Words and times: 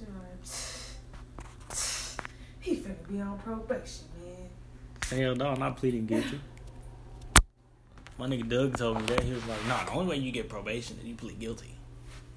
Like, 0.00 1.78
he 2.60 2.76
finna 2.76 3.08
be 3.08 3.20
on 3.20 3.38
probation, 3.38 4.04
man. 4.22 4.48
Hell 5.20 5.34
no, 5.34 5.48
I'm 5.48 5.58
not 5.58 5.76
pleading 5.76 6.06
guilty. 6.06 6.40
My 8.18 8.26
nigga 8.26 8.48
Doug 8.48 8.76
told 8.76 9.00
me 9.00 9.06
that. 9.06 9.22
He 9.22 9.32
was 9.32 9.46
like, 9.46 9.64
nah, 9.66 9.84
the 9.84 9.92
only 9.92 10.06
way 10.10 10.16
you 10.16 10.32
get 10.32 10.48
probation 10.48 10.98
is 11.00 11.06
you 11.06 11.14
plead 11.14 11.38
guilty. 11.38 11.74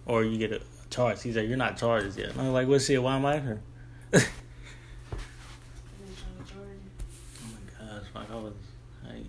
Or 0.05 0.23
you 0.23 0.37
get 0.37 0.51
a 0.51 0.61
charge. 0.89 1.21
He 1.23 1.31
said, 1.33 1.47
you're 1.47 1.57
not 1.57 1.77
charged 1.77 2.17
yet. 2.17 2.31
And 2.31 2.41
I 2.41 2.43
was 2.45 2.53
like, 2.53 2.67
well, 2.67 2.79
shit, 2.79 3.01
why 3.01 3.15
am 3.15 3.25
I 3.25 3.39
here? 3.39 3.61
They 4.13 4.19
trying 4.19 4.29
to 6.45 6.53
charge 6.53 6.67
you. 6.83 6.91
Oh 7.43 7.47
my 7.53 7.59
gosh, 7.99 8.05
like 8.13 8.31
I 8.31 8.35
was, 8.35 8.53
hey. 9.07 9.23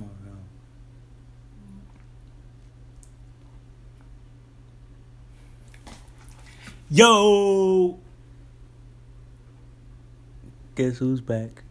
Oh, 0.00 0.04
no. 0.24 0.32
Yo! 6.94 7.98
Guess 10.74 10.98
who's 10.98 11.22
back? 11.22 11.62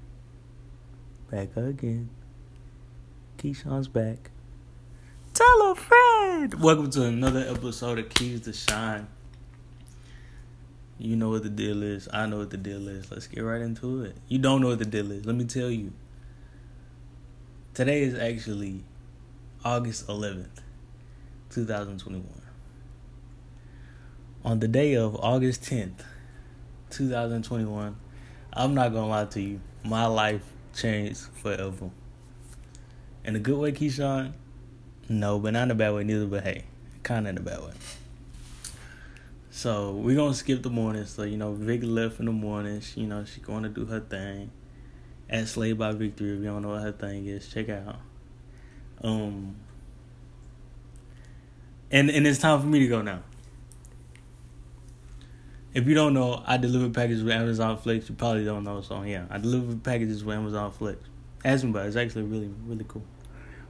Back 1.30 1.55
again. 1.55 2.09
Keyshawn's 3.38 3.88
back. 3.88 4.31
Tell 5.35 5.71
a 5.71 5.75
friend! 5.75 6.55
Welcome 6.55 6.89
to 6.89 7.03
another 7.03 7.45
episode 7.47 7.99
of 7.99 8.09
Keys 8.09 8.41
to 8.41 8.53
Shine. 8.53 9.08
You 10.97 11.16
know 11.16 11.30
what 11.30 11.44
the 11.44 11.49
deal 11.49 11.83
is. 11.83 12.09
I 12.11 12.25
know 12.25 12.39
what 12.39 12.49
the 12.49 12.58
deal 12.58 12.88
is. 12.88 13.11
Let's 13.11 13.27
get 13.27 13.42
right 13.42 13.61
into 13.61 14.02
it. 14.02 14.16
You 14.27 14.39
don't 14.39 14.59
know 14.59 14.69
what 14.69 14.80
the 14.80 14.86
deal 14.86 15.11
is. 15.11 15.27
Let 15.27 15.36
me 15.36 15.45
tell 15.45 15.69
you. 15.69 15.94
Today 17.75 18.02
is 18.02 18.16
actually 18.16 18.86
August 19.64 20.08
11th, 20.08 20.61
2021. 21.52 22.41
On 24.44 24.59
the 24.59 24.67
day 24.67 24.95
of 24.95 25.16
August 25.17 25.61
10th, 25.66 26.03
2021, 26.89 27.95
I'm 28.52 28.73
not 28.73 28.92
gonna 28.92 29.08
lie 29.08 29.25
to 29.25 29.39
you, 29.39 29.61
my 29.83 30.08
life 30.08 30.42
changed 30.73 31.20
forever. 31.20 31.92
In 33.23 33.36
a 33.36 33.39
good 33.39 33.59
way, 33.59 33.72
Keyshawn? 33.72 34.33
No, 35.08 35.38
but 35.38 35.53
not 35.53 35.64
in 35.64 35.72
a 35.72 35.75
bad 35.75 35.94
way 35.94 36.03
neither, 36.03 36.25
but 36.25 36.44
hey, 36.44 36.64
kinda 37.03 37.30
in 37.30 37.38
a 37.38 37.42
bad 37.42 37.61
way. 37.61 37.73
So 39.52 39.92
we're 39.92 40.16
gonna 40.16 40.33
skip 40.33 40.64
the 40.64 40.72
morning. 40.72 41.05
So, 41.05 41.22
you 41.22 41.38
know, 41.38 41.53
Vic 41.53 41.81
left 41.83 42.20
in 42.20 42.26
the 42.26 42.31
morning. 42.31 42.81
She, 42.81 43.02
you 43.02 43.08
know, 43.08 43.23
she 43.26 43.42
gonna 43.42 43.70
do 43.70 43.86
her 43.86 44.00
thing. 44.00 44.50
At 45.30 45.50
Slave 45.50 45.78
by 45.78 45.92
Victory, 45.92 46.33
if 46.33 46.39
you 46.39 46.45
don't 46.45 46.64
know 46.64 46.70
what 46.70 46.81
her 46.81 46.92
thing 46.92 47.28
is, 47.28 47.48
check 47.48 47.70
out. 47.70 48.00
Um 49.03 49.55
and 51.92 52.09
and 52.09 52.26
it's 52.26 52.39
time 52.39 52.59
for 52.59 52.66
me 52.66 52.80
to 52.80 52.88
go 52.88 53.03
now. 53.03 53.22
If 55.73 55.88
you 55.88 55.95
don't 55.95 56.14
know, 56.14 56.44
I 56.45 56.58
deliver 56.58 56.89
packages 56.89 57.23
with 57.23 57.33
Amazon 57.33 57.77
Flex. 57.77 58.09
You 58.09 58.16
probably 58.16 58.44
don't 58.44 58.64
know, 58.64 58.81
so 58.81 59.03
yeah, 59.03 59.25
I 59.30 59.38
deliver 59.38 59.75
packages 59.75 60.23
with 60.23 60.36
Amazon 60.36 60.72
Flex. 60.72 61.00
Ask 61.45 61.64
me 61.64 61.69
about 61.69 61.86
it. 61.86 61.88
It's 61.89 61.95
actually 61.95 62.23
really, 62.23 62.52
really 62.66 62.86
cool. 62.88 63.03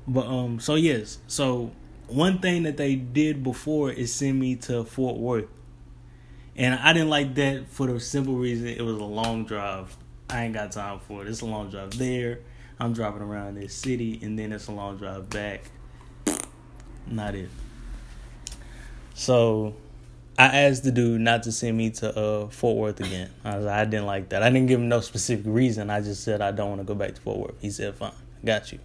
But 0.07 0.25
um, 0.25 0.59
so 0.59 0.75
yes, 0.75 1.19
so 1.27 1.71
one 2.07 2.39
thing 2.39 2.63
that 2.63 2.75
they 2.77 2.95
did 2.95 3.43
before 3.43 3.91
is 3.91 4.13
send 4.13 4.39
me 4.39 4.55
to 4.57 4.83
Fort 4.83 5.17
Worth, 5.17 5.45
and 6.55 6.73
I 6.73 6.91
didn't 6.93 7.09
like 7.09 7.35
that 7.35 7.67
for 7.69 7.85
the 7.87 7.99
simple 7.99 8.35
reason 8.35 8.67
it 8.67 8.81
was 8.81 8.97
a 8.97 9.03
long 9.03 9.45
drive. 9.45 9.95
I 10.29 10.45
ain't 10.45 10.55
got 10.55 10.71
time 10.71 10.99
for 10.99 11.21
it. 11.21 11.27
It's 11.27 11.41
a 11.41 11.45
long 11.45 11.69
drive 11.69 11.97
there. 11.97 12.39
I'm 12.79 12.93
driving 12.93 13.21
around 13.21 13.55
this 13.55 13.75
city, 13.75 14.19
and 14.23 14.39
then 14.39 14.51
it's 14.51 14.67
a 14.67 14.71
long 14.71 14.97
drive 14.97 15.29
back. 15.29 15.65
Not 17.05 17.35
it. 17.35 17.49
So 19.13 19.75
I 20.37 20.61
asked 20.61 20.83
the 20.83 20.91
dude 20.91 21.21
not 21.21 21.43
to 21.43 21.51
send 21.51 21.77
me 21.77 21.91
to 21.91 22.17
uh, 22.17 22.47
Fort 22.47 22.77
Worth 22.77 22.99
again. 22.99 23.29
I, 23.43 23.57
I 23.57 23.85
didn't 23.85 24.07
like 24.07 24.29
that. 24.29 24.41
I 24.41 24.49
didn't 24.49 24.67
give 24.67 24.79
him 24.79 24.89
no 24.89 24.99
specific 25.01 25.45
reason. 25.47 25.89
I 25.89 26.01
just 26.01 26.23
said 26.23 26.41
I 26.41 26.51
don't 26.51 26.69
want 26.69 26.81
to 26.81 26.85
go 26.85 26.95
back 26.95 27.13
to 27.15 27.21
Fort 27.21 27.37
Worth. 27.37 27.61
He 27.61 27.69
said, 27.69 27.93
"Fine, 27.95 28.13
got 28.43 28.71
you." 28.71 28.79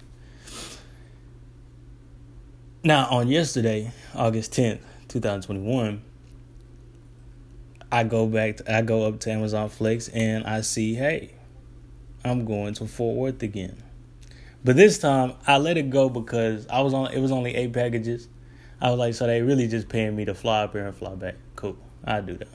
Now 2.84 3.06
on 3.10 3.28
yesterday, 3.28 3.92
August 4.14 4.52
tenth, 4.52 4.80
two 5.08 5.20
thousand 5.20 5.42
twenty-one, 5.42 6.02
I 7.90 8.04
go 8.04 8.26
back. 8.26 8.58
To, 8.58 8.76
I 8.76 8.82
go 8.82 9.04
up 9.04 9.20
to 9.20 9.30
Amazon 9.30 9.68
Flex 9.70 10.08
and 10.08 10.44
I 10.44 10.60
see, 10.60 10.94
hey, 10.94 11.32
I'm 12.24 12.44
going 12.44 12.74
to 12.74 12.86
Fort 12.86 13.16
Worth 13.16 13.42
again. 13.42 13.82
But 14.62 14.76
this 14.76 14.98
time 14.98 15.34
I 15.46 15.58
let 15.58 15.78
it 15.78 15.90
go 15.90 16.08
because 16.08 16.66
I 16.66 16.82
was 16.82 16.92
on. 16.92 17.12
It 17.12 17.20
was 17.20 17.32
only 17.32 17.54
eight 17.54 17.72
packages. 17.72 18.28
I 18.80 18.90
was 18.90 18.98
like, 18.98 19.14
so 19.14 19.26
they 19.26 19.42
really 19.42 19.68
just 19.68 19.88
paying 19.88 20.14
me 20.14 20.24
to 20.26 20.34
fly 20.34 20.64
up 20.64 20.72
here 20.72 20.86
and 20.86 20.94
fly 20.94 21.14
back. 21.14 21.36
Cool, 21.54 21.76
I 22.04 22.20
do 22.20 22.34
that. 22.36 22.48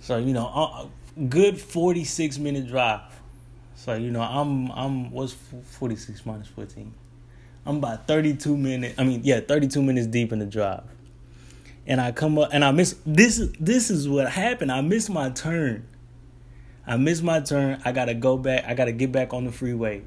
So 0.00 0.16
you 0.16 0.32
know, 0.32 0.46
uh, 0.46 0.86
good 1.28 1.60
forty 1.60 2.04
six 2.04 2.38
minute 2.38 2.66
drive. 2.66 3.02
So 3.74 3.94
you 3.94 4.10
know, 4.10 4.22
I'm 4.22 4.70
I'm 4.72 5.10
what's 5.10 5.36
forty 5.64 5.96
six 5.96 6.26
minus 6.26 6.48
fourteen. 6.48 6.92
I'm 7.64 7.76
about 7.76 8.08
thirty 8.08 8.34
two 8.34 8.56
minutes. 8.56 8.98
I 8.98 9.04
mean, 9.04 9.20
yeah, 9.22 9.40
thirty 9.40 9.68
two 9.68 9.82
minutes 9.82 10.06
deep 10.06 10.32
in 10.32 10.38
the 10.38 10.46
drive, 10.46 10.84
and 11.86 12.00
I 12.00 12.12
come 12.12 12.38
up 12.38 12.50
and 12.52 12.64
I 12.64 12.72
miss 12.72 12.96
this. 13.06 13.38
is 13.38 13.52
This 13.60 13.90
is 13.90 14.08
what 14.08 14.28
happened. 14.28 14.72
I 14.72 14.80
missed 14.80 15.10
my 15.10 15.30
turn. 15.30 15.86
I 16.86 16.96
missed 16.96 17.22
my 17.22 17.40
turn. 17.40 17.80
I 17.84 17.92
gotta 17.92 18.14
go 18.14 18.36
back. 18.36 18.64
I 18.66 18.74
gotta 18.74 18.92
get 18.92 19.12
back 19.12 19.32
on 19.32 19.44
the 19.44 19.52
freeway. 19.52 20.02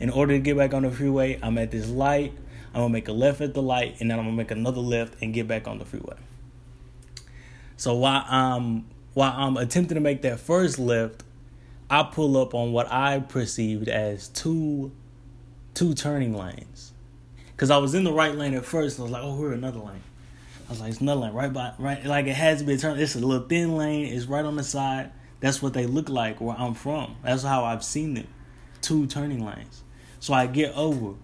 In 0.00 0.10
order 0.10 0.32
to 0.32 0.40
get 0.40 0.56
back 0.56 0.74
on 0.74 0.82
the 0.82 0.90
freeway, 0.90 1.38
I'm 1.40 1.56
at 1.58 1.70
this 1.70 1.88
light. 1.88 2.32
I'm 2.74 2.80
gonna 2.80 2.88
make 2.88 3.06
a 3.06 3.12
left 3.12 3.40
at 3.40 3.54
the 3.54 3.62
light, 3.62 4.00
and 4.00 4.10
then 4.10 4.18
I'm 4.18 4.24
gonna 4.24 4.36
make 4.36 4.50
another 4.50 4.80
left 4.80 5.22
and 5.22 5.32
get 5.32 5.46
back 5.46 5.68
on 5.68 5.78
the 5.78 5.84
freeway. 5.84 6.16
So 7.76 7.94
while 7.94 8.24
I'm 8.28 8.86
while 9.14 9.32
I'm 9.32 9.56
attempting 9.56 9.94
to 9.94 10.00
make 10.00 10.22
that 10.22 10.40
first 10.40 10.78
left, 10.78 11.22
I 11.88 12.02
pull 12.02 12.36
up 12.36 12.52
on 12.52 12.72
what 12.72 12.90
I 12.90 13.20
perceived 13.20 13.88
as 13.88 14.28
two 14.28 14.90
two 15.72 15.94
turning 15.94 16.34
lanes. 16.34 16.92
Cause 17.56 17.70
I 17.70 17.76
was 17.76 17.94
in 17.94 18.02
the 18.02 18.12
right 18.12 18.34
lane 18.34 18.54
at 18.54 18.64
first, 18.64 18.98
and 18.98 19.02
I 19.02 19.04
was 19.04 19.12
like, 19.12 19.22
"Oh, 19.22 19.36
we're 19.36 19.52
another 19.52 19.78
lane." 19.78 20.02
I 20.66 20.70
was 20.70 20.80
like, 20.80 20.90
"It's 20.90 21.00
another 21.00 21.20
lane 21.20 21.32
right 21.32 21.52
by 21.52 21.72
right." 21.78 22.04
Like 22.04 22.26
it 22.26 22.34
has 22.34 22.58
to 22.58 22.64
be 22.64 22.74
a 22.74 22.78
turn. 22.78 22.98
It's 22.98 23.14
a 23.14 23.20
little 23.20 23.46
thin 23.46 23.76
lane. 23.76 24.12
It's 24.12 24.26
right 24.26 24.44
on 24.44 24.56
the 24.56 24.64
side. 24.64 25.12
That's 25.38 25.62
what 25.62 25.74
they 25.74 25.86
look 25.86 26.08
like 26.08 26.40
where 26.40 26.56
I'm 26.58 26.74
from. 26.74 27.16
That's 27.22 27.44
how 27.44 27.64
I've 27.64 27.84
seen 27.84 28.14
them, 28.14 28.26
two 28.80 29.06
turning 29.06 29.44
lanes. 29.44 29.84
So 30.18 30.34
I 30.34 30.46
get 30.46 30.74
over, 30.74 31.14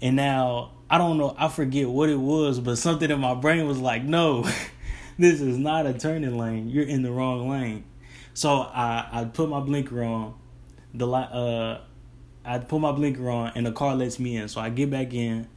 and 0.00 0.14
now 0.14 0.75
I 0.88 0.98
don't 0.98 1.18
know. 1.18 1.34
I 1.36 1.48
forget 1.48 1.88
what 1.88 2.08
it 2.08 2.18
was, 2.18 2.60
but 2.60 2.78
something 2.78 3.10
in 3.10 3.18
my 3.18 3.34
brain 3.34 3.66
was 3.66 3.78
like, 3.78 4.04
"No, 4.04 4.42
this 5.18 5.40
is 5.40 5.58
not 5.58 5.86
a 5.86 5.92
turning 5.92 6.38
lane. 6.38 6.68
You're 6.68 6.84
in 6.84 7.02
the 7.02 7.10
wrong 7.10 7.48
lane." 7.48 7.84
So 8.34 8.50
I 8.60 9.08
I 9.10 9.24
put 9.24 9.48
my 9.48 9.60
blinker 9.60 10.02
on. 10.02 10.34
The 10.94 11.06
light, 11.06 11.30
uh, 11.32 11.80
I 12.44 12.58
put 12.58 12.80
my 12.80 12.92
blinker 12.92 13.28
on, 13.28 13.52
and 13.56 13.66
the 13.66 13.72
car 13.72 13.96
lets 13.96 14.18
me 14.18 14.36
in. 14.36 14.48
So 14.48 14.60
I 14.60 14.70
get 14.70 14.90
back 14.90 15.12
in. 15.12 15.48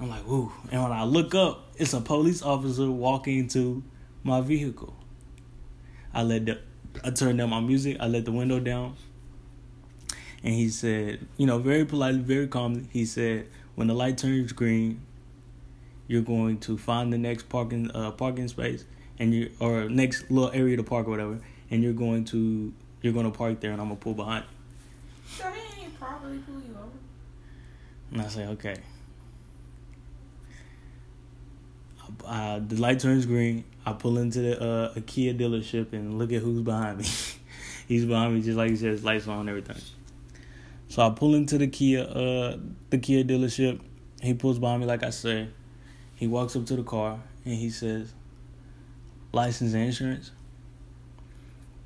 I'm 0.00 0.08
like, 0.08 0.26
"Woo!" 0.26 0.52
And 0.70 0.82
when 0.82 0.92
I 0.92 1.04
look 1.04 1.34
up, 1.34 1.72
it's 1.76 1.92
a 1.92 2.00
police 2.00 2.42
officer 2.42 2.90
walking 2.90 3.48
to 3.48 3.82
my 4.24 4.40
vehicle. 4.40 4.96
I 6.12 6.22
let 6.22 6.46
the 6.46 6.58
I 7.04 7.10
turned 7.10 7.38
down 7.38 7.50
my 7.50 7.60
music. 7.60 7.96
I 8.00 8.06
let 8.06 8.24
the 8.24 8.32
window 8.32 8.60
down. 8.60 8.96
And 10.44 10.54
he 10.54 10.68
said, 10.68 11.26
you 11.36 11.46
know, 11.46 11.58
very 11.58 11.84
politely, 11.84 12.20
very 12.20 12.48
calmly, 12.48 12.88
he 12.90 13.04
said, 13.04 13.46
when 13.74 13.88
the 13.88 13.94
light 13.94 14.18
turns 14.18 14.52
green, 14.52 15.00
you're 16.06 16.22
going 16.22 16.58
to 16.60 16.76
find 16.76 17.12
the 17.12 17.18
next 17.18 17.48
parking 17.48 17.90
uh, 17.94 18.10
parking 18.10 18.48
space 18.48 18.84
and 19.18 19.34
you 19.34 19.50
or 19.60 19.88
next 19.88 20.30
little 20.30 20.50
area 20.50 20.76
to 20.76 20.82
park 20.82 21.06
or 21.06 21.10
whatever, 21.10 21.40
and 21.70 21.82
you're 21.82 21.92
going 21.92 22.24
to 22.26 22.72
you're 23.00 23.12
going 23.12 23.30
to 23.30 23.36
park 23.36 23.60
there, 23.60 23.72
and 23.72 23.80
I'm 23.80 23.88
gonna 23.88 24.00
pull 24.00 24.14
behind 24.14 24.44
you. 24.44 25.36
So 25.36 25.50
he 25.50 25.84
ain't 25.84 25.98
properly 25.98 26.38
pull 26.38 26.56
you 26.56 26.76
over. 26.78 26.90
And 28.10 28.20
I 28.20 28.28
say, 28.28 28.46
okay. 28.46 28.76
Uh, 32.26 32.60
the 32.66 32.76
light 32.76 33.00
turns 33.00 33.26
green. 33.26 33.64
I 33.86 33.94
pull 33.94 34.18
into 34.18 34.40
the 34.40 34.62
uh, 34.62 34.92
a 34.96 35.00
Kia 35.00 35.34
dealership 35.34 35.92
and 35.92 36.18
look 36.18 36.32
at 36.32 36.42
who's 36.42 36.60
behind 36.60 36.98
me. 36.98 37.06
He's 37.88 38.04
behind 38.04 38.34
me, 38.34 38.42
just 38.42 38.56
like 38.56 38.70
he 38.70 38.76
says, 38.76 39.02
lights 39.02 39.26
on, 39.26 39.48
everything. 39.48 39.76
So 40.92 41.00
I 41.00 41.08
pull 41.08 41.34
into 41.34 41.56
the 41.56 41.68
Kia, 41.68 42.02
uh, 42.02 42.58
the 42.90 42.98
Kia 42.98 43.24
dealership. 43.24 43.80
He 44.20 44.34
pulls 44.34 44.58
behind 44.58 44.82
me, 44.82 44.86
like 44.86 45.02
I 45.02 45.08
said. 45.08 45.50
He 46.16 46.26
walks 46.26 46.54
up 46.54 46.66
to 46.66 46.76
the 46.76 46.82
car 46.82 47.18
and 47.46 47.54
he 47.54 47.70
says, 47.70 48.12
"License 49.32 49.72
and 49.72 49.84
insurance." 49.84 50.32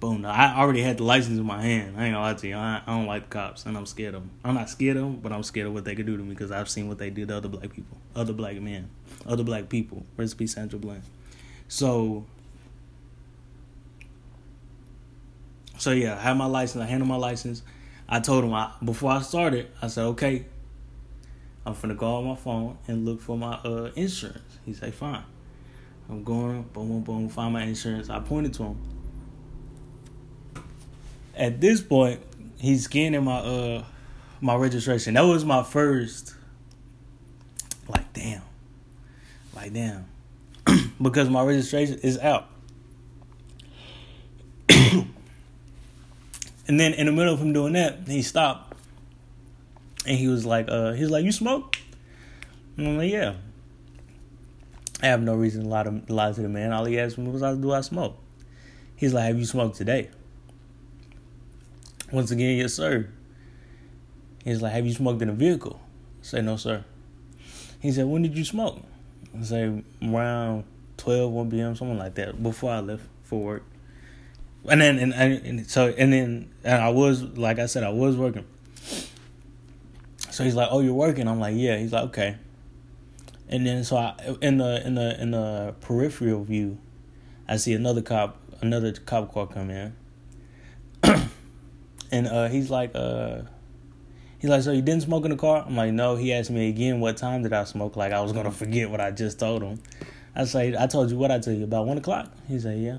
Boom. 0.01 0.27
I 0.27 0.59
already 0.59 0.83
had 0.83 0.99
the 0.99 1.05
license 1.05 1.39
in 1.39 1.47
my 1.47 1.63
hand. 1.63 1.95
I 1.97 2.07
ain't 2.07 2.15
gonna 2.15 2.21
lie 2.21 2.35
to 2.35 2.49
you. 2.49 2.57
I, 2.57 2.83
I 2.85 2.97
don't 2.97 3.07
like 3.07 3.31
cops, 3.31 3.65
and 3.65 3.77
I'm 3.77 3.87
scared 3.87 4.17
of 4.17 4.23
them. 4.23 4.31
I'm 4.45 4.57
not 4.57 4.69
scared 4.69 4.97
of 4.97 5.05
them, 5.05 5.21
but 5.21 5.31
I'm 5.31 5.45
scared 5.45 5.69
of 5.69 5.73
what 5.73 5.85
they 5.85 5.95
could 5.95 6.07
do 6.07 6.17
to 6.17 6.23
me 6.25 6.31
because 6.31 6.51
I've 6.51 6.69
seen 6.69 6.89
what 6.89 6.99
they 6.99 7.11
did 7.11 7.29
to 7.29 7.37
other 7.37 7.49
black 7.49 7.73
people, 7.73 7.99
other 8.17 8.33
black 8.33 8.61
men, 8.61 8.91
other 9.25 9.45
black 9.45 9.69
people. 9.69 10.05
Recipe 10.17 10.49
Sandra 10.49 10.81
Bland. 10.81 11.05
So, 11.69 12.27
so 15.79 15.93
yeah, 15.93 16.17
I 16.17 16.23
had 16.23 16.37
my 16.37 16.47
license. 16.47 16.83
I 16.83 16.87
handed 16.87 17.07
my 17.07 17.15
license. 17.15 17.63
I 18.09 18.21
told 18.21 18.45
him 18.45 18.55
I, 18.55 18.73
before 18.85 19.11
I 19.11 19.23
started. 19.23 19.71
I 19.83 19.89
said, 19.89 20.05
okay, 20.05 20.47
I'm 21.65 21.75
finna 21.75 21.97
go 21.97 22.17
on 22.17 22.25
my 22.25 22.37
phone 22.37 22.79
and 22.87 23.05
look 23.05 23.21
for 23.21 23.37
my 23.37 23.55
uh, 23.55 23.91
insurance. 23.97 24.59
He 24.65 24.73
said, 24.73 24.95
fine. 24.95 25.25
I'm 26.09 26.23
going, 26.23 26.63
boom, 26.73 26.89
boom, 26.89 27.03
boom, 27.03 27.29
find 27.29 27.53
my 27.53 27.65
insurance. 27.65 28.09
I 28.11 28.21
pointed 28.21 28.55
to 28.55 28.63
him 28.65 28.97
at 31.37 31.61
this 31.61 31.81
point, 31.81 32.21
he's 32.59 32.85
scanning 32.85 33.25
my 33.25 33.39
uh 33.39 33.85
my 34.41 34.55
registration. 34.55 35.15
That 35.15 35.23
was 35.23 35.45
my 35.45 35.63
first 35.63 36.35
like 37.89 38.13
damn. 38.13 38.43
Like 39.55 39.73
damn. 39.73 40.07
because 41.03 41.29
my 41.29 41.45
registration 41.45 41.99
is 42.01 42.19
out. 42.19 42.49
and 46.69 46.81
then 46.81 46.95
in 46.95 47.07
the 47.07 47.13
middle 47.13 47.33
of 47.33 47.41
him 47.41 47.53
doing 47.53 47.75
that, 47.75 48.07
he 48.07 48.23
stopped. 48.23 48.75
And 50.07 50.17
he 50.17 50.29
was 50.29 50.45
like, 50.45 50.69
uh, 50.69 50.93
he 50.93 51.03
was 51.03 51.11
like, 51.11 51.25
You 51.25 51.33
smoke? 51.33 51.77
And 52.77 52.89
I'm 52.89 52.99
like, 52.99 53.11
Yeah. 53.11 53.35
I 55.03 55.07
have 55.07 55.23
no 55.23 55.35
reason 55.35 55.65
to 55.65 55.69
lie 55.69 55.83
to, 55.83 56.03
lie 56.09 56.33
to 56.33 56.41
the 56.41 56.49
man. 56.49 56.73
All 56.73 56.85
he 56.85 56.99
asked 56.99 57.19
me 57.19 57.29
was, 57.29 57.43
Do 57.43 57.73
I 57.73 57.81
smoke? 57.83 58.17
He's 58.97 59.13
like, 59.13 59.25
Have 59.25 59.39
you 59.39 59.45
smoked 59.45 59.77
today? 59.77 60.11
Once 62.13 62.31
again, 62.31 62.57
yes, 62.57 62.75
sir. 62.75 63.09
He's 64.45 64.63
like, 64.63 64.73
Have 64.73 64.87
you 64.87 64.95
smoked 64.95 65.23
in 65.23 65.29
a 65.29 65.33
vehicle? 65.35 65.81
I 66.21 66.25
say, 66.25 66.41
No, 66.41 66.57
sir. 66.57 66.85
He 67.81 67.93
said, 67.93 68.07
When 68.07 68.23
did 68.23 68.37
you 68.37 68.45
smoke? 68.45 68.81
I 69.39 69.43
say, 69.43 69.83
Around 70.03 70.65
12, 70.97 71.31
1 71.31 71.51
p.m., 71.51 71.77
something 71.77 71.99
like 71.99 72.15
that, 72.15 72.43
before 72.43 72.73
I 72.73 72.81
left 72.81 73.05
for 73.23 73.41
work. 73.41 73.63
And 74.69 74.81
then, 74.81 74.99
and, 74.99 75.13
and 75.15 75.71
so, 75.71 75.89
and 75.97 76.13
then, 76.13 76.51
and 76.65 76.83
I 76.83 76.89
was, 76.89 77.23
like 77.23 77.59
I 77.59 77.67
said, 77.67 77.85
I 77.85 77.91
was 77.91 78.17
working. 78.17 78.45
So 80.31 80.45
he's 80.45 80.55
like, 80.55 80.69
"Oh, 80.71 80.81
you're 80.81 80.93
working." 80.93 81.29
I'm 81.29 81.41
like, 81.41 81.55
"Yeah." 81.57 81.79
He's 81.79 81.93
like, 81.93 82.05
"Okay." 82.05 82.37
And 83.49 83.67
then, 83.67 83.85
so 83.85 83.97
I 83.97 84.15
in 84.43 84.59
the 84.59 84.87
in 84.87 84.95
the 84.95 85.21
in 85.21 85.31
the 85.31 85.75
peripheral 85.81 86.45
view, 86.45 86.79
I 87.49 87.57
see 87.57 87.73
another 87.73 88.03
cop, 88.03 88.37
another 88.61 88.93
cop 88.93 89.33
car 89.33 89.47
come 89.47 89.71
in. 89.71 89.95
And 92.13 92.29
uh, 92.29 92.49
he's 92.49 92.71
like, 92.71 92.93
uh, 92.95 93.43
he's 94.39 94.51
like, 94.51 94.63
so 94.63 94.73
you 94.73 94.83
didn't 94.83 95.03
smoke 95.03 95.25
in 95.25 95.33
the 95.33 95.37
car? 95.37 95.65
I'm 95.67 95.77
like, 95.77 95.93
no. 95.93 96.17
He 96.17 96.33
asked 96.33 96.51
me 96.51 96.69
again, 96.69 97.01
what 97.01 97.17
time 97.17 97.43
did 97.43 97.53
I 97.53 97.65
smoke? 97.65 97.97
Like 97.97 98.13
I 98.13 98.21
was 98.21 98.33
gonna 98.33 98.53
forget 98.53 98.91
what 98.91 99.01
I 99.01 99.11
just 99.11 99.39
told 99.39 99.63
him. 99.63 99.83
I 100.35 100.45
say, 100.45 100.75
I 100.79 100.87
told 100.87 101.11
you 101.11 101.17
what 101.17 101.31
I 101.31 101.39
tell 101.39 101.53
you 101.53 101.65
about 101.65 101.87
one 101.87 101.99
o'clock. 101.99 102.31
He 102.47 102.59
said, 102.59 102.79
yeah. 102.79 102.99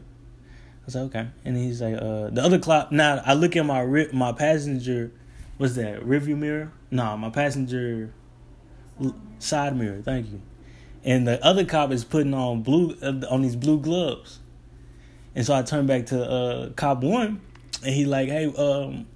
I 0.88 0.92
said, 0.92 1.02
okay. 1.08 1.28
And 1.44 1.58
he's 1.58 1.82
like, 1.82 1.96
uh, 1.96 2.30
the 2.30 2.42
other 2.42 2.60
clock. 2.60 2.92
Now 2.92 3.22
I 3.26 3.34
look 3.34 3.56
at 3.56 3.66
my 3.66 4.08
my 4.14 4.32
passenger. 4.32 5.12
What's 5.58 5.76
that? 5.76 6.02
Rearview 6.02 6.38
mirror? 6.38 6.72
No, 6.92 7.18
my 7.18 7.30
passenger 7.30 8.14
side 9.40 9.76
mirror. 9.76 10.02
Thank 10.02 10.32
you. 10.32 10.42
And 11.04 11.28
the 11.28 11.44
other 11.46 11.66
cop 11.66 11.92
is 11.92 12.04
putting 12.04 12.34
on 12.34 12.64
blue 12.64 12.98
uh, 13.02 13.26
on 13.30 13.42
these 13.42 13.56
blue 13.56 13.80
gloves. 13.80 14.40
And 15.36 15.46
so 15.46 15.54
I 15.54 15.62
turn 15.62 15.86
back 15.86 16.08
to 16.08 16.24
uh, 16.24 16.70
cop 16.72 17.04
one, 17.04 17.42
and 17.84 17.94
he 17.94 18.06
like, 18.06 18.30
hey, 18.30 18.46
um, 18.46 19.08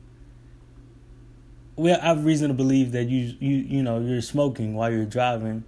well, 1.75 1.97
I 2.01 2.07
have 2.07 2.25
reason 2.25 2.50
to 2.50 2.53
believe 2.53 2.91
that 2.91 3.06
you 3.06 3.33
you 3.39 3.56
you 3.56 3.83
know 3.83 4.00
you're 4.00 4.21
smoking 4.21 4.75
while 4.75 4.91
you're 4.91 5.06
driving, 5.06 5.63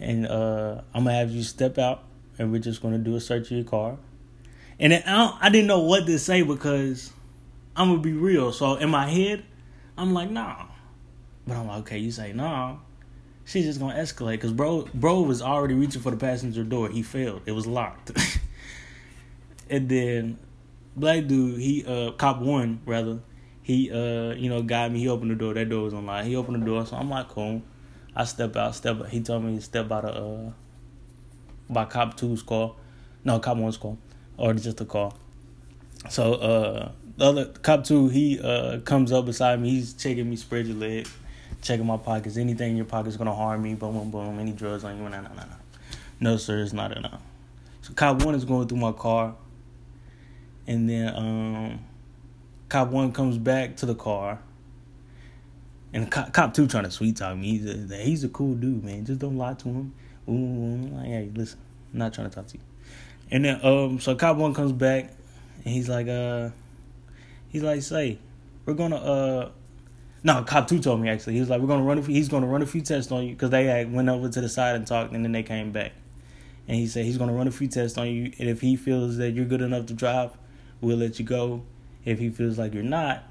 and 0.00 0.26
uh, 0.26 0.82
I'm 0.92 1.04
gonna 1.04 1.16
have 1.16 1.30
you 1.30 1.42
step 1.44 1.78
out, 1.78 2.02
and 2.38 2.50
we're 2.50 2.58
just 2.58 2.82
gonna 2.82 2.98
do 2.98 3.14
a 3.14 3.20
search 3.20 3.46
of 3.46 3.52
your 3.52 3.64
car. 3.64 3.96
And 4.80 4.94
I, 4.94 5.36
I 5.40 5.50
didn't 5.50 5.66
know 5.66 5.80
what 5.80 6.06
to 6.06 6.18
say 6.18 6.40
because 6.40 7.12
I'm 7.76 7.90
gonna 7.90 8.00
be 8.00 8.14
real. 8.14 8.50
So 8.50 8.76
in 8.76 8.88
my 8.88 9.06
head, 9.06 9.44
I'm 9.96 10.14
like, 10.14 10.30
nah, 10.30 10.64
but 11.46 11.56
I'm 11.58 11.66
like, 11.66 11.80
okay, 11.80 11.98
you 11.98 12.10
say 12.10 12.32
nah. 12.32 12.76
She's 13.44 13.66
just 13.66 13.78
gonna 13.78 13.94
escalate 13.94 14.32
because 14.32 14.52
bro, 14.52 14.88
bro 14.94 15.20
was 15.20 15.42
already 15.42 15.74
reaching 15.74 16.00
for 16.00 16.10
the 16.10 16.16
passenger 16.16 16.64
door. 16.64 16.88
He 16.88 17.02
failed. 17.02 17.42
It 17.44 17.52
was 17.52 17.66
locked. 17.66 18.12
and 19.70 19.88
then 19.88 20.38
black 20.96 21.26
dude, 21.26 21.60
he 21.60 21.84
uh 21.84 22.12
cop 22.12 22.40
one 22.40 22.80
rather, 22.86 23.20
he 23.62 23.90
uh 23.90 24.34
you 24.34 24.48
know 24.48 24.62
got 24.62 24.90
me. 24.92 25.00
He 25.00 25.08
opened 25.08 25.30
the 25.30 25.34
door. 25.34 25.52
That 25.52 25.68
door 25.68 25.82
was 25.82 25.92
unlocked. 25.92 26.26
He 26.26 26.36
opened 26.36 26.62
the 26.62 26.66
door, 26.66 26.86
so 26.86 26.96
I'm 26.96 27.10
like 27.10 27.28
cool. 27.28 27.60
I 28.16 28.24
step 28.24 28.56
out, 28.56 28.74
step. 28.74 29.08
He 29.08 29.20
told 29.20 29.44
me 29.44 29.56
to 29.56 29.62
step 29.62 29.90
out 29.92 30.06
of 30.06 30.48
uh 30.48 30.52
by 31.68 31.84
cop 31.84 32.16
two's 32.16 32.42
call, 32.42 32.76
no 33.24 33.40
cop 33.40 33.58
one's 33.58 33.76
call, 33.76 33.98
or 34.40 34.54
just 34.54 34.80
a 34.80 34.84
call. 34.84 35.16
So 36.08 36.34
uh 36.34 36.92
the 37.16 37.24
other 37.24 37.44
cop 37.46 37.84
two, 37.84 38.08
he 38.08 38.40
uh 38.40 38.80
comes 38.80 39.12
up 39.12 39.26
beside 39.26 39.60
me. 39.60 39.70
He's 39.70 39.94
checking 39.94 40.28
me, 40.28 40.36
spread 40.36 40.66
your 40.66 40.76
leg, 40.76 41.06
checking 41.62 41.86
my 41.86 41.96
pockets. 41.96 42.36
Anything 42.36 42.72
in 42.72 42.76
your 42.76 42.86
pocket's 42.86 43.16
gonna 43.16 43.34
harm 43.34 43.62
me. 43.62 43.74
Boom, 43.74 43.92
boom, 43.92 44.10
boom. 44.10 44.38
Any 44.38 44.52
drugs 44.52 44.84
on 44.84 44.96
you? 44.96 45.02
No, 45.02 45.08
no, 45.08 45.22
no, 45.22 45.28
no. 45.34 45.44
No, 46.18 46.36
sir, 46.36 46.60
it's 46.62 46.72
not 46.72 46.96
enough. 46.96 47.22
So 47.82 47.92
cop 47.94 48.22
one 48.22 48.34
is 48.34 48.44
going 48.44 48.68
through 48.68 48.78
my 48.78 48.92
car 48.92 49.34
and 50.70 50.88
then 50.88 51.14
um, 51.16 51.80
cop 52.68 52.90
one 52.90 53.10
comes 53.12 53.36
back 53.38 53.76
to 53.78 53.86
the 53.86 53.94
car, 53.94 54.38
and 55.92 56.08
cop, 56.10 56.32
cop 56.32 56.54
two 56.54 56.68
trying 56.68 56.84
to 56.84 56.90
sweet 56.92 57.16
talk 57.16 57.36
me. 57.36 57.58
He's 57.58 57.90
a, 57.90 57.96
he's 57.96 58.24
a 58.24 58.28
cool 58.28 58.54
dude, 58.54 58.84
man. 58.84 59.04
Just 59.04 59.18
don't 59.18 59.36
lie 59.36 59.54
to 59.54 59.68
him. 59.68 59.94
Ooh, 60.28 60.94
like, 60.94 61.06
hey, 61.06 61.30
listen, 61.34 61.58
I'm 61.92 61.98
not 61.98 62.14
trying 62.14 62.30
to 62.30 62.34
talk 62.34 62.46
to 62.46 62.58
you. 62.58 62.62
And 63.30 63.44
then 63.44 63.64
um, 63.64 64.00
so 64.00 64.14
cop 64.14 64.36
one 64.36 64.54
comes 64.54 64.72
back, 64.72 65.10
and 65.64 65.74
he's 65.74 65.88
like, 65.88 66.08
uh, 66.08 66.50
he's 67.48 67.62
like, 67.62 67.82
say, 67.82 68.18
we're 68.66 68.74
gonna 68.74 68.96
uh. 68.96 69.50
No, 70.22 70.42
cop 70.42 70.68
two 70.68 70.80
told 70.80 71.00
me 71.00 71.08
actually. 71.08 71.34
He 71.34 71.40
was 71.40 71.48
like, 71.48 71.60
"We're 71.60 71.68
gonna 71.68 71.82
run. 71.82 71.98
A 71.98 72.02
few, 72.02 72.14
he's 72.14 72.28
gonna 72.28 72.46
run 72.46 72.60
a 72.60 72.66
few 72.66 72.82
tests 72.82 73.10
on 73.10 73.24
you 73.24 73.30
because 73.30 73.50
they 73.50 73.64
had 73.64 73.92
went 73.92 74.08
over 74.08 74.28
to 74.28 74.40
the 74.40 74.48
side 74.48 74.76
and 74.76 74.86
talked, 74.86 75.12
and 75.12 75.24
then 75.24 75.32
they 75.32 75.42
came 75.42 75.72
back. 75.72 75.92
And 76.68 76.76
he 76.76 76.86
said 76.86 77.06
he's 77.06 77.16
gonna 77.16 77.32
run 77.32 77.48
a 77.48 77.50
few 77.50 77.68
tests 77.68 77.96
on 77.96 78.08
you, 78.08 78.32
and 78.38 78.48
if 78.48 78.60
he 78.60 78.76
feels 78.76 79.16
that 79.16 79.30
you're 79.30 79.46
good 79.46 79.62
enough 79.62 79.86
to 79.86 79.94
drive, 79.94 80.36
we'll 80.80 80.98
let 80.98 81.18
you 81.18 81.24
go. 81.24 81.62
If 82.04 82.18
he 82.18 82.28
feels 82.30 82.58
like 82.58 82.74
you're 82.74 82.82
not, 82.82 83.24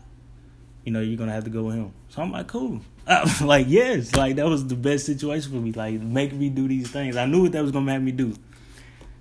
you 0.83 0.91
know, 0.91 1.01
you're 1.01 1.17
gonna 1.17 1.31
have 1.31 1.43
to 1.43 1.49
go 1.49 1.63
with 1.63 1.75
him. 1.75 1.93
So 2.09 2.21
I'm 2.21 2.31
like, 2.31 2.47
cool. 2.47 2.81
I'm 3.07 3.47
like, 3.47 3.67
yes, 3.69 4.15
like 4.15 4.37
that 4.37 4.45
was 4.47 4.67
the 4.67 4.75
best 4.75 5.05
situation 5.05 5.51
for 5.51 5.57
me. 5.57 5.71
Like, 5.71 6.01
make 6.01 6.33
me 6.33 6.49
do 6.49 6.67
these 6.67 6.89
things. 6.89 7.15
I 7.15 7.25
knew 7.25 7.43
what 7.43 7.51
that 7.51 7.61
was 7.61 7.71
gonna 7.71 7.91
have 7.91 8.01
me 8.01 8.11
do. 8.11 8.33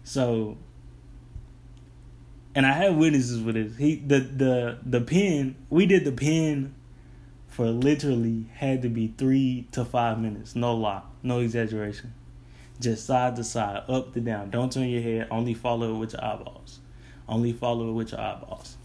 So, 0.04 0.56
and 2.54 2.66
I 2.66 2.72
have 2.72 2.96
witnesses 2.96 3.42
for 3.42 3.52
this. 3.52 3.76
He, 3.76 3.96
the 3.96 4.20
the 4.20 4.78
the 4.84 5.00
pin. 5.00 5.56
We 5.70 5.86
did 5.86 6.04
the 6.04 6.12
pin 6.12 6.74
for 7.48 7.66
literally 7.66 8.46
had 8.54 8.82
to 8.82 8.88
be 8.88 9.14
three 9.18 9.66
to 9.72 9.84
five 9.84 10.20
minutes. 10.20 10.54
No 10.54 10.74
lie, 10.74 11.02
no 11.22 11.40
exaggeration. 11.40 12.14
Just 12.80 13.06
side 13.06 13.36
to 13.36 13.44
side, 13.44 13.82
up 13.88 14.14
to 14.14 14.20
down. 14.20 14.50
Don't 14.50 14.72
turn 14.72 14.88
your 14.88 15.02
head. 15.02 15.28
Only 15.30 15.54
follow 15.54 15.94
it 15.94 15.98
with 15.98 16.12
your 16.12 16.24
eyeballs. 16.24 16.78
Only 17.28 17.52
follow 17.52 17.90
it 17.90 17.92
with 17.92 18.12
your 18.12 18.20
eyeballs. 18.20 18.76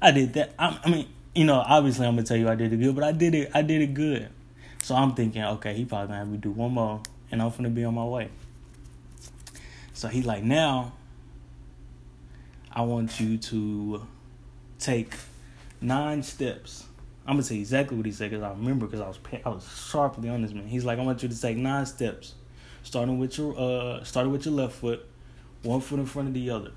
I 0.00 0.12
did 0.12 0.34
that. 0.34 0.54
I, 0.58 0.78
I 0.84 0.90
mean, 0.90 1.08
you 1.34 1.44
know, 1.44 1.56
obviously 1.66 2.06
I'm 2.06 2.14
gonna 2.14 2.26
tell 2.26 2.36
you 2.36 2.48
I 2.48 2.54
did 2.54 2.72
it 2.72 2.76
good, 2.76 2.94
but 2.94 3.04
I 3.04 3.12
did 3.12 3.34
it. 3.34 3.50
I 3.54 3.62
did 3.62 3.82
it 3.82 3.94
good. 3.94 4.28
So 4.82 4.94
I'm 4.94 5.14
thinking, 5.14 5.42
okay, 5.42 5.74
he 5.74 5.84
probably 5.84 6.08
gonna 6.08 6.18
have 6.18 6.28
me 6.28 6.36
do 6.36 6.50
one 6.50 6.72
more, 6.72 7.00
and 7.32 7.42
I'm 7.42 7.50
gonna 7.50 7.70
be 7.70 7.84
on 7.84 7.94
my 7.94 8.04
way. 8.04 8.28
So 9.92 10.08
he 10.08 10.22
like, 10.22 10.44
now 10.44 10.92
I 12.76 12.82
want 12.82 13.20
you 13.20 13.38
to 13.38 14.04
take 14.80 15.14
nine 15.80 16.24
steps. 16.24 16.84
I'm 17.24 17.34
gonna 17.34 17.44
say 17.44 17.56
exactly 17.56 17.96
what 17.96 18.04
he 18.04 18.10
said 18.10 18.30
because 18.30 18.42
I 18.42 18.50
remember 18.50 18.86
because 18.86 19.00
I 19.00 19.06
was 19.06 19.18
I 19.44 19.48
was 19.48 19.88
sharply 19.88 20.28
on 20.28 20.42
this 20.42 20.52
man. 20.52 20.66
He's 20.66 20.84
like, 20.84 20.98
I 20.98 21.02
want 21.02 21.22
you 21.22 21.28
to 21.28 21.40
take 21.40 21.56
nine 21.56 21.86
steps, 21.86 22.34
starting 22.82 23.20
with 23.20 23.38
your 23.38 23.56
uh, 23.56 24.02
starting 24.02 24.32
with 24.32 24.44
your 24.44 24.54
left 24.54 24.74
foot, 24.74 25.06
one 25.62 25.80
foot 25.80 26.00
in 26.00 26.06
front 26.06 26.28
of 26.28 26.34
the 26.34 26.50
other. 26.50 26.72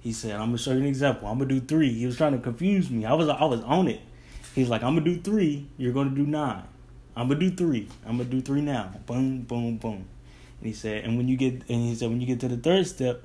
He 0.00 0.12
said, 0.12 0.32
"I'm 0.32 0.48
gonna 0.48 0.58
show 0.58 0.72
you 0.72 0.80
an 0.80 0.86
example. 0.86 1.28
I'm 1.28 1.38
gonna 1.38 1.48
do 1.48 1.60
three. 1.60 1.94
He 1.94 2.04
was 2.04 2.18
trying 2.18 2.32
to 2.32 2.38
confuse 2.38 2.90
me. 2.90 3.06
I 3.06 3.14
was 3.14 3.28
I 3.30 3.44
was 3.46 3.62
on 3.62 3.88
it. 3.88 4.02
He's 4.54 4.68
like, 4.68 4.82
"I'm 4.82 4.94
gonna 4.94 5.06
do 5.06 5.16
three. 5.16 5.66
You're 5.78 5.94
gonna 5.94 6.10
do 6.10 6.26
nine. 6.26 6.62
I'm 7.16 7.28
gonna 7.28 7.40
do 7.40 7.50
three. 7.50 7.88
I'm 8.04 8.18
gonna 8.18 8.28
do 8.28 8.42
three 8.42 8.60
now. 8.60 8.92
Boom, 9.06 9.40
boom, 9.42 9.78
boom." 9.78 10.04
And 10.60 10.66
he 10.66 10.74
said, 10.74 11.04
"And 11.04 11.16
when 11.16 11.26
you 11.26 11.38
get 11.38 11.54
and 11.54 11.88
he 11.88 11.94
said 11.94 12.10
when 12.10 12.20
you 12.20 12.26
get 12.26 12.38
to 12.40 12.48
the 12.48 12.58
third 12.58 12.86
step, 12.86 13.22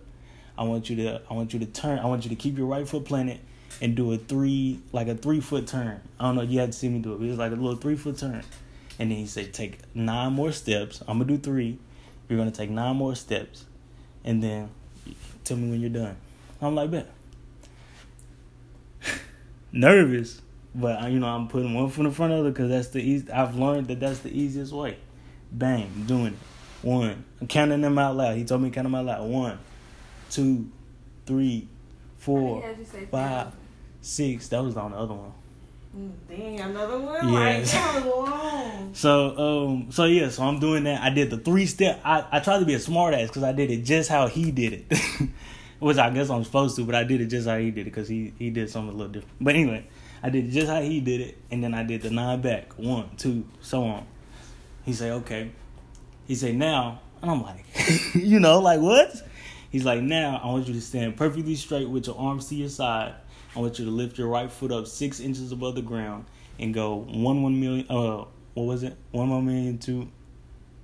I 0.62 0.63
want 0.63 0.89
you 0.89 0.96
to 0.98 1.22
I 1.30 1.34
want 1.34 1.53
you 1.53 1.60
to 1.60 1.65
turn. 1.65 2.00
I 2.00 2.06
want 2.06 2.24
you 2.24 2.30
to 2.30 2.36
keep 2.36 2.58
your 2.58 2.68
right 2.68 2.88
foot 2.88 3.06
planted." 3.06 3.39
And 3.82 3.96
do 3.96 4.12
a 4.12 4.18
three, 4.18 4.80
like 4.91 5.08
a 5.08 5.15
three 5.15 5.39
foot 5.39 5.65
turn. 5.65 6.01
I 6.20 6.25
don't 6.25 6.36
know. 6.36 6.44
You 6.44 6.60
had 6.60 6.72
to 6.72 6.77
see 6.77 6.88
me 6.88 7.00
do 7.00 7.13
it. 7.13 7.15
It 7.15 7.30
was 7.30 7.39
like 7.39 7.51
a 7.51 7.56
little 7.56 7.77
three 7.77 7.96
foot 7.96 8.15
turn. 8.15 8.44
And 9.00 9.10
then 9.10 9.18
he 9.18 9.25
said, 9.25 9.51
take 9.53 9.80
nine 9.96 10.34
more 10.34 10.51
steps. 10.51 11.01
I'm 11.08 11.18
gonna 11.18 11.25
do 11.25 11.39
three. 11.39 11.80
You're 12.30 12.38
gonna 12.38 12.51
take 12.51 12.70
nine 12.70 12.96
more 12.96 13.15
steps, 13.15 13.65
and 14.24 14.44
then 14.44 14.70
tell 15.44 15.58
me 15.58 15.72
when 15.72 15.82
you're 15.82 15.89
done. 15.89 16.15
I'm 16.62 16.75
like, 16.75 16.91
bet. 16.91 17.10
nervous, 19.72 20.41
but 20.75 21.12
you 21.12 21.20
know 21.20 21.27
I'm 21.27 21.48
putting 21.48 21.74
one 21.74 21.89
foot 21.89 22.06
in 22.06 22.12
front 22.12 22.34
of 22.34 22.44
the 22.44 22.51
because 22.51 22.70
that's 22.70 22.89
the 22.89 23.01
easy. 23.01 23.32
I've 23.32 23.56
learned 23.56 23.88
that 23.88 24.00
that's 24.00 24.20
the 24.20 24.30
easiest 24.30 24.72
way. 24.72 24.98
Bang, 25.51 26.06
doing 26.06 26.27
it. 26.27 26.39
One, 26.84 27.25
I'm 27.39 27.48
counting 27.48 27.82
them 27.82 27.98
out 27.98 28.15
loud. 28.15 28.38
He 28.38 28.46
told 28.46 28.62
me 28.62 28.70
count 28.70 28.86
them 28.86 28.96
out 28.96 29.06
loud. 29.06 29.27
One, 29.27 29.60
two, 30.32 30.70
three, 31.28 31.68
four, 32.18 32.62
How'd 32.64 32.80
you 32.80 32.86
say 32.86 33.06
five, 33.06 33.46
thousand? 33.46 33.60
six. 34.02 34.48
That 34.48 34.64
was 34.64 34.76
on 34.78 34.92
the 34.92 34.98
other 34.98 35.14
one. 35.14 35.34
Dang, 36.30 36.60
another 36.62 37.00
one? 37.00 37.34
Yes. 37.34 37.74
Like, 37.74 37.84
that 37.84 38.06
was 38.06 38.30
long. 38.30 38.94
So 38.94 39.38
um 39.38 39.92
so 39.92 40.06
yeah, 40.06 40.30
so 40.30 40.44
I'm 40.44 40.60
doing 40.60 40.86
that. 40.86 41.02
I 41.02 41.10
did 41.10 41.30
the 41.30 41.38
three 41.38 41.66
step. 41.66 42.00
I 42.06 42.26
I 42.32 42.40
tried 42.40 42.60
to 42.60 42.66
be 42.66 42.74
a 42.74 42.80
smart 42.80 43.14
ass 43.14 43.28
because 43.28 43.44
I 43.44 43.52
did 43.52 43.70
it 43.70 43.84
just 43.84 44.10
how 44.10 44.28
he 44.28 44.52
did 44.52 44.74
it, 44.74 45.00
which 45.80 45.98
I 45.98 46.10
guess 46.10 46.30
I'm 46.30 46.44
supposed 46.46 46.78
to, 46.78 46.86
but 46.86 46.96
I 46.96 47.04
did 47.04 47.20
it 47.20 47.28
just 47.28 47.46
how 47.48 47.58
he 47.58 47.72
did 47.72 47.82
it 47.82 47.84
because 47.92 48.08
he 48.08 48.34
he 48.40 48.50
did 48.50 48.70
something 48.70 48.94
a 48.94 48.98
little 48.98 49.12
different. 49.12 49.36
But 49.42 49.56
anyway, 49.56 49.86
I 50.24 50.30
did 50.30 50.46
it 50.46 50.52
just 50.52 50.68
how 50.68 50.82
he 50.82 51.02
did 51.02 51.20
it, 51.22 51.38
and 51.52 51.62
then 51.62 51.74
I 51.74 51.84
did 51.84 52.04
the 52.04 52.10
nine 52.10 52.42
back, 52.42 52.72
one, 52.78 53.10
two, 53.18 53.44
so 53.60 53.84
on. 53.84 54.06
He 54.86 54.94
said 54.94 55.12
okay. 55.12 55.52
He 56.26 56.36
said 56.36 56.56
now, 56.56 57.02
and 57.22 57.30
I'm 57.30 57.44
like, 57.44 57.66
you 58.16 58.40
know, 58.40 58.60
like 58.60 58.80
what? 58.80 59.12
He's 59.72 59.86
like 59.86 60.01
now 60.01 60.42
I 60.44 60.48
want 60.48 60.68
you 60.68 60.74
to 60.74 60.82
stand 60.82 61.16
perfectly 61.16 61.56
straight 61.56 61.90
with 61.90 62.08
your 62.08 62.18
arms 62.20 62.50
to 62.50 62.56
your 62.56 62.70
side. 62.70 63.16
I 63.56 63.60
want 63.60 63.80
you 63.80 63.86
to 63.86 63.92
lift 63.92 64.18
your 64.18 64.28
right 64.28 64.51
foot 64.51 64.72
up 64.72 64.86
six 64.86 65.20
inches 65.20 65.51
above 65.51 65.75
the 65.75 65.82
ground 65.82 66.25
and 66.60 66.74
go 66.74 66.96
one 66.96 67.42
one 67.42 67.60
million. 67.60 67.86
Uh, 67.90 68.25
what 68.54 68.63
was 68.63 68.84
it? 68.84 68.98
One 69.12 69.30
one 69.30 69.46
million 69.46 69.78
two. 69.78 70.10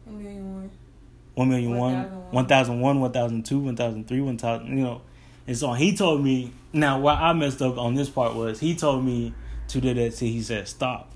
A 0.08 0.12
million 0.12 0.54
one. 0.56 0.72
One 1.36 1.50
million 1.50 1.78
one, 1.78 1.94
1001. 1.94 2.32
one 2.34 2.46
thousand 2.48 2.80
one, 2.80 3.00
one 3.02 3.12
thousand 3.12 3.46
two, 3.46 3.60
one 3.60 3.76
thousand 3.76 4.08
three, 4.08 4.22
one 4.22 4.38
thousand. 4.38 4.76
You 4.76 4.84
know, 4.84 5.02
and 5.46 5.58
so 5.58 5.74
he 5.74 5.96
told 5.96 6.24
me. 6.24 6.54
Now, 6.74 7.00
why 7.00 7.14
I 7.14 7.34
messed 7.34 7.62
up 7.62 7.78
on 7.78 7.96
this 7.96 8.10
part 8.10 8.36
was 8.36 8.60
he 8.60 8.76
told 8.76 9.04
me 9.04 9.34
to 9.70 9.82
do 9.82 9.94
that. 9.94 10.16
till 10.16 10.28
he 10.28 10.42
said 10.42 10.68
stop. 10.68 11.12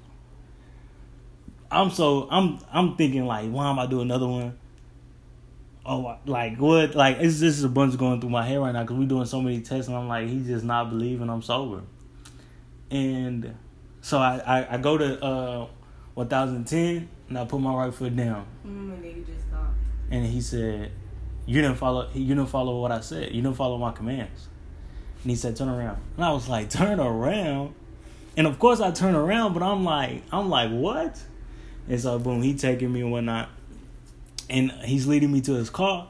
I'm 1.71 1.89
so 1.89 2.27
I'm 2.29 2.59
I'm 2.71 2.95
thinking 2.97 3.25
like, 3.25 3.49
why 3.49 3.69
am 3.69 3.79
I 3.79 3.85
doing 3.85 4.03
another 4.03 4.27
one? 4.27 4.57
Oh, 5.85 6.17
like 6.25 6.57
what? 6.57 6.95
Like 6.95 7.17
it's 7.17 7.39
this 7.39 7.57
is 7.57 7.63
a 7.63 7.69
bunch 7.69 7.97
going 7.97 8.21
through 8.21 8.29
my 8.29 8.45
head 8.45 8.59
right 8.59 8.71
now 8.71 8.83
because 8.83 8.97
we're 8.97 9.07
doing 9.07 9.25
so 9.25 9.41
many 9.41 9.61
tests, 9.61 9.87
and 9.87 9.97
I'm 9.97 10.07
like, 10.07 10.27
he's 10.27 10.47
just 10.47 10.63
not 10.63 10.89
believing 10.89 11.29
I'm 11.29 11.41
sober. 11.41 11.81
And 12.91 13.55
so 14.01 14.19
I 14.19 14.41
I, 14.45 14.75
I 14.75 14.77
go 14.77 14.97
to 14.97 15.23
uh 15.23 15.67
1010 16.13 17.09
and 17.29 17.37
I 17.37 17.45
put 17.45 17.59
my 17.59 17.73
right 17.73 17.93
foot 17.93 18.15
down. 18.15 18.45
Mm, 18.65 18.93
and 18.93 19.03
nigga 19.03 19.25
just 19.25 19.47
stopped. 19.47 19.73
And 20.11 20.25
he 20.25 20.41
said, 20.41 20.91
"You 21.45 21.61
didn't 21.61 21.77
follow. 21.77 22.09
You 22.13 22.35
didn't 22.35 22.49
follow 22.49 22.79
what 22.79 22.91
I 22.91 22.99
said. 22.99 23.33
You 23.33 23.41
didn't 23.41 23.55
follow 23.55 23.77
my 23.77 23.91
commands." 23.91 24.49
And 25.23 25.31
he 25.31 25.35
said, 25.35 25.55
"Turn 25.55 25.69
around." 25.69 25.97
And 26.15 26.25
I 26.25 26.31
was 26.31 26.47
like, 26.47 26.69
"Turn 26.69 26.99
around." 26.99 27.73
And 28.37 28.47
of 28.47 28.59
course, 28.59 28.79
I 28.79 28.91
turn 28.91 29.15
around, 29.15 29.53
but 29.53 29.63
I'm 29.63 29.83
like, 29.83 30.23
I'm 30.31 30.49
like, 30.49 30.71
what? 30.71 31.21
And 31.89 31.99
so, 31.99 32.17
boom, 32.17 32.41
he 32.41 32.53
taking 32.53 32.91
me 32.91 33.01
and 33.01 33.11
whatnot, 33.11 33.49
and 34.51 34.71
he's 34.83 35.07
leading 35.07 35.31
me 35.31 35.41
to 35.41 35.53
his 35.53 35.69
car, 35.69 36.07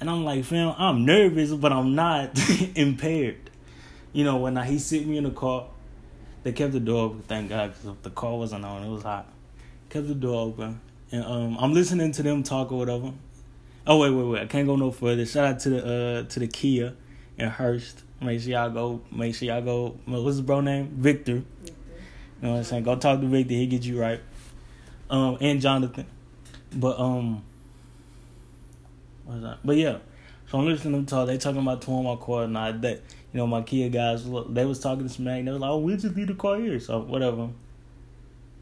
and 0.00 0.10
I'm 0.10 0.24
like, 0.24 0.44
fam, 0.44 0.74
I'm 0.76 1.04
nervous, 1.04 1.52
but 1.52 1.72
I'm 1.72 1.94
not 1.94 2.38
impaired. 2.74 3.50
You 4.12 4.24
know, 4.24 4.36
when 4.36 4.58
I, 4.58 4.66
he 4.66 4.78
sit 4.78 5.06
me 5.06 5.16
in 5.16 5.24
the 5.24 5.30
car, 5.30 5.66
they 6.42 6.52
kept 6.52 6.72
the 6.72 6.80
door 6.80 7.06
open. 7.06 7.22
Thank 7.22 7.48
God, 7.48 7.70
because 7.72 7.86
if 7.86 8.02
the 8.02 8.10
car 8.10 8.36
wasn't 8.36 8.64
on, 8.64 8.82
it 8.82 8.90
was 8.90 9.02
hot. 9.02 9.26
Kept 9.88 10.08
the 10.08 10.14
door 10.14 10.48
open, 10.48 10.80
and 11.10 11.24
um, 11.24 11.56
I'm 11.58 11.72
listening 11.72 12.12
to 12.12 12.22
them 12.22 12.42
talk 12.42 12.72
or 12.72 12.78
whatever. 12.78 13.12
Oh 13.86 13.98
wait, 13.98 14.10
wait, 14.10 14.24
wait! 14.24 14.42
I 14.42 14.46
can't 14.46 14.66
go 14.66 14.76
no 14.76 14.90
further. 14.90 15.24
Shout 15.26 15.44
out 15.44 15.60
to 15.60 15.70
the 15.70 15.78
uh 15.78 16.22
to 16.30 16.40
the 16.40 16.48
Kia 16.48 16.94
and 17.38 17.50
Hurst. 17.50 18.02
Make 18.20 18.40
sure 18.40 18.52
y'all 18.52 18.70
go. 18.70 19.02
Make 19.12 19.34
sure 19.34 19.48
y'all 19.48 19.62
go. 19.62 19.98
What's 20.06 20.36
his 20.36 20.40
bro 20.40 20.60
name? 20.62 20.88
Victor. 20.88 21.32
You 21.32 21.42
know 22.42 22.52
what 22.52 22.58
I'm 22.58 22.64
saying? 22.64 22.84
Go 22.84 22.96
talk 22.96 23.20
to 23.20 23.26
Victor. 23.26 23.54
He'll 23.54 23.70
get 23.70 23.84
you 23.84 24.00
right. 24.00 24.20
Um, 25.10 25.36
and 25.40 25.60
Jonathan. 25.60 26.06
But 26.72 26.98
um, 26.98 27.44
that? 29.26 29.58
But 29.64 29.76
yeah. 29.76 29.98
So 30.46 30.58
I'm 30.58 30.66
listening 30.66 30.92
to 30.92 30.98
them 30.98 31.06
talk. 31.06 31.26
They 31.26 31.38
talking 31.38 31.60
about 31.60 31.82
towing 31.82 32.04
my 32.04 32.16
car 32.16 32.44
and 32.44 32.56
I 32.56 32.72
that 32.72 33.02
you 33.32 33.38
know 33.38 33.46
my 33.46 33.62
Kia 33.62 33.88
guys. 33.88 34.24
They 34.48 34.64
was 34.64 34.80
talking 34.80 35.04
to 35.04 35.12
smack. 35.12 35.44
They 35.44 35.50
was 35.50 35.60
like, 35.60 35.70
"Oh, 35.70 35.78
we 35.78 35.96
just 35.96 36.14
leave 36.14 36.28
the 36.28 36.34
car 36.34 36.58
here." 36.58 36.78
So 36.80 37.00
whatever. 37.00 37.48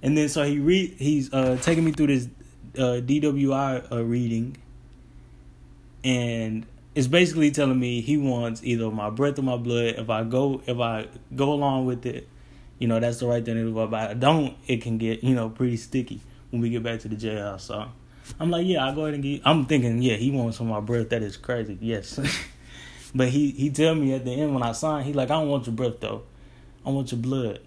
And 0.03 0.17
then 0.17 0.29
so 0.29 0.45
he 0.45 0.59
read. 0.59 0.95
He's 0.99 1.33
uh 1.33 1.59
taking 1.61 1.85
me 1.85 1.93
through 1.93 2.09
this 2.09 2.29
uh 2.77 3.01
DWI 3.03 3.93
uh, 3.93 4.05
reading, 4.05 4.57
and 6.05 6.67
it's 6.95 7.07
basically 7.07 7.51
telling 7.51 7.79
me 7.79 8.01
he 8.01 8.17
wants 8.17 8.63
either 8.65 8.91
my 8.91 9.11
breath 9.11 9.39
or 9.39 9.43
my 9.43 9.57
blood. 9.57 9.95
If 9.99 10.11
I 10.11 10.25
go, 10.25 10.63
if 10.67 10.79
I 10.79 11.09
go 11.35 11.53
along 11.53 11.87
with 11.87 12.07
it, 12.07 12.29
you 12.79 12.89
know 12.89 13.01
that's 13.01 13.21
the 13.21 13.27
right 13.27 13.45
thing 13.45 13.55
to 13.55 13.63
do. 13.63 13.73
But 13.73 13.89
if 13.89 13.95
I 13.95 14.15
don't, 14.15 14.57
it 14.67 14.83
can 14.83 14.99
get 14.99 15.23
you 15.25 15.35
know 15.35 15.49
pretty 15.49 15.77
sticky 15.77 16.21
when 16.51 16.63
we 16.63 16.71
get 16.71 16.83
back 16.83 17.01
to 17.01 17.09
the 17.09 17.17
jailhouse. 17.17 17.63
So 17.63 17.89
I'm 18.39 18.51
like, 18.51 18.67
yeah, 18.67 18.85
I'll 18.85 18.95
go 18.95 19.03
ahead 19.03 19.15
and 19.15 19.23
get. 19.23 19.43
I'm 19.45 19.67
thinking, 19.67 20.03
yeah, 20.03 20.17
he 20.17 20.31
wants 20.31 20.59
some 20.59 20.71
of 20.71 20.75
my 20.75 20.81
breath. 20.81 21.11
That 21.11 21.23
is 21.23 21.37
crazy. 21.37 21.77
Yes, 21.81 22.19
but 23.15 23.29
he 23.29 23.51
he 23.51 23.71
tell 23.71 23.95
me 23.95 24.15
at 24.15 24.25
the 24.25 24.33
end 24.33 24.55
when 24.55 24.63
I 24.63 24.73
sign, 24.73 25.05
he 25.05 25.13
like, 25.13 25.31
I 25.31 25.41
don't 25.41 25.49
want 25.49 25.67
your 25.67 25.75
breath 25.75 26.01
though. 26.01 26.23
I 26.85 26.91
want 26.91 27.13
your 27.13 27.21
blood. 27.21 27.61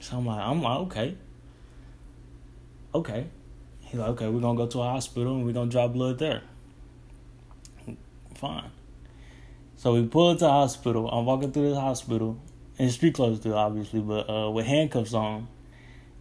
So 0.00 0.16
I'm 0.16 0.26
like, 0.26 0.40
I'm 0.40 0.62
like, 0.62 0.78
okay, 0.78 1.16
okay. 2.94 3.26
He 3.80 3.98
like, 3.98 4.08
okay, 4.10 4.28
we're 4.28 4.40
gonna 4.40 4.56
go 4.56 4.66
to 4.66 4.80
a 4.80 4.84
hospital 4.84 5.36
and 5.36 5.44
we're 5.44 5.52
gonna 5.52 5.70
draw 5.70 5.86
blood 5.88 6.18
there. 6.18 6.42
Fine. 8.34 8.70
So 9.76 9.94
we 9.94 10.06
pull 10.06 10.30
into 10.30 10.44
the 10.44 10.50
hospital. 10.50 11.08
I'm 11.10 11.26
walking 11.26 11.52
through 11.52 11.70
the 11.70 11.80
hospital 11.80 12.38
in 12.78 12.90
street 12.90 13.14
clothes 13.14 13.40
too, 13.40 13.54
obviously, 13.54 14.00
but 14.00 14.28
uh, 14.30 14.50
with 14.50 14.66
handcuffs 14.66 15.14
on. 15.14 15.48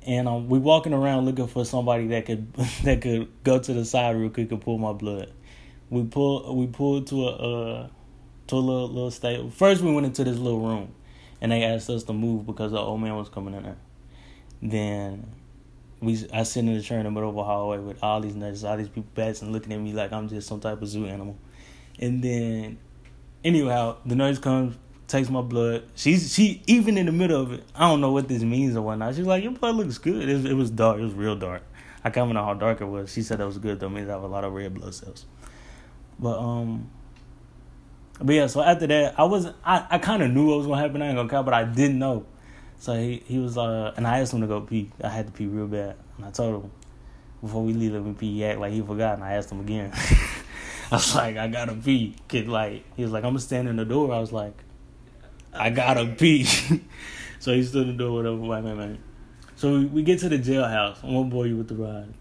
And 0.05 0.27
um, 0.27 0.49
we 0.49 0.57
walking 0.57 0.93
around 0.93 1.25
looking 1.25 1.47
for 1.47 1.63
somebody 1.63 2.07
that 2.07 2.25
could 2.25 2.53
that 2.83 3.01
could 3.01 3.29
go 3.43 3.59
to 3.59 3.73
the 3.73 3.85
side 3.85 4.15
real 4.15 4.29
quick 4.29 4.51
and 4.51 4.61
pull 4.61 4.77
my 4.77 4.93
blood. 4.93 5.31
We 5.89 6.03
pull 6.03 6.55
we 6.55 6.67
pulled 6.67 7.07
to 7.07 7.27
a 7.27 7.31
uh, 7.31 7.87
to 8.47 8.55
a 8.55 8.57
little 8.57 8.87
little 8.87 9.11
state. 9.11 9.53
First 9.53 9.81
we 9.81 9.93
went 9.93 10.05
into 10.05 10.23
this 10.23 10.37
little 10.37 10.61
room, 10.61 10.93
and 11.39 11.51
they 11.51 11.63
asked 11.63 11.89
us 11.89 12.03
to 12.03 12.13
move 12.13 12.45
because 12.45 12.71
the 12.71 12.79
old 12.79 13.01
man 13.01 13.15
was 13.15 13.29
coming 13.29 13.53
in 13.53 13.63
there. 13.63 13.77
Then 14.61 15.27
we 16.01 16.27
I 16.33 16.43
sit 16.43 16.65
in 16.65 16.73
the 16.73 16.81
chair 16.81 16.97
in 16.97 17.05
the 17.05 17.11
middle 17.11 17.29
of 17.29 17.37
a 17.37 17.43
hallway 17.43 17.77
with 17.77 18.03
all 18.03 18.19
these 18.21 18.35
nurses, 18.35 18.63
all 18.63 18.77
these 18.77 18.89
people 18.89 19.11
passing, 19.15 19.51
looking 19.51 19.71
at 19.71 19.79
me 19.79 19.93
like 19.93 20.11
I'm 20.11 20.27
just 20.27 20.47
some 20.47 20.59
type 20.59 20.81
of 20.81 20.87
zoo 20.87 21.05
animal. 21.05 21.37
And 21.99 22.23
then, 22.23 22.79
anyhow, 23.43 23.97
the 24.05 24.15
nurse 24.15 24.39
comes, 24.39 24.75
takes 25.11 25.29
my 25.29 25.41
blood. 25.41 25.83
She's 25.95 26.33
she 26.33 26.61
even 26.67 26.97
in 26.97 27.05
the 27.05 27.11
middle 27.11 27.41
of 27.41 27.51
it. 27.51 27.63
I 27.75 27.87
don't 27.89 28.01
know 28.01 28.11
what 28.11 28.27
this 28.27 28.41
means 28.41 28.75
or 28.75 28.81
whatnot. 28.81 29.15
She's 29.15 29.25
like, 29.25 29.43
your 29.43 29.51
blood 29.51 29.75
looks 29.75 29.97
good. 29.97 30.27
It, 30.27 30.45
it 30.45 30.53
was 30.53 30.71
dark. 30.71 30.99
It 30.99 31.03
was 31.03 31.13
real 31.13 31.35
dark. 31.35 31.63
I 32.03 32.09
can't 32.09 32.31
know 32.31 32.43
how 32.43 32.53
dark 32.53 32.81
it 32.81 32.85
was. 32.85 33.11
She 33.11 33.21
said 33.21 33.39
that 33.39 33.45
was 33.45 33.57
good 33.57 33.79
though. 33.79 33.87
It 33.87 33.91
means 33.91 34.09
I 34.09 34.13
have 34.13 34.23
a 34.23 34.27
lot 34.27 34.43
of 34.43 34.53
red 34.53 34.73
blood 34.73 34.95
cells. 34.95 35.25
But 36.17 36.39
um, 36.39 36.89
but 38.19 38.33
yeah. 38.33 38.47
So 38.47 38.61
after 38.61 38.87
that, 38.87 39.19
I 39.19 39.23
wasn't. 39.25 39.55
I 39.63 39.85
I 39.89 39.97
kind 39.99 40.23
of 40.23 40.31
knew 40.31 40.47
what 40.47 40.57
was 40.57 40.67
gonna 40.67 40.81
happen. 40.81 41.01
I 41.01 41.07
ain't 41.07 41.17
gonna 41.17 41.29
count, 41.29 41.45
but 41.45 41.53
I 41.53 41.65
didn't 41.65 41.99
know. 41.99 42.25
So 42.79 42.95
he 42.95 43.21
he 43.25 43.37
was 43.37 43.57
uh, 43.57 43.93
and 43.97 44.07
I 44.07 44.19
asked 44.19 44.33
him 44.33 44.41
to 44.41 44.47
go 44.47 44.61
pee. 44.61 44.91
I 45.03 45.09
had 45.09 45.27
to 45.27 45.31
pee 45.31 45.45
real 45.45 45.67
bad, 45.67 45.97
and 46.17 46.25
I 46.25 46.31
told 46.31 46.63
him 46.63 46.71
before 47.41 47.63
we 47.63 47.73
leave, 47.73 47.93
let 47.93 48.03
me 48.03 48.13
pee. 48.13 48.33
He 48.33 48.45
act 48.45 48.59
like 48.59 48.71
he 48.71 48.81
forgot, 48.81 49.15
and 49.15 49.23
I 49.23 49.33
asked 49.33 49.51
him 49.51 49.59
again. 49.59 49.91
I 50.91 50.95
was 50.95 51.15
like, 51.15 51.37
I 51.37 51.47
gotta 51.47 51.73
pee. 51.73 52.15
Kid, 52.27 52.47
like 52.47 52.85
he 52.95 53.03
was 53.03 53.11
like, 53.11 53.23
I'm 53.23 53.31
gonna 53.31 53.39
stand 53.39 53.67
in 53.67 53.75
the 53.75 53.85
door. 53.85 54.13
I 54.13 54.19
was 54.19 54.31
like, 54.31 54.53
I 55.53 55.69
gotta 55.69 56.05
pee. 56.05 56.43
so 57.39 57.53
he 57.53 57.63
stood 57.63 57.87
in 57.87 57.97
the 57.97 58.03
door, 58.03 58.13
whatever, 58.13 58.37
white 58.37 58.63
man, 58.63 58.77
man. 58.77 59.03
So 59.55 59.81
we, 59.81 60.01
get 60.01 60.19
to 60.19 60.29
the 60.29 60.39
jailhouse. 60.39 61.03
I 61.03 61.07
won't 61.07 61.29
bore 61.29 61.45
you 61.45 61.57
with 61.57 61.67
the 61.67 61.75
ride. 61.75 62.13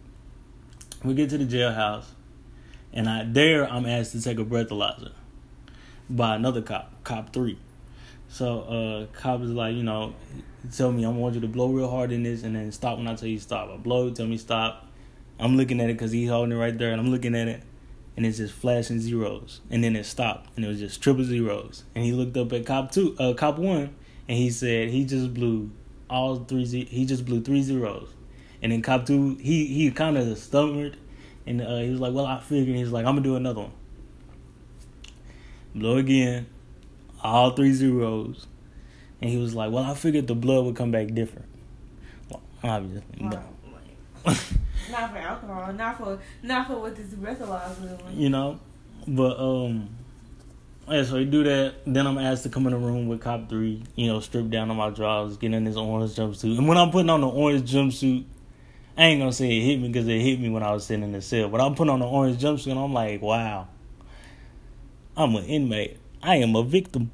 We 1.02 1.14
get 1.14 1.30
to 1.30 1.38
the 1.38 1.46
jailhouse, 1.46 2.04
and 2.92 3.08
I 3.08 3.24
there 3.24 3.64
I'm 3.70 3.86
asked 3.86 4.12
to 4.12 4.22
take 4.22 4.38
a 4.38 4.44
breathalyzer 4.44 5.12
by 6.10 6.36
another 6.36 6.60
cop, 6.60 6.92
cop 7.02 7.32
three. 7.32 7.58
So 8.28 8.60
uh 8.60 9.06
cop 9.18 9.40
is 9.40 9.50
like, 9.50 9.74
you 9.74 9.82
know, 9.82 10.14
tell 10.76 10.92
me 10.92 11.06
I 11.06 11.08
want 11.08 11.34
you 11.34 11.40
to 11.40 11.48
blow 11.48 11.70
real 11.70 11.88
hard 11.88 12.12
in 12.12 12.22
this 12.24 12.42
and 12.42 12.54
then 12.54 12.70
stop 12.72 12.98
when 12.98 13.08
I 13.08 13.14
tell 13.14 13.28
you 13.28 13.38
stop. 13.38 13.70
I 13.70 13.76
blow, 13.78 14.10
tell 14.10 14.26
me 14.26 14.36
stop. 14.36 14.86
I'm 15.38 15.56
looking 15.56 15.80
at 15.80 15.88
it 15.88 15.94
because 15.94 16.12
he's 16.12 16.28
holding 16.28 16.52
it 16.52 16.60
right 16.60 16.76
there, 16.76 16.92
and 16.92 17.00
I'm 17.00 17.10
looking 17.10 17.34
at 17.34 17.48
it, 17.48 17.62
and 18.16 18.26
it's 18.26 18.38
just 18.38 18.54
flashing 18.54 19.00
zeros, 19.00 19.60
and 19.70 19.82
then 19.82 19.96
it 19.96 20.04
stopped, 20.04 20.50
and 20.56 20.64
it 20.64 20.68
was 20.68 20.78
just 20.78 21.02
triple 21.02 21.24
zeros. 21.24 21.84
And 21.94 22.04
he 22.04 22.12
looked 22.12 22.36
up 22.36 22.52
at 22.52 22.66
cop 22.66 22.90
two, 22.90 23.16
uh, 23.18 23.34
cop 23.34 23.58
one, 23.58 23.94
and 24.28 24.38
he 24.38 24.50
said 24.50 24.90
he 24.90 25.04
just 25.04 25.32
blew 25.32 25.70
all 26.08 26.36
three. 26.36 26.64
Ze- 26.64 26.84
he 26.86 27.06
just 27.06 27.24
blew 27.24 27.40
three 27.40 27.62
zeros, 27.62 28.08
and 28.62 28.72
then 28.72 28.82
cop 28.82 29.06
two, 29.06 29.36
he 29.36 29.66
he 29.66 29.90
kind 29.90 30.18
of 30.18 30.36
stammered, 30.38 30.96
and 31.46 31.62
uh, 31.62 31.78
he 31.78 31.90
was 31.90 32.00
like, 32.00 32.12
"Well, 32.12 32.26
I 32.26 32.40
figured." 32.40 32.76
He's 32.76 32.90
like, 32.90 33.06
"I'm 33.06 33.14
gonna 33.14 33.22
do 33.22 33.36
another 33.36 33.62
one." 33.62 33.72
Blow 35.74 35.96
again, 35.98 36.46
all 37.22 37.50
three 37.52 37.72
zeros, 37.72 38.46
and 39.20 39.30
he 39.30 39.36
was 39.36 39.54
like, 39.54 39.70
"Well, 39.72 39.84
I 39.84 39.94
figured 39.94 40.26
the 40.26 40.34
blood 40.34 40.64
would 40.64 40.76
come 40.76 40.90
back 40.90 41.14
different." 41.14 41.46
Well, 42.28 42.42
obviously, 42.62 43.02
but. 44.24 44.44
Not 44.90 45.12
for 45.12 45.18
alcohol, 45.18 45.72
not 45.72 45.98
for 45.98 46.18
not 46.42 46.66
for 46.66 46.80
what 46.80 46.96
this 46.96 47.08
breathalyzer 47.08 47.98
doing. 47.98 48.18
you 48.18 48.28
know 48.28 48.58
but 49.06 49.38
um 49.38 49.88
Yeah, 50.88 51.04
so 51.04 51.18
he 51.18 51.24
do 51.24 51.44
that. 51.44 51.74
Then 51.86 52.06
I'm 52.06 52.18
asked 52.18 52.42
to 52.44 52.48
come 52.48 52.66
in 52.66 52.72
the 52.72 52.78
room 52.78 53.08
with 53.08 53.20
cop 53.20 53.48
three. 53.48 53.82
You 53.94 54.08
know, 54.08 54.20
strip 54.20 54.50
down 54.50 54.70
on 54.70 54.76
my 54.76 54.90
drawers, 54.90 55.36
get 55.36 55.52
in 55.52 55.64
this 55.64 55.76
orange 55.76 56.12
jumpsuit. 56.12 56.58
And 56.58 56.66
when 56.68 56.78
I'm 56.78 56.90
putting 56.90 57.10
on 57.10 57.20
the 57.20 57.28
orange 57.28 57.70
jumpsuit, 57.70 58.24
I 58.96 59.04
ain't 59.04 59.20
gonna 59.20 59.32
say 59.32 59.56
it 59.56 59.62
hit 59.62 59.80
me 59.80 59.88
because 59.88 60.08
it 60.08 60.20
hit 60.20 60.40
me 60.40 60.48
when 60.50 60.62
I 60.62 60.72
was 60.72 60.84
sitting 60.86 61.04
in 61.04 61.12
the 61.12 61.22
cell. 61.22 61.48
But 61.48 61.60
I'm 61.60 61.74
putting 61.74 61.92
on 61.92 62.00
the 62.00 62.06
orange 62.06 62.42
jumpsuit, 62.42 62.72
and 62.72 62.80
I'm 62.80 62.92
like, 62.92 63.22
wow, 63.22 63.68
I'm 65.16 65.34
an 65.36 65.44
inmate. 65.44 65.96
I 66.22 66.36
am 66.36 66.54
a 66.54 66.62
victim. 66.62 67.10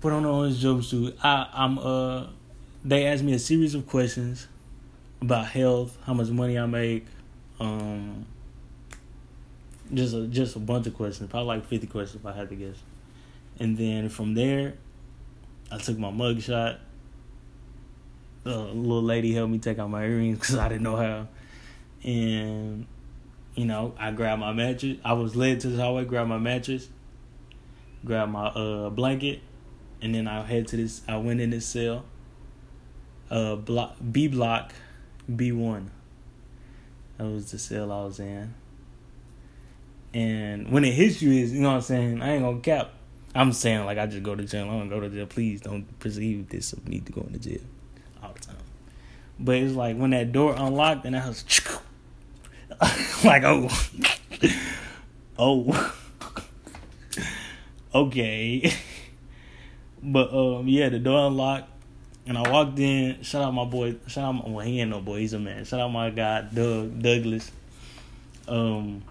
Put 0.00 0.12
on 0.12 0.22
the 0.22 0.30
orange 0.30 0.62
jumpsuit. 0.62 1.16
I, 1.22 1.48
I'm 1.52 1.78
uh. 1.78 2.26
They 2.86 3.06
asked 3.06 3.22
me 3.22 3.32
a 3.32 3.38
series 3.38 3.74
of 3.74 3.86
questions 3.88 4.46
about 5.20 5.46
health, 5.46 5.96
how 6.04 6.14
much 6.14 6.28
money 6.28 6.58
I 6.58 6.66
make, 6.66 7.06
um, 7.60 8.26
just 9.92 10.14
a 10.14 10.26
just 10.26 10.56
a 10.56 10.58
bunch 10.58 10.86
of 10.86 10.94
questions, 10.94 11.30
probably 11.30 11.48
like 11.48 11.66
fifty 11.66 11.86
questions 11.86 12.22
if 12.22 12.26
I 12.26 12.32
had 12.32 12.48
to 12.48 12.54
guess. 12.56 12.76
And 13.58 13.76
then 13.76 14.08
from 14.08 14.34
there, 14.34 14.74
I 15.70 15.78
took 15.78 15.98
my 15.98 16.10
mug 16.10 16.40
shot. 16.40 16.80
A 18.44 18.50
little 18.50 19.02
lady 19.02 19.32
helped 19.32 19.52
me 19.52 19.58
take 19.58 19.78
out 19.78 19.88
my 19.88 20.04
earrings 20.04 20.38
because 20.40 20.56
I 20.56 20.68
didn't 20.68 20.82
know 20.82 20.96
how. 20.96 21.28
And 22.02 22.86
you 23.54 23.64
know, 23.64 23.94
I 23.98 24.10
grabbed 24.10 24.40
my 24.40 24.52
mattress. 24.52 24.98
I 25.04 25.12
was 25.12 25.36
led 25.36 25.60
to 25.60 25.68
the 25.68 25.80
hallway, 25.82 26.04
grabbed 26.04 26.28
my 26.28 26.38
mattress, 26.38 26.88
grabbed 28.04 28.32
my 28.32 28.46
uh 28.46 28.90
blanket, 28.90 29.40
and 30.02 30.14
then 30.14 30.26
I 30.26 30.42
head 30.42 30.68
to 30.68 30.76
this. 30.76 31.02
I 31.08 31.16
went 31.16 31.40
in 31.40 31.50
this 31.50 31.66
cell. 31.66 32.04
Uh, 33.30 33.56
block 33.56 33.96
B 34.12 34.28
block, 34.28 34.74
B 35.34 35.52
one. 35.52 35.90
That 37.18 37.24
was 37.24 37.50
the 37.50 37.58
cell 37.58 37.92
I 37.92 38.04
was 38.04 38.18
in. 38.18 38.54
And 40.12 40.70
when 40.70 40.84
it 40.84 40.92
hits 40.92 41.22
you, 41.22 41.32
is 41.32 41.52
you 41.52 41.60
know 41.60 41.70
what 41.70 41.76
I'm 41.76 41.80
saying. 41.82 42.22
I 42.22 42.34
ain't 42.34 42.42
gonna 42.42 42.60
cap. 42.60 42.92
I'm 43.34 43.52
saying 43.52 43.84
like 43.84 43.98
I 43.98 44.06
just 44.06 44.22
go 44.22 44.34
to 44.34 44.44
jail. 44.44 44.64
I 44.64 44.78
don't 44.78 44.88
go 44.88 45.00
to 45.00 45.08
jail. 45.08 45.26
Please 45.26 45.60
don't 45.60 45.98
perceive 45.98 46.48
this 46.48 46.72
of 46.72 46.86
me 46.88 47.00
to 47.00 47.12
go 47.12 47.22
into 47.22 47.38
jail 47.38 47.62
all 48.22 48.32
the 48.32 48.40
time. 48.40 48.56
But 49.38 49.56
it's 49.56 49.74
like 49.74 49.96
when 49.96 50.10
that 50.10 50.32
door 50.32 50.54
unlocked 50.56 51.04
and 51.04 51.16
I 51.16 51.28
was 51.28 51.44
like, 53.24 53.42
oh, 53.44 53.68
oh, 55.38 55.94
okay. 57.94 58.72
But 60.02 60.32
um, 60.32 60.68
yeah, 60.68 60.90
the 60.90 60.98
door 60.98 61.26
unlocked 61.26 61.73
and 62.26 62.38
I 62.38 62.50
walked 62.50 62.78
in. 62.78 63.22
Shout 63.22 63.42
out 63.42 63.52
my 63.52 63.64
boy. 63.64 63.96
Shout 64.06 64.24
out 64.24 64.32
my 64.32 64.48
well, 64.48 64.64
he 64.64 64.80
ain't 64.80 64.90
no 64.90 65.00
boy. 65.00 65.18
He's 65.18 65.32
a 65.32 65.38
man. 65.38 65.64
Shout 65.64 65.80
out 65.80 65.88
my 65.88 66.10
guy 66.10 66.42
Doug 66.42 67.00
Douglas. 67.02 67.50
Um, 68.48 69.02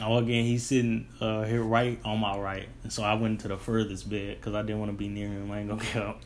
I 0.00 0.08
walk 0.08 0.24
in. 0.24 0.44
He's 0.44 0.64
sitting 0.64 1.08
uh 1.20 1.44
here 1.44 1.62
right 1.62 1.98
on 2.04 2.18
my 2.20 2.38
right, 2.38 2.68
and 2.82 2.92
so 2.92 3.02
I 3.02 3.14
went 3.14 3.40
to 3.40 3.48
the 3.48 3.56
furthest 3.56 4.08
bed 4.08 4.36
because 4.38 4.54
I 4.54 4.62
didn't 4.62 4.78
want 4.78 4.92
to 4.92 4.96
be 4.96 5.08
near 5.08 5.28
him. 5.28 5.50
I 5.50 5.60
ain't 5.60 5.68
gonna 5.68 5.82
count. 5.92 6.18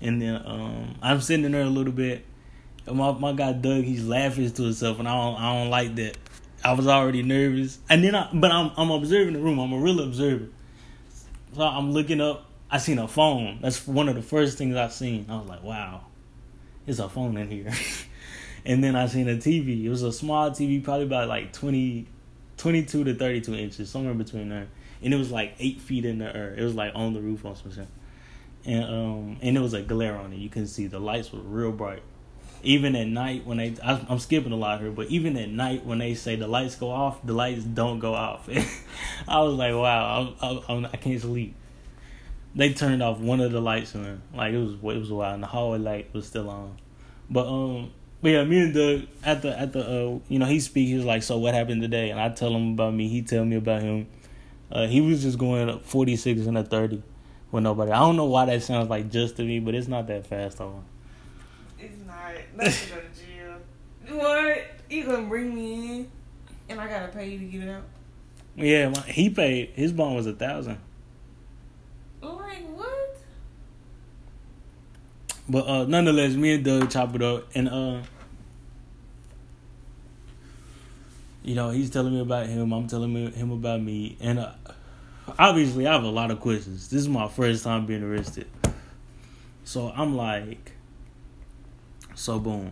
And 0.00 0.20
then 0.20 0.42
um, 0.46 0.96
I'm 1.02 1.20
sitting 1.20 1.44
in 1.44 1.52
there 1.52 1.62
a 1.62 1.66
little 1.66 1.92
bit. 1.92 2.24
And 2.86 2.96
my 2.96 3.12
my 3.12 3.32
guy 3.32 3.52
Doug, 3.52 3.84
he's 3.84 4.06
laughing 4.06 4.50
to 4.50 4.62
himself, 4.62 4.98
and 4.98 5.08
I 5.08 5.14
don't 5.14 5.40
I 5.40 5.54
don't 5.54 5.70
like 5.70 5.94
that. 5.96 6.16
I 6.64 6.72
was 6.72 6.86
already 6.86 7.22
nervous, 7.22 7.78
and 7.88 8.04
then 8.04 8.14
I 8.14 8.30
but 8.32 8.50
I'm 8.50 8.70
I'm 8.76 8.90
observing 8.90 9.34
the 9.34 9.40
room. 9.40 9.58
I'm 9.58 9.72
a 9.72 9.78
real 9.78 10.00
observer. 10.00 10.48
So 11.54 11.62
I'm 11.62 11.92
looking 11.92 12.20
up. 12.20 12.49
I 12.70 12.78
seen 12.78 12.98
a 12.98 13.08
phone. 13.08 13.58
That's 13.60 13.86
one 13.86 14.08
of 14.08 14.14
the 14.14 14.22
first 14.22 14.56
things 14.56 14.76
I've 14.76 14.92
seen. 14.92 15.26
I 15.28 15.38
was 15.38 15.48
like, 15.48 15.62
wow, 15.62 16.02
there's 16.86 17.00
a 17.00 17.08
phone 17.08 17.36
in 17.36 17.50
here. 17.50 17.72
and 18.64 18.82
then 18.82 18.94
I 18.94 19.06
seen 19.06 19.28
a 19.28 19.36
TV. 19.36 19.84
It 19.84 19.88
was 19.88 20.04
a 20.04 20.12
small 20.12 20.50
TV, 20.50 20.82
probably 20.82 21.04
about 21.04 21.28
like 21.28 21.52
20, 21.52 22.06
22 22.56 23.04
to 23.04 23.14
32 23.14 23.54
inches, 23.54 23.90
somewhere 23.90 24.14
between 24.14 24.50
there. 24.50 24.68
And 25.02 25.12
it 25.12 25.16
was 25.16 25.32
like 25.32 25.54
eight 25.58 25.80
feet 25.80 26.04
in 26.04 26.18
the 26.18 26.34
air. 26.36 26.54
It 26.56 26.62
was 26.62 26.74
like 26.74 26.92
on 26.94 27.12
the 27.12 27.20
roof 27.20 27.44
on 27.44 27.56
some 27.56 27.74
shit. 27.74 27.88
And 28.66 28.84
um 28.84 29.38
and 29.40 29.56
it 29.56 29.60
was 29.60 29.72
a 29.72 29.80
glare 29.80 30.16
on 30.16 30.34
it. 30.34 30.36
You 30.36 30.50
can 30.50 30.66
see 30.66 30.86
the 30.86 31.00
lights 31.00 31.32
were 31.32 31.40
real 31.40 31.72
bright. 31.72 32.02
Even 32.62 32.94
at 32.94 33.06
night 33.06 33.46
when 33.46 33.56
they, 33.56 33.74
I, 33.82 34.04
I'm 34.06 34.18
skipping 34.18 34.52
a 34.52 34.56
lot 34.56 34.80
here, 34.80 34.90
but 34.90 35.08
even 35.08 35.34
at 35.38 35.48
night 35.48 35.86
when 35.86 35.98
they 35.98 36.14
say 36.14 36.36
the 36.36 36.46
lights 36.46 36.74
go 36.74 36.90
off, 36.90 37.24
the 37.24 37.32
lights 37.32 37.64
don't 37.64 38.00
go 38.00 38.12
off. 38.12 38.50
I 39.28 39.40
was 39.40 39.54
like, 39.54 39.72
wow, 39.72 40.34
I, 40.42 40.46
I, 40.46 40.90
I 40.92 40.96
can't 40.98 41.18
sleep 41.18 41.54
they 42.54 42.72
turned 42.72 43.02
off 43.02 43.18
one 43.18 43.40
of 43.40 43.52
the 43.52 43.60
lights 43.60 43.94
and. 43.94 44.20
Like 44.34 44.52
it 44.52 44.58
was 44.58 44.74
it 44.74 44.98
was 44.98 45.10
wild, 45.10 45.34
and 45.34 45.42
the 45.42 45.46
hallway 45.46 45.78
light 45.78 46.12
was 46.12 46.26
still 46.26 46.48
on. 46.50 46.76
But 47.28 47.46
um, 47.46 47.92
but 48.22 48.30
yeah, 48.30 48.44
me 48.44 48.60
and 48.60 48.74
Doug 48.74 49.02
at 49.24 49.42
the 49.42 49.58
at 49.58 49.72
the 49.72 49.80
uh, 49.80 50.18
you 50.28 50.38
know, 50.38 50.46
he 50.46 50.60
speak. 50.60 50.88
He 50.88 50.94
was 50.94 51.04
like, 51.04 51.22
"So 51.22 51.38
what 51.38 51.54
happened 51.54 51.82
today?" 51.82 52.10
And 52.10 52.20
I 52.20 52.28
tell 52.30 52.54
him 52.54 52.72
about 52.72 52.94
me. 52.94 53.08
He 53.08 53.22
tell 53.22 53.44
me 53.44 53.56
about 53.56 53.82
him. 53.82 54.06
Uh, 54.70 54.86
he 54.86 55.00
was 55.00 55.22
just 55.22 55.38
going 55.38 55.80
forty 55.80 56.16
six 56.16 56.46
and 56.46 56.56
a 56.56 56.64
thirty 56.64 57.02
with 57.50 57.64
nobody. 57.64 57.92
I 57.92 57.98
don't 57.98 58.16
know 58.16 58.26
why 58.26 58.46
that 58.46 58.62
sounds 58.62 58.88
like 58.88 59.10
just 59.10 59.36
to 59.36 59.42
me, 59.42 59.58
but 59.58 59.74
it's 59.74 59.88
not 59.88 60.06
that 60.08 60.26
fast 60.26 60.58
though. 60.58 60.82
It's 61.78 61.96
not. 62.06 62.34
To 62.34 62.64
go 62.64 62.64
to 62.64 63.08
jail. 63.16 64.18
What? 64.18 64.64
You 64.88 65.04
gonna 65.04 65.28
bring 65.28 65.54
me 65.54 65.74
in, 65.74 66.10
and 66.68 66.80
I 66.80 66.88
gotta 66.88 67.08
pay 67.08 67.30
you 67.30 67.38
to 67.38 67.44
get 67.44 67.62
it 67.62 67.70
out? 67.70 67.84
Yeah, 68.56 68.88
my, 68.88 69.00
he 69.02 69.30
paid. 69.30 69.70
His 69.74 69.92
bond 69.92 70.16
was 70.16 70.26
a 70.26 70.32
thousand. 70.32 70.78
Like 72.20 72.66
what? 72.76 73.16
But 75.50 75.66
uh, 75.66 75.84
nonetheless, 75.84 76.34
me 76.34 76.52
and 76.52 76.64
Doug 76.64 76.90
chop 76.90 77.12
it 77.16 77.22
up, 77.22 77.48
and 77.56 77.68
uh, 77.68 78.02
you 81.42 81.56
know, 81.56 81.70
he's 81.70 81.90
telling 81.90 82.14
me 82.14 82.20
about 82.20 82.46
him. 82.46 82.72
I'm 82.72 82.86
telling 82.86 83.32
him 83.32 83.50
about 83.50 83.82
me, 83.82 84.16
and 84.20 84.38
uh, 84.38 84.52
obviously, 85.36 85.88
I 85.88 85.92
have 85.92 86.04
a 86.04 86.08
lot 86.08 86.30
of 86.30 86.38
questions. 86.38 86.88
This 86.88 87.00
is 87.00 87.08
my 87.08 87.26
first 87.26 87.64
time 87.64 87.84
being 87.84 88.04
arrested, 88.04 88.46
so 89.64 89.90
I'm 89.90 90.16
like, 90.16 90.70
so 92.14 92.38
boom, 92.38 92.70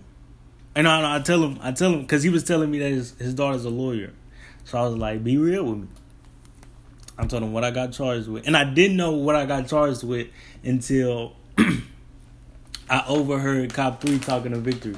and 0.77 0.87
I, 0.87 1.17
I 1.17 1.19
tell 1.19 1.43
him, 1.43 1.59
I 1.61 1.73
tell 1.73 1.93
him, 1.93 2.03
because 2.03 2.23
he 2.23 2.31
was 2.31 2.45
telling 2.45 2.71
me 2.71 2.79
that 2.79 2.91
his 2.91 3.19
his 3.19 3.35
daughter's 3.35 3.65
a 3.65 3.71
lawyer, 3.71 4.13
so 4.63 4.79
I 4.79 4.83
was 4.83 4.95
like, 4.95 5.25
be 5.25 5.37
real 5.37 5.65
with 5.65 5.79
me. 5.79 5.89
I 7.19 7.27
told 7.27 7.43
him 7.43 7.53
what 7.53 7.65
I 7.65 7.73
got 7.73 7.91
charged 7.91 8.29
with, 8.29 8.47
and 8.47 8.57
I 8.57 8.63
didn't 8.63 8.97
know 8.97 9.11
what 9.11 9.35
I 9.35 9.47
got 9.47 9.67
charged 9.67 10.05
with 10.05 10.29
until 10.63 11.35
I 12.91 13.05
overheard 13.07 13.75
Cop 13.75 14.01
Three 14.01 14.19
talking 14.19 14.53
to 14.53 14.59
Victory. 14.59 14.97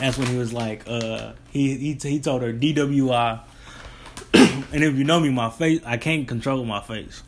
That's 0.00 0.18
when 0.18 0.26
he 0.26 0.36
was 0.36 0.52
like, 0.52 0.84
uh, 0.86 1.34
he 1.50 1.76
he 1.76 1.94
he 1.94 2.20
told 2.20 2.42
her 2.42 2.52
DWI, 2.52 3.40
and 4.34 4.84
if 4.84 4.96
you 4.96 5.04
know 5.04 5.20
me, 5.20 5.30
my 5.30 5.50
face 5.50 5.80
I 5.84 5.98
can't 5.98 6.26
control 6.26 6.64
my 6.64 6.80
face, 6.80 7.22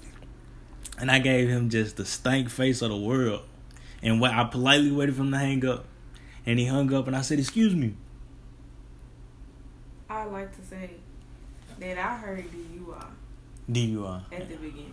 and 0.98 1.10
I 1.10 1.18
gave 1.18 1.48
him 1.48 1.70
just 1.70 1.96
the 1.96 2.04
stank 2.04 2.48
face 2.50 2.82
of 2.82 2.90
the 2.90 2.96
world, 2.96 3.42
and 4.02 4.20
what 4.20 4.32
I 4.32 4.44
politely 4.44 4.90
waited 4.90 5.14
for 5.14 5.22
him 5.22 5.30
to 5.32 5.38
hang 5.38 5.64
up, 5.66 5.84
and 6.44 6.58
he 6.58 6.66
hung 6.66 6.92
up, 6.92 7.06
and 7.06 7.14
I 7.14 7.20
said, 7.20 7.38
"Excuse 7.38 7.74
me." 7.74 7.94
I 10.08 10.24
like 10.24 10.56
to 10.56 10.62
say 10.62 10.90
that 11.78 11.98
I 11.98 12.16
heard 12.16 12.44
DUI 12.50 13.06
DUI. 13.70 14.22
at 14.32 14.48
the 14.48 14.56
beginning. 14.56 14.92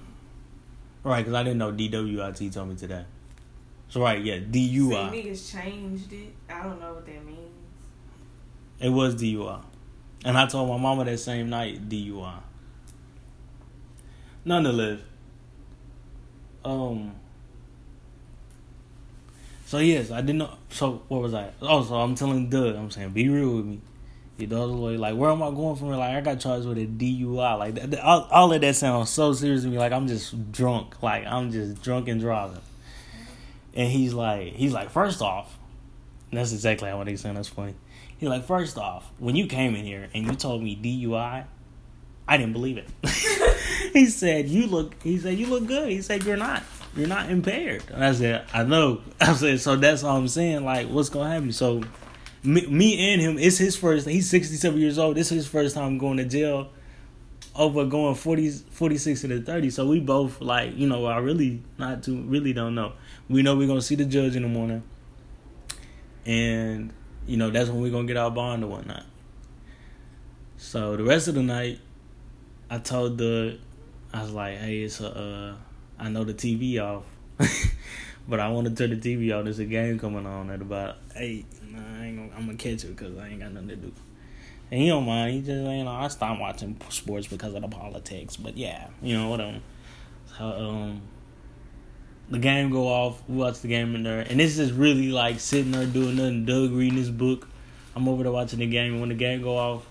Right, 1.04 1.20
because 1.20 1.34
I 1.34 1.44
didn't 1.44 1.58
know 1.58 1.72
DWIT 1.72 2.54
told 2.54 2.70
me 2.70 2.76
today. 2.76 3.06
So 3.90 4.02
right, 4.02 4.24
yeah, 4.24 4.38
DUI. 4.38 5.12
See, 5.12 5.22
niggas 5.22 5.52
changed 5.52 6.14
it. 6.14 6.34
I 6.50 6.64
don't 6.64 6.80
know 6.80 6.94
what 6.94 7.06
that 7.06 7.26
means. 7.26 7.40
It 8.80 8.90
was 8.90 9.16
DUI. 9.16 9.62
And 10.26 10.38
I 10.38 10.48
told 10.48 10.70
my 10.70 10.78
mama 10.78 11.04
that 11.06 11.18
same 11.20 11.50
night 11.50 11.90
DUI. 11.90 12.40
Nonetheless, 14.46 15.00
um. 16.66 17.14
So 19.66 19.80
yes, 19.80 20.12
I 20.12 20.22
didn't 20.22 20.38
know. 20.38 20.54
So 20.70 21.02
what 21.08 21.22
was 21.22 21.34
I? 21.34 21.52
Oh, 21.62 21.84
so 21.84 21.96
I'm 21.96 22.16
telling 22.16 22.50
Doug. 22.50 22.76
I'm 22.76 22.92
saying, 22.92 23.12
be 23.12 23.28
real 23.28 23.58
with 23.58 23.66
me. 23.66 23.82
Your 24.38 24.50
daughter's 24.50 24.76
lawyer. 24.76 24.98
Like, 24.98 25.16
where 25.16 25.30
am 25.30 25.44
I 25.44 25.52
going 25.52 25.76
from? 25.76 25.88
here? 25.88 25.98
Like, 25.98 26.16
I 26.16 26.22
got 26.22 26.40
charged 26.40 26.68
with 26.68 26.78
a 26.78 26.88
DUI. 26.88 27.60
Like, 27.60 27.76
that, 27.76 28.00
all, 28.00 28.28
all 28.32 28.54
of 28.54 28.62
that 28.62 28.76
sounds 28.76 29.10
so 29.10 29.34
serious 29.34 29.64
to 29.64 29.70
me. 29.70 29.78
Like, 29.78 29.92
I'm 29.92 30.08
just 30.08 30.52
drunk. 30.52 31.02
Like, 31.04 31.26
I'm 31.26 31.52
just 31.52 31.82
drunk 31.84 32.08
and 32.08 32.20
driving. 32.20 32.62
And 33.76 33.92
he's 33.92 34.14
like, 34.14 34.54
he's 34.54 34.74
like, 34.74 34.90
first 34.90 35.22
off, 35.22 35.58
that's 36.32 36.52
exactly 36.52 36.90
how 36.90 37.04
he's 37.04 37.22
saying. 37.22 37.36
That's 37.36 37.48
funny. 37.48 37.76
He's 38.18 38.30
like, 38.30 38.46
first 38.46 38.78
off, 38.78 39.12
when 39.20 39.36
you 39.36 39.48
came 39.48 39.76
in 39.76 39.86
here 39.86 40.10
and 40.14 40.26
you 40.26 40.34
told 40.36 40.64
me 40.64 40.76
DUI, 40.76 41.46
I 42.28 42.38
didn't 42.38 42.54
believe 42.54 42.78
it. 42.78 42.88
he 43.94 44.08
said, 44.08 44.48
you 44.48 44.68
look. 44.68 44.96
He 45.04 45.20
said, 45.20 45.38
you 45.38 45.48
look 45.48 45.68
good. 45.68 45.90
He 45.90 46.02
said, 46.02 46.24
you're 46.24 46.38
not. 46.38 46.64
You're 46.96 47.08
not 47.08 47.30
impaired. 47.30 47.84
And 47.92 48.04
I 48.04 48.14
said, 48.14 48.46
I 48.54 48.64
know. 48.64 49.02
I 49.22 49.34
said, 49.34 49.60
so 49.60 49.76
that's 49.76 50.04
all 50.04 50.18
I'm 50.18 50.28
saying. 50.28 50.64
Like, 50.64 50.88
what's 50.88 51.10
gonna 51.10 51.30
happen? 51.30 51.52
So, 51.52 51.84
me, 52.44 52.66
me 52.68 53.14
and 53.14 53.22
him, 53.22 53.38
it's 53.40 53.58
his 53.58 53.76
first. 53.76 54.08
He's 54.08 54.30
67 54.30 54.80
years 54.80 54.98
old. 54.98 55.18
This 55.18 55.32
is 55.32 55.44
his 55.44 55.48
first 55.48 55.76
time 55.76 55.98
going 55.98 56.18
to 56.18 56.26
jail 56.26 56.70
over 57.56 57.86
going 57.86 58.16
40, 58.16 58.50
46 58.50 59.22
to 59.22 59.28
the 59.28 59.42
30. 59.42 59.70
So 59.70 59.88
we 59.88 60.00
both 60.00 60.42
like, 60.42 60.76
you 60.76 60.88
know, 60.88 61.06
I 61.06 61.18
really 61.18 61.62
not 61.78 62.04
too 62.04 62.22
really 62.24 62.54
don't 62.54 62.76
know. 62.76 62.94
We 63.30 63.42
know 63.42 63.56
we're 63.56 63.68
gonna 63.68 63.82
see 63.82 63.96
the 63.96 64.06
judge 64.06 64.36
in 64.36 64.42
the 64.42 64.50
morning, 64.50 64.84
and 66.26 66.92
you 67.26 67.38
know 67.38 67.50
that's 67.50 67.70
when 67.70 67.82
we're 67.82 67.92
gonna 67.92 68.08
get 68.08 68.18
our 68.18 68.32
bond 68.32 68.64
or 68.64 68.68
whatnot. 68.68 69.06
So 70.58 70.98
the 70.98 71.04
rest 71.04 71.28
of 71.28 71.36
the 71.36 71.44
night, 71.44 71.80
I 72.70 72.80
told 72.80 73.18
the, 73.18 73.60
I 74.14 74.22
was 74.22 74.32
like, 74.32 74.58
hey, 74.58 74.80
it's 74.80 75.02
a, 75.02 75.10
uh, 75.10 75.56
I 76.00 76.10
know 76.10 76.24
the 76.24 76.34
TV 76.34 76.82
off, 76.82 77.04
but 78.28 78.40
I 78.40 78.50
want 78.50 78.68
to 78.68 78.74
turn 78.74 78.98
the 78.98 79.16
TV 79.16 79.38
on. 79.38 79.44
There's 79.44 79.60
a 79.60 79.66
game 79.66 80.00
coming 80.00 80.26
on 80.26 80.50
at 80.50 80.62
about 80.62 80.98
eight. 81.16 81.46
Nah, 81.70 82.03
I 82.24 82.26
ain't 82.26 82.32
gonna, 82.32 82.42
I'm 82.42 82.46
gonna 82.48 82.58
catch 82.58 82.84
it 82.84 82.96
because 82.96 83.18
I 83.18 83.28
ain't 83.28 83.40
got 83.40 83.52
nothing 83.52 83.70
to 83.70 83.76
do. 83.76 83.94
And 84.72 84.82
he 84.82 84.88
don't 84.88 85.06
mind. 85.06 85.34
He 85.34 85.40
just, 85.40 85.50
you 85.50 85.84
know, 85.84 85.92
I 85.92 86.08
stopped 86.08 86.40
watching 86.40 86.80
sports 86.90 87.28
because 87.28 87.54
of 87.54 87.62
the 87.62 87.68
politics. 87.68 88.38
But 88.38 88.58
yeah, 88.58 88.88
you 89.02 89.18
know, 89.18 89.30
whatever. 89.30 89.60
So, 90.38 90.46
um, 90.46 91.02
the 92.30 92.40
game 92.40 92.72
go 92.72 92.88
off. 92.88 93.22
We 93.28 93.38
watch 93.38 93.60
the 93.60 93.68
game 93.68 93.94
in 93.96 94.04
there, 94.04 94.22
and 94.22 94.40
this 94.40 94.58
is 94.58 94.72
really 94.72 95.10
like 95.12 95.40
sitting 95.40 95.72
there 95.72 95.86
doing 95.86 96.16
nothing. 96.16 96.46
Doug 96.46 96.72
reading 96.72 96.98
his 96.98 97.12
book. 97.12 97.48
I'm 97.96 98.08
over 98.08 98.24
there 98.24 98.32
watching 98.32 98.60
the 98.60 98.68
game, 98.68 98.94
and 98.94 99.00
when 99.00 99.10
the 99.10 99.16
game 99.16 99.44
go 99.44 99.58
off, 99.58 99.86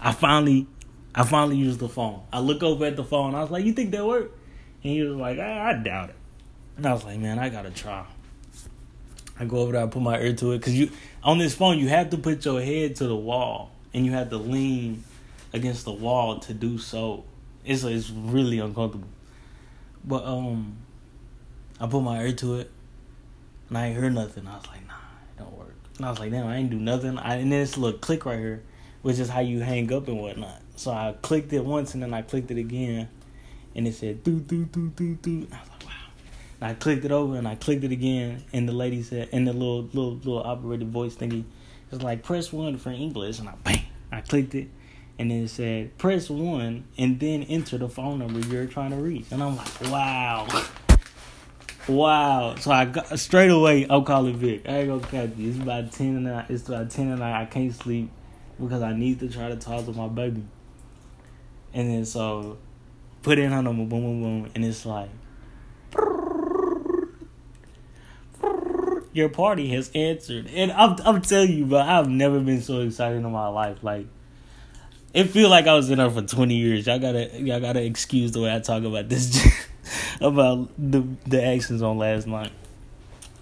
I 0.00 0.12
finally, 0.12 0.66
I 1.14 1.24
finally 1.24 1.56
used 1.56 1.78
the 1.78 1.88
phone. 1.88 2.22
I 2.32 2.40
look 2.40 2.62
over 2.62 2.86
at 2.86 2.96
the 2.96 3.04
phone. 3.04 3.34
I 3.34 3.42
was 3.42 3.50
like, 3.50 3.64
"You 3.64 3.72
think 3.72 3.92
that 3.92 4.04
worked?" 4.04 4.36
And 4.82 4.92
he 4.92 5.02
was 5.02 5.16
like, 5.16 5.38
I, 5.38 5.70
I 5.70 5.74
doubt 5.74 6.10
it. 6.10 6.16
And 6.76 6.86
I 6.86 6.92
was 6.92 7.04
like, 7.04 7.20
"Man, 7.20 7.38
I 7.38 7.50
gotta 7.50 7.70
try." 7.70 8.04
I 9.38 9.44
go 9.44 9.58
over 9.58 9.72
there, 9.72 9.82
I 9.82 9.86
put 9.86 10.02
my 10.02 10.18
ear 10.20 10.32
to 10.34 10.52
it, 10.52 10.62
cause 10.62 10.72
you 10.72 10.90
on 11.22 11.38
this 11.38 11.54
phone 11.54 11.78
you 11.78 11.88
have 11.88 12.10
to 12.10 12.18
put 12.18 12.44
your 12.44 12.60
head 12.60 12.96
to 12.96 13.06
the 13.06 13.16
wall, 13.16 13.72
and 13.92 14.06
you 14.06 14.12
have 14.12 14.30
to 14.30 14.36
lean 14.36 15.04
against 15.52 15.84
the 15.84 15.92
wall 15.92 16.38
to 16.40 16.54
do 16.54 16.78
so. 16.78 17.24
It's 17.64 17.84
it's 17.84 18.10
really 18.10 18.58
uncomfortable. 18.58 19.08
But 20.04 20.24
um, 20.24 20.76
I 21.80 21.86
put 21.86 22.02
my 22.02 22.22
ear 22.22 22.32
to 22.32 22.56
it, 22.56 22.70
and 23.68 23.78
I 23.78 23.86
ain't 23.86 23.96
heard 23.96 24.12
nothing. 24.14 24.46
I 24.46 24.56
was 24.56 24.66
like, 24.66 24.86
nah, 24.86 24.94
it 24.94 25.38
don't 25.38 25.56
work. 25.56 25.74
And 25.96 26.06
I 26.06 26.10
was 26.10 26.18
like, 26.18 26.30
damn, 26.30 26.46
I 26.46 26.56
ain't 26.56 26.70
do 26.70 26.78
nothing. 26.78 27.18
I, 27.18 27.36
and 27.36 27.50
then 27.50 27.60
this 27.60 27.78
little 27.78 27.98
click 27.98 28.26
right 28.26 28.38
here, 28.38 28.62
which 29.02 29.18
is 29.18 29.28
how 29.28 29.40
you 29.40 29.60
hang 29.60 29.92
up 29.92 30.08
and 30.08 30.20
whatnot. 30.20 30.60
So 30.76 30.90
I 30.90 31.14
clicked 31.22 31.52
it 31.52 31.64
once, 31.64 31.94
and 31.94 32.02
then 32.02 32.12
I 32.12 32.22
clicked 32.22 32.50
it 32.50 32.58
again, 32.58 33.08
and 33.74 33.88
it 33.88 33.94
said 33.94 34.22
do 34.22 34.40
do 34.40 34.66
do 34.66 34.88
do 34.90 35.14
do. 35.14 35.48
I 35.52 35.60
was 35.60 35.70
like, 35.70 35.86
wow. 35.86 36.03
And 36.60 36.70
I 36.70 36.74
clicked 36.74 37.04
it 37.04 37.12
over, 37.12 37.36
and 37.36 37.46
I 37.46 37.54
clicked 37.54 37.84
it 37.84 37.92
again, 37.92 38.44
and 38.52 38.68
the 38.68 38.72
lady 38.72 39.02
said, 39.02 39.28
and 39.32 39.46
the 39.46 39.52
little 39.52 39.82
little 39.92 40.14
little 40.14 40.42
operated 40.42 40.88
voice 40.88 41.14
thingy, 41.14 41.44
was 41.94 42.02
like 42.02 42.22
press 42.22 42.52
one 42.52 42.76
for 42.78 42.90
English, 42.90 43.38
and 43.38 43.48
I 43.48 43.54
bang, 43.62 43.84
I 44.12 44.20
clicked 44.20 44.54
it. 44.54 44.68
And 45.18 45.30
then 45.30 45.44
it 45.44 45.48
said, 45.48 45.96
press 45.96 46.28
one 46.28 46.86
and 46.98 47.20
then 47.20 47.44
enter 47.44 47.78
the 47.78 47.88
phone 47.88 48.18
number 48.18 48.40
you're 48.40 48.66
trying 48.66 48.90
to 48.90 48.96
reach. 48.96 49.26
And 49.30 49.40
I'm 49.40 49.56
like, 49.56 49.80
wow. 49.82 50.48
Wow. 51.86 52.56
So 52.56 52.72
I 52.72 52.86
got 52.86 53.16
straight 53.20 53.50
away 53.50 53.86
I'm 53.88 54.04
calling 54.04 54.36
Vic. 54.36 54.62
I 54.66 54.78
ain't 54.78 54.88
gonna 54.88 55.06
catch. 55.06 55.38
It's 55.38 55.58
about 55.58 55.92
ten 55.92 56.16
and 56.16 56.28
I, 56.28 56.46
it's 56.48 56.66
about 56.66 56.90
ten 56.90 57.12
and 57.12 57.22
I, 57.22 57.42
I 57.42 57.44
can't 57.44 57.72
sleep 57.72 58.10
because 58.60 58.82
I 58.82 58.92
need 58.92 59.20
to 59.20 59.28
try 59.28 59.48
to 59.50 59.56
talk 59.56 59.84
to 59.84 59.92
my 59.92 60.08
baby. 60.08 60.42
And 61.72 61.90
then 61.90 62.04
so 62.04 62.58
put 63.22 63.38
in 63.38 63.52
her 63.52 63.62
number, 63.62 63.84
boom 63.84 64.02
boom 64.02 64.22
boom, 64.22 64.50
and 64.56 64.64
it's 64.64 64.84
like 64.84 65.10
your 69.14 69.30
party 69.30 69.68
has 69.70 69.90
answered. 69.94 70.50
And 70.52 70.70
I'm 70.72 70.96
I'm 71.04 71.22
telling 71.22 71.52
you, 71.52 71.64
but 71.64 71.88
I've 71.88 72.08
never 72.08 72.38
been 72.40 72.60
so 72.60 72.80
excited 72.80 73.16
in 73.16 73.32
my 73.32 73.48
life. 73.48 73.82
Like 73.82 74.06
it 75.14 75.24
feel 75.30 75.48
like 75.48 75.66
I 75.66 75.74
was 75.74 75.88
in 75.88 75.98
there 75.98 76.10
for 76.10 76.22
twenty 76.22 76.56
years. 76.56 76.86
Y'all 76.86 76.98
gotta 76.98 77.40
y'all 77.40 77.60
gotta 77.60 77.82
excuse 77.82 78.32
the 78.32 78.42
way 78.42 78.54
I 78.54 78.58
talk 78.58 78.82
about 78.82 79.08
this 79.08 79.46
about 80.20 80.68
the 80.76 81.06
the 81.26 81.42
actions 81.42 81.80
on 81.80 81.96
last 81.96 82.26
night. 82.26 82.50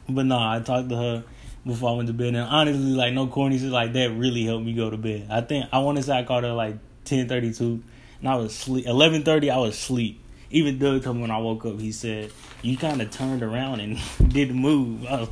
But 0.08 0.26
no, 0.26 0.38
I 0.38 0.60
talked 0.60 0.90
to 0.90 0.96
her 0.96 1.24
before 1.64 1.90
I 1.90 1.94
went 1.94 2.08
to 2.08 2.12
bed, 2.12 2.28
and 2.28 2.38
honestly, 2.38 2.92
like 2.92 3.14
no 3.14 3.26
corny 3.26 3.58
shit 3.58 3.70
like 3.70 3.94
that 3.94 4.10
really 4.10 4.44
helped 4.44 4.66
me 4.66 4.74
go 4.74 4.90
to 4.90 4.98
bed. 4.98 5.28
I 5.30 5.40
think 5.40 5.66
I 5.72 5.78
want 5.78 5.96
to 5.96 6.04
say 6.04 6.18
I 6.18 6.24
called 6.24 6.44
her 6.44 6.52
like 6.52 6.76
ten 7.04 7.28
thirty 7.28 7.52
two, 7.52 7.82
and 8.20 8.28
I 8.28 8.36
was 8.36 8.54
sleep 8.54 8.86
eleven 8.86 9.22
thirty. 9.22 9.50
I 9.50 9.56
was 9.56 9.74
asleep. 9.74 10.20
Even 10.50 10.78
Doug 10.78 11.02
told 11.02 11.16
me 11.16 11.22
when 11.22 11.30
I 11.30 11.38
woke 11.38 11.64
up, 11.64 11.80
he 11.80 11.92
said 11.92 12.30
you 12.60 12.76
kind 12.76 13.00
of 13.00 13.10
turned 13.10 13.42
around 13.42 13.80
and 13.80 13.98
did 14.28 14.50
the 14.50 14.54
move. 14.54 15.06
I 15.06 15.20
was, 15.20 15.28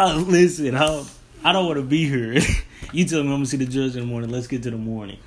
Listen. 0.16 0.76
I, 0.76 1.04
I 1.44 1.52
don't 1.52 1.66
want 1.66 1.76
to 1.76 1.84
be 1.84 2.08
here. 2.08 2.32
you 2.92 3.04
tell 3.04 3.22
me 3.22 3.28
I'm 3.28 3.34
gonna 3.34 3.46
see 3.46 3.58
the 3.58 3.66
judge 3.66 3.96
in 3.96 4.00
the 4.00 4.06
morning. 4.06 4.30
Let's 4.30 4.46
get 4.46 4.62
to 4.62 4.70
the 4.70 4.78
morning. 4.78 5.18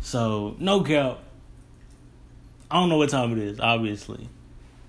So 0.00 0.56
no 0.58 0.82
cap. 0.82 1.18
I 2.70 2.80
don't 2.80 2.88
know 2.88 2.96
what 2.96 3.10
time 3.10 3.32
it 3.32 3.38
is, 3.38 3.60
obviously, 3.60 4.28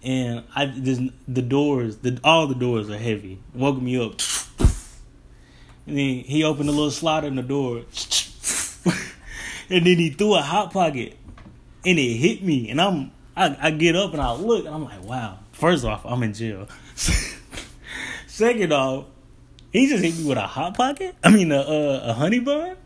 and 0.04 0.44
I 0.56 0.66
just 0.68 1.02
the 1.28 1.42
doors, 1.42 1.98
the 1.98 2.20
all 2.24 2.48
the 2.48 2.56
doors 2.56 2.90
are 2.90 2.98
heavy. 2.98 3.40
Woke 3.54 3.82
me 3.82 4.04
up. 4.04 4.20
And 5.88 5.98
then 5.98 6.20
he 6.20 6.44
opened 6.44 6.70
a 6.70 6.72
little 6.72 6.92
slot 6.92 7.26
in 7.26 7.36
the 7.36 7.42
door, 7.42 7.78
and 9.72 9.88
then 9.88 9.98
he 9.98 10.12
threw 10.12 10.36
a 10.36 10.42
hot 10.42 10.72
pocket, 10.72 11.18
and 11.84 11.98
it 11.98 12.14
hit 12.18 12.44
me, 12.44 12.70
and 12.70 12.80
I'm 12.80 13.12
I, 13.36 13.58
I 13.60 13.72
get 13.72 13.96
up 13.96 14.14
and 14.14 14.22
I 14.22 14.34
look, 14.34 14.68
and 14.68 14.76
I'm 14.76 14.84
like, 14.84 15.04
wow. 15.04 15.40
First 15.52 15.86
off, 15.86 16.06
I'm 16.06 16.22
in 16.22 16.36
jail. 16.36 16.68
Second 18.40 18.72
off, 18.72 19.04
he 19.74 19.90
just 19.90 20.02
hit 20.02 20.18
me 20.18 20.24
with 20.24 20.38
a 20.38 20.48
hot 20.48 20.78
pocket. 20.78 21.14
I 21.22 21.30
mean, 21.30 21.52
a 21.52 21.60
a, 21.60 22.12
a 22.12 22.14
honey 22.14 22.40
bun. 22.40 22.78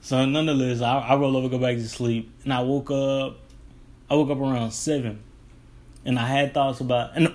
So 0.00 0.24
nonetheless, 0.24 0.80
I, 0.80 0.98
I 0.98 1.16
roll 1.16 1.36
over, 1.36 1.50
go 1.50 1.58
back 1.58 1.76
to 1.76 1.86
sleep, 1.86 2.32
and 2.44 2.54
I 2.54 2.62
woke 2.62 2.90
up. 2.90 3.36
I 4.08 4.14
woke 4.14 4.30
up 4.30 4.38
around 4.38 4.70
seven, 4.70 5.22
and 6.06 6.18
I 6.18 6.26
had 6.26 6.54
thoughts 6.54 6.80
about 6.80 7.10
and 7.14 7.34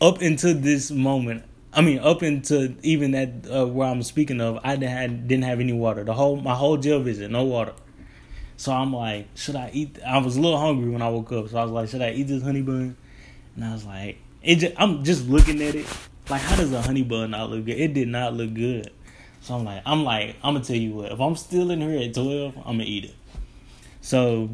up 0.00 0.22
until 0.22 0.54
this 0.54 0.92
moment. 0.92 1.42
I 1.72 1.80
mean, 1.80 1.98
up 1.98 2.22
into 2.22 2.76
even 2.84 3.10
that 3.10 3.52
uh, 3.52 3.66
where 3.66 3.88
I'm 3.88 4.04
speaking 4.04 4.40
of, 4.40 4.60
I 4.62 4.76
had, 4.76 5.26
didn't 5.26 5.46
have 5.46 5.58
any 5.58 5.72
water. 5.72 6.04
The 6.04 6.14
whole 6.14 6.36
my 6.36 6.54
whole 6.54 6.76
jail 6.76 7.02
visit, 7.02 7.32
no 7.32 7.42
water. 7.42 7.72
So 8.58 8.70
I'm 8.70 8.94
like, 8.94 9.26
should 9.34 9.56
I 9.56 9.70
eat? 9.72 9.98
I 10.06 10.18
was 10.18 10.36
a 10.36 10.40
little 10.40 10.60
hungry 10.60 10.88
when 10.88 11.02
I 11.02 11.08
woke 11.08 11.32
up, 11.32 11.48
so 11.48 11.58
I 11.58 11.64
was 11.64 11.72
like, 11.72 11.88
should 11.88 12.00
I 12.00 12.12
eat 12.12 12.28
this 12.28 12.44
honey 12.44 12.62
bun? 12.62 12.96
And 13.56 13.64
I 13.64 13.72
was 13.72 13.84
like, 13.84 14.18
it. 14.40 14.54
Just, 14.60 14.74
I'm 14.76 15.02
just 15.02 15.26
looking 15.28 15.60
at 15.62 15.74
it, 15.74 15.86
like, 16.30 16.40
how 16.40 16.56
does 16.56 16.72
a 16.72 16.80
honey 16.80 17.02
bun 17.02 17.32
not 17.32 17.50
look 17.50 17.64
good? 17.64 17.78
It 17.78 17.94
did 17.94 18.08
not 18.08 18.34
look 18.34 18.54
good. 18.54 18.90
So 19.42 19.54
I'm 19.54 19.64
like, 19.64 19.82
I'm 19.86 20.04
like, 20.04 20.36
I'm 20.42 20.54
gonna 20.54 20.64
tell 20.64 20.76
you 20.76 20.94
what. 20.94 21.12
If 21.12 21.20
I'm 21.20 21.36
still 21.36 21.70
in 21.70 21.80
here 21.80 21.98
at 22.00 22.14
twelve, 22.14 22.56
I'm 22.58 22.78
gonna 22.78 22.84
eat 22.84 23.06
it. 23.06 23.14
So, 24.00 24.50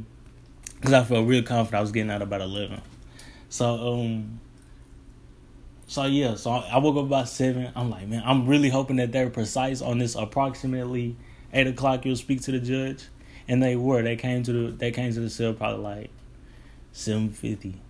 because 0.77 0.93
I 0.93 1.05
felt 1.05 1.27
real 1.27 1.43
confident, 1.43 1.79
I 1.79 1.81
was 1.81 1.93
getting 1.93 2.11
out 2.11 2.23
about 2.23 2.41
eleven. 2.41 2.81
So, 3.49 3.95
um, 3.95 4.41
so 5.87 6.05
yeah, 6.05 6.35
so 6.35 6.51
I 6.51 6.79
woke 6.79 6.97
up 6.97 7.05
about 7.05 7.29
seven. 7.29 7.71
I'm 7.75 7.91
like, 7.91 8.09
man, 8.09 8.23
I'm 8.25 8.47
really 8.47 8.69
hoping 8.69 8.97
that 8.97 9.13
they're 9.13 9.31
precise 9.31 9.83
on 9.83 9.99
this. 9.99 10.15
Approximately 10.15 11.17
eight 11.53 11.67
o'clock, 11.67 12.05
you'll 12.05 12.17
speak 12.17 12.43
to 12.43 12.53
the 12.53 12.61
judge, 12.61 13.05
and 13.49 13.63
they 13.63 13.77
were. 13.77 14.03
They 14.03 14.17
came 14.17 14.43
to 14.45 14.53
the 14.53 14.71
they 14.73 14.93
came 14.93 15.13
to 15.13 15.21
the 15.21 15.31
cell 15.31 15.53
probably 15.53 15.83
like 15.83 16.11
seven 16.93 17.31
fifty. 17.31 17.81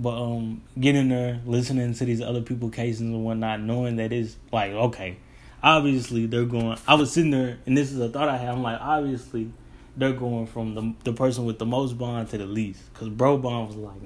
But 0.00 0.16
um, 0.16 0.62
getting 0.78 1.08
there, 1.08 1.40
listening 1.44 1.92
to 1.92 2.04
these 2.04 2.20
other 2.20 2.40
people 2.40 2.70
cases 2.70 3.00
and 3.00 3.24
whatnot, 3.24 3.60
knowing 3.60 3.96
that 3.96 4.12
it's 4.12 4.36
like 4.52 4.70
okay, 4.70 5.16
obviously 5.60 6.26
they're 6.26 6.44
going. 6.44 6.78
I 6.86 6.94
was 6.94 7.12
sitting 7.12 7.32
there, 7.32 7.58
and 7.66 7.76
this 7.76 7.90
is 7.90 7.98
a 7.98 8.08
thought 8.08 8.28
I 8.28 8.36
had. 8.36 8.50
I'm 8.50 8.62
like, 8.62 8.78
obviously 8.80 9.50
they're 9.96 10.12
going 10.12 10.46
from 10.46 10.74
the 10.76 10.94
the 11.02 11.12
person 11.12 11.46
with 11.46 11.58
the 11.58 11.66
most 11.66 11.98
bond 11.98 12.28
to 12.30 12.38
the 12.38 12.46
least, 12.46 12.80
because 12.92 13.08
bro 13.08 13.38
bond 13.38 13.74
was 13.74 13.76
like, 13.76 13.96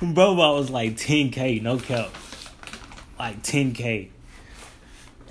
bro 0.14 0.34
bond 0.34 0.58
was 0.58 0.70
like 0.70 0.96
10k, 0.96 1.60
no 1.60 1.78
cap, 1.78 2.10
like 3.18 3.42
10k, 3.42 4.08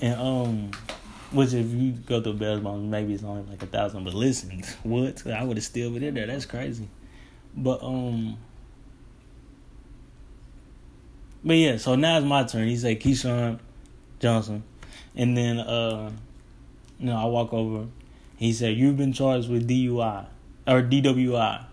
and 0.02 0.20
um. 0.20 0.72
Which 1.32 1.54
if 1.54 1.70
you 1.74 1.92
go 1.92 2.22
through 2.22 2.36
Bears 2.36 2.62
bonds, 2.62 2.90
maybe 2.90 3.14
it's 3.14 3.24
only 3.24 3.42
like 3.50 3.62
a 3.62 3.66
thousand. 3.66 4.06
But 4.06 4.14
listen, 4.14 4.64
what 4.84 5.26
I 5.28 5.44
would 5.44 5.58
have 5.58 5.66
still 5.66 5.90
been 5.92 6.04
in 6.04 6.14
there. 6.14 6.28
That's 6.28 6.46
crazy. 6.46 6.88
But 7.56 7.82
um, 7.84 8.38
but 11.46 11.58
yeah, 11.58 11.78
so 11.78 11.96
now 11.96 12.18
it's 12.18 12.26
my 12.26 12.44
turn. 12.44 12.68
He 12.68 12.76
said 12.76 13.00
Keyshawn 13.00 13.60
Johnson. 14.20 14.64
And 15.16 15.38
then 15.38 15.60
uh 15.60 16.12
you 17.00 17.06
know, 17.06 17.18
I 17.18 17.26
walk 17.26 17.54
over. 17.54 17.88
He 18.38 18.52
said, 18.52 18.76
You've 18.76 18.98
been 18.98 19.14
charged 19.14 19.50
with 19.50 19.70
DUI 19.70 20.26
or 20.68 20.82
DWI. 20.82 21.66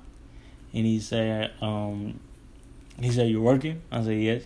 And 0.75 0.87
he 0.87 1.01
said, 1.01 1.53
um 1.63 2.21
he 3.01 3.11
said, 3.11 3.31
You're 3.31 3.41
working? 3.41 3.81
I 3.91 4.03
said, 4.05 4.21
Yes. 4.21 4.43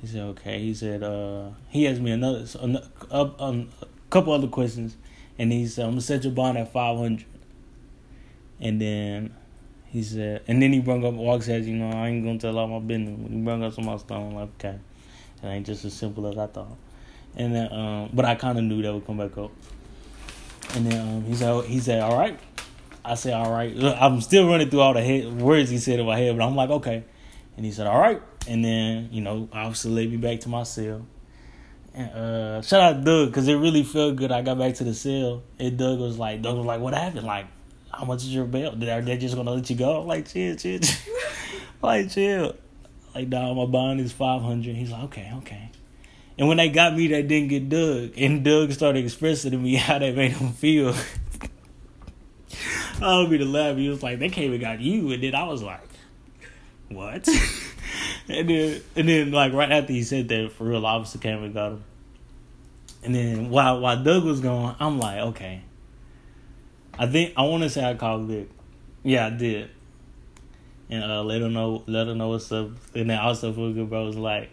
He 0.00 0.08
said, 0.08 0.22
Okay. 0.22 0.58
He 0.58 0.74
said, 0.74 1.04
uh 1.04 1.50
he 1.68 1.86
asked 1.86 2.00
me 2.00 2.10
another 2.10 2.44
a, 3.10 3.30
um, 3.38 3.70
a 3.80 3.86
couple 4.10 4.32
other 4.32 4.48
questions 4.48 4.96
and 5.38 5.52
he 5.52 5.68
said, 5.68 5.84
I'm 5.84 5.92
gonna 5.92 6.00
set 6.00 6.24
your 6.24 6.32
bond 6.32 6.58
at 6.58 6.72
five 6.72 6.98
hundred. 6.98 7.26
And 8.60 8.80
then 8.80 9.34
he 9.94 10.02
said, 10.02 10.42
and 10.48 10.60
then 10.60 10.72
he 10.72 10.80
brought 10.80 11.04
up 11.04 11.14
Walk 11.14 11.44
says, 11.44 11.68
you 11.68 11.76
know, 11.76 11.88
I 11.88 12.08
ain't 12.08 12.24
gonna 12.24 12.36
tell 12.36 12.58
all 12.58 12.66
my 12.66 12.80
business. 12.80 13.16
When 13.16 13.32
he 13.32 13.40
brought 13.42 13.62
up 13.62 13.72
some 13.74 13.88
of 13.88 13.92
my 13.92 13.96
stuff, 13.96 14.18
I'm 14.18 14.34
like, 14.34 14.48
okay, 14.58 14.76
it 15.40 15.46
ain't 15.46 15.64
just 15.64 15.84
as 15.84 15.94
simple 15.94 16.26
as 16.26 16.36
I 16.36 16.48
thought. 16.48 16.76
And 17.36 17.54
then, 17.54 17.72
um, 17.72 18.10
but 18.12 18.24
I 18.24 18.34
kind 18.34 18.58
of 18.58 18.64
knew 18.64 18.82
that 18.82 18.92
would 18.92 19.06
come 19.06 19.18
back 19.18 19.38
up. 19.38 19.52
And 20.74 20.90
then 20.90 21.00
um, 21.00 21.22
he 21.22 21.36
said, 21.36 21.64
he 21.66 21.78
said, 21.78 22.00
all 22.00 22.18
right. 22.18 22.36
I 23.04 23.14
said, 23.14 23.34
all 23.34 23.52
right. 23.52 23.72
I'm 24.00 24.20
still 24.20 24.48
running 24.48 24.68
through 24.68 24.80
all 24.80 24.94
the 24.94 25.00
head, 25.04 25.32
words 25.40 25.70
he 25.70 25.78
said 25.78 26.00
in 26.00 26.06
my 26.06 26.18
head, 26.18 26.36
but 26.36 26.44
I'm 26.44 26.56
like, 26.56 26.70
okay. 26.70 27.04
And 27.56 27.64
he 27.64 27.70
said, 27.70 27.86
all 27.86 28.00
right. 28.00 28.20
And 28.48 28.64
then, 28.64 29.10
you 29.12 29.20
know, 29.20 29.48
obviously 29.52 29.92
led 29.92 30.10
me 30.10 30.16
back 30.16 30.40
to 30.40 30.48
my 30.48 30.64
cell. 30.64 31.06
And 31.94 32.10
uh, 32.10 32.62
shout 32.62 32.80
out 32.80 33.04
Doug 33.04 33.28
because 33.28 33.46
it 33.46 33.54
really 33.54 33.84
felt 33.84 34.16
good. 34.16 34.32
I 34.32 34.42
got 34.42 34.58
back 34.58 34.74
to 34.74 34.84
the 34.84 34.94
cell 34.94 35.44
and 35.60 35.78
Doug 35.78 36.00
was 36.00 36.18
like, 36.18 36.42
Doug 36.42 36.56
was 36.56 36.66
like, 36.66 36.80
what 36.80 36.94
happened? 36.94 37.28
Like, 37.28 37.46
how 37.98 38.04
much 38.04 38.22
is 38.22 38.34
your 38.34 38.44
bail? 38.44 38.72
Are 38.72 39.02
they 39.02 39.16
just 39.18 39.34
gonna 39.34 39.50
let 39.50 39.68
you 39.70 39.76
go? 39.76 40.00
I'm 40.00 40.06
like, 40.06 40.28
chill, 40.28 40.56
chill, 40.56 40.78
chill. 40.78 40.98
like, 41.82 42.10
chill. 42.10 42.54
Like, 43.14 43.30
dog, 43.30 43.56
my 43.56 43.66
bond 43.66 44.00
is 44.00 44.12
five 44.12 44.42
hundred. 44.42 44.76
He's 44.76 44.90
like, 44.90 45.04
okay, 45.04 45.32
okay. 45.38 45.70
And 46.36 46.48
when 46.48 46.56
they 46.56 46.68
got 46.68 46.96
me, 46.96 47.06
they 47.06 47.22
didn't 47.22 47.48
get 47.48 47.68
Doug, 47.68 48.12
and 48.16 48.44
Doug 48.44 48.72
started 48.72 49.04
expressing 49.04 49.52
to 49.52 49.58
me 49.58 49.74
how 49.76 49.98
that 49.98 50.16
made 50.16 50.32
him 50.32 50.52
feel. 50.52 50.94
I 53.02 53.18
would 53.18 53.30
be 53.30 53.38
the 53.38 53.44
laugh. 53.44 53.76
He 53.76 53.88
was 53.88 54.02
like, 54.02 54.18
they 54.18 54.28
came 54.28 54.52
and 54.52 54.60
got 54.60 54.80
you, 54.80 55.12
and 55.12 55.22
then 55.22 55.34
I 55.34 55.44
was 55.44 55.62
like, 55.62 55.88
what? 56.88 57.28
and 58.28 58.48
then 58.48 58.80
and 58.96 59.08
then 59.08 59.30
like 59.32 59.52
right 59.52 59.70
after 59.70 59.92
he 59.92 60.02
said 60.02 60.28
that, 60.28 60.52
for 60.52 60.64
real, 60.64 60.84
officer 60.84 61.18
came 61.18 61.42
and 61.42 61.54
got 61.54 61.72
him. 61.72 61.84
And 63.02 63.14
then 63.14 63.50
while 63.50 63.80
while 63.80 64.02
Doug 64.02 64.24
was 64.24 64.40
gone, 64.40 64.76
I'm 64.80 64.98
like, 64.98 65.18
okay. 65.18 65.62
I 66.98 67.06
think 67.06 67.34
I 67.36 67.42
want 67.42 67.62
to 67.62 67.70
say 67.70 67.84
I 67.84 67.94
called 67.94 68.28
Vic. 68.28 68.48
Yeah, 69.02 69.26
I 69.26 69.30
did. 69.30 69.70
And 70.90 71.02
uh, 71.02 71.22
let 71.22 71.40
her 71.40 71.48
know, 71.48 71.82
let 71.86 72.06
her 72.06 72.14
know 72.14 72.28
what's 72.28 72.50
up. 72.52 72.70
And 72.94 73.10
then 73.10 73.18
also 73.18 73.52
for 73.52 73.72
good 73.72 73.88
bro 73.88 74.06
was 74.06 74.16
like, 74.16 74.50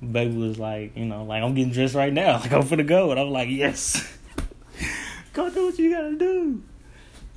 baby 0.00 0.36
was 0.36 0.58
like, 0.58 0.96
you 0.96 1.04
know, 1.04 1.24
like 1.24 1.42
I'm 1.42 1.54
getting 1.54 1.72
dressed 1.72 1.94
right 1.94 2.12
now, 2.12 2.38
like 2.40 2.52
I'm 2.52 2.62
finna 2.62 2.86
go, 2.86 3.10
and 3.10 3.20
I'm 3.20 3.30
like, 3.30 3.48
yes, 3.48 4.16
go 5.32 5.50
do 5.50 5.66
what 5.66 5.78
you 5.78 5.90
gotta 5.90 6.16
do. 6.16 6.62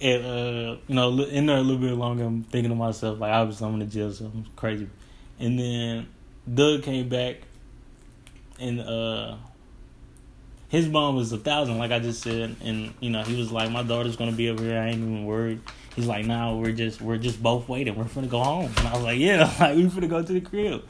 And 0.02 0.26
uh, 0.26 0.78
you 0.88 0.96
know, 0.96 1.20
in 1.24 1.46
there 1.46 1.58
a 1.58 1.62
little 1.62 1.82
bit 1.82 1.94
longer, 1.94 2.24
I'm 2.24 2.44
thinking 2.44 2.70
to 2.70 2.76
myself, 2.76 3.20
like 3.20 3.34
obviously 3.34 3.68
I'm 3.68 3.74
in 3.74 3.80
the 3.80 3.86
jail, 3.86 4.12
so 4.12 4.26
I'm 4.26 4.46
crazy. 4.56 4.90
And 5.40 5.60
then 5.60 6.08
Doug 6.52 6.84
came 6.84 7.10
back, 7.10 7.38
and 8.60 8.80
uh, 8.80 9.36
his 10.70 10.88
bond 10.88 11.18
was 11.18 11.32
a 11.34 11.38
thousand, 11.38 11.80
like 11.80 11.92
I 11.92 12.00
just 12.00 12.22
said, 12.22 12.56
and 12.64 12.94
you 13.00 13.10
know 13.10 13.24
he 13.24 13.36
was 13.36 13.52
like, 13.52 13.72
my 13.72 13.84
daughter's 13.84 14.16
gonna 14.16 14.32
be 14.32 14.50
over 14.50 14.64
here. 14.64 14.80
I 14.80 14.88
ain't 14.88 14.98
even 14.98 15.26
worried. 15.26 15.60
He's 15.96 16.06
like, 16.06 16.26
nah, 16.26 16.56
we're 16.56 16.72
just 16.72 17.02
we're 17.02 17.18
just 17.18 17.42
both 17.42 17.68
waiting. 17.68 17.96
We're 17.96 18.06
finna 18.06 18.30
go 18.30 18.44
home. 18.44 18.72
And 18.78 18.88
I 18.88 18.94
was 18.94 19.04
like, 19.04 19.20
yeah, 19.20 19.52
like 19.60 19.76
we 19.76 19.84
finna 19.86 20.10
go 20.10 20.22
to 20.22 20.34
the 20.34 20.42
crib. 20.42 20.86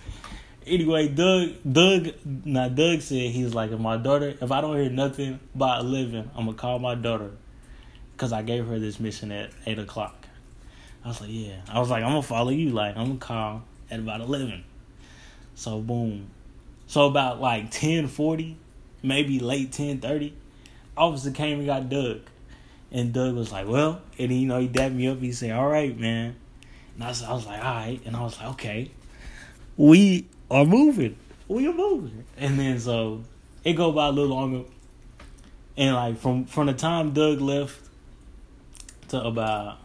Anyway, 0.68 1.08
Doug, 1.08 1.54
Doug, 1.70 2.10
now 2.26 2.68
Doug 2.68 3.02
said 3.02 3.32
he's 3.32 3.56
like, 3.56 3.72
if 3.72 3.80
my 3.80 3.98
daughter, 3.98 4.36
if 4.40 4.52
I 4.52 4.62
don't 4.62 4.76
hear 4.76 4.90
nothing 4.90 5.40
by 5.56 5.80
eleven, 5.80 6.30
I'm 6.36 6.46
gonna 6.46 6.58
call 6.58 6.78
my 6.80 6.96
daughter, 6.96 7.32
cause 8.18 8.34
I 8.34 8.42
gave 8.42 8.68
her 8.68 8.80
this 8.80 9.00
mission 9.00 9.32
at 9.32 9.52
eight 9.66 9.80
o'clock. 9.80 10.28
I 11.06 11.08
was 11.08 11.22
like, 11.22 11.30
yeah. 11.32 11.62
I 11.70 11.80
was 11.80 11.90
like, 11.90 12.04
I'm 12.04 12.12
gonna 12.12 12.22
follow 12.22 12.52
you. 12.52 12.72
Like, 12.72 12.98
I'm 12.98 13.08
gonna 13.08 13.20
call 13.20 13.64
at 13.90 14.00
about 14.00 14.20
eleven. 14.20 14.66
So 15.56 15.80
boom. 15.80 16.30
So 16.88 17.06
about 17.06 17.40
like 17.40 17.72
ten 17.72 18.08
forty, 18.08 18.58
maybe 19.02 19.40
late 19.40 19.72
ten 19.72 20.00
thirty, 20.00 20.34
officer 20.98 21.32
came 21.32 21.60
and 21.60 21.66
got 21.66 21.90
Doug. 21.90 22.22
And 22.92 23.14
Doug 23.14 23.36
was 23.36 23.52
like, 23.52 23.68
well, 23.68 24.02
and 24.18 24.32
you 24.32 24.48
know, 24.48 24.60
he 24.60 24.68
dapped 24.68 24.96
me 24.96 25.08
up. 25.08 25.20
He 25.20 25.32
said, 25.32 25.52
all 25.52 25.68
right, 25.68 25.98
man. 25.98 26.36
And 26.96 27.04
I 27.04 27.10
was, 27.10 27.24
I 27.24 27.34
was 27.34 27.46
like, 27.46 27.64
all 27.64 27.76
right. 27.76 28.02
And 28.06 28.16
I 28.16 28.22
was 28.22 28.38
like, 28.40 28.50
okay, 28.52 28.92
we 29.78 30.28
are 30.50 30.66
moving. 30.66 31.16
We 31.48 31.68
are 31.68 31.74
moving. 31.74 32.26
And 32.38 32.60
then 32.60 32.80
so 32.80 33.24
it 33.64 33.74
go 33.74 33.92
by 33.92 34.08
a 34.08 34.12
little 34.12 34.36
longer. 34.36 34.68
And 35.78 35.96
like 35.96 36.18
from 36.18 36.46
from 36.46 36.68
the 36.68 36.74
time 36.74 37.14
Doug 37.14 37.40
left 37.42 37.80
to 39.10 39.22
about 39.22 39.78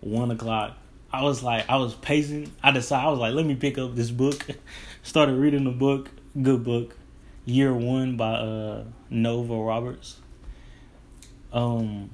one 0.00 0.30
o'clock, 0.30 0.76
I 1.12 1.22
was 1.22 1.42
like, 1.42 1.68
I 1.68 1.76
was 1.76 1.94
pacing. 1.94 2.52
I 2.62 2.70
decided, 2.70 3.06
I 3.06 3.10
was 3.10 3.18
like, 3.18 3.34
let 3.34 3.46
me 3.46 3.54
pick 3.54 3.78
up 3.78 3.94
this 3.94 4.10
book. 4.10 4.46
Started 5.02 5.36
reading 5.36 5.64
the 5.64 5.70
book, 5.70 6.10
good 6.40 6.64
book, 6.64 6.96
Year 7.50 7.74
One 7.74 8.16
by 8.16 8.32
uh, 8.32 8.84
Nora 9.10 9.62
Roberts. 9.62 10.20
Um, 11.52 12.10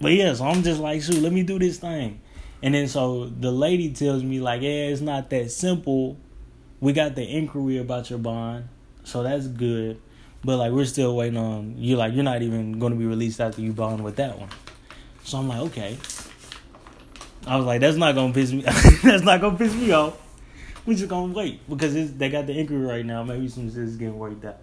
but 0.00 0.12
yeah, 0.12 0.34
so 0.34 0.44
I'm 0.44 0.62
just 0.62 0.80
like, 0.80 1.02
shoot, 1.02 1.22
let 1.22 1.32
me 1.32 1.42
do 1.42 1.58
this 1.58 1.78
thing. 1.78 2.20
And 2.62 2.74
then 2.74 2.88
so 2.88 3.26
the 3.26 3.50
lady 3.50 3.92
tells 3.92 4.22
me 4.22 4.40
like, 4.40 4.62
yeah, 4.62 4.88
it's 4.88 5.00
not 5.00 5.30
that 5.30 5.50
simple. 5.50 6.16
We 6.80 6.92
got 6.92 7.14
the 7.14 7.22
inquiry 7.22 7.78
about 7.78 8.10
your 8.10 8.18
bond, 8.18 8.68
so 9.04 9.22
that's 9.22 9.46
good. 9.46 10.00
But 10.44 10.56
like 10.58 10.72
we're 10.72 10.84
still 10.84 11.16
waiting 11.16 11.38
on 11.38 11.76
you. 11.78 11.96
Like 11.96 12.14
you're 12.14 12.24
not 12.24 12.42
even 12.42 12.78
going 12.78 12.92
to 12.92 12.98
be 12.98 13.06
released 13.06 13.40
after 13.40 13.60
you 13.60 13.72
bond 13.72 14.02
with 14.02 14.16
that 14.16 14.38
one. 14.38 14.48
So 15.24 15.38
I'm 15.38 15.48
like, 15.48 15.60
okay. 15.60 15.96
I 17.46 17.56
was 17.56 17.66
like, 17.66 17.80
that's 17.80 17.96
not 17.96 18.14
gonna 18.14 18.32
piss 18.32 18.52
me. 18.52 18.62
that's 19.02 19.22
not 19.22 19.40
gonna 19.40 19.58
piss 19.58 19.74
me 19.74 19.90
off. 19.92 20.16
We 20.84 20.96
just 20.96 21.08
gonna 21.08 21.32
wait 21.32 21.60
because 21.68 22.14
they 22.14 22.28
got 22.28 22.46
the 22.46 22.58
inquiry 22.58 22.84
right 22.84 23.06
now. 23.06 23.22
Maybe 23.22 23.48
some 23.48 23.68
shit 23.68 23.78
is 23.78 23.96
getting 23.96 24.18
worked 24.18 24.44
out. 24.44 24.58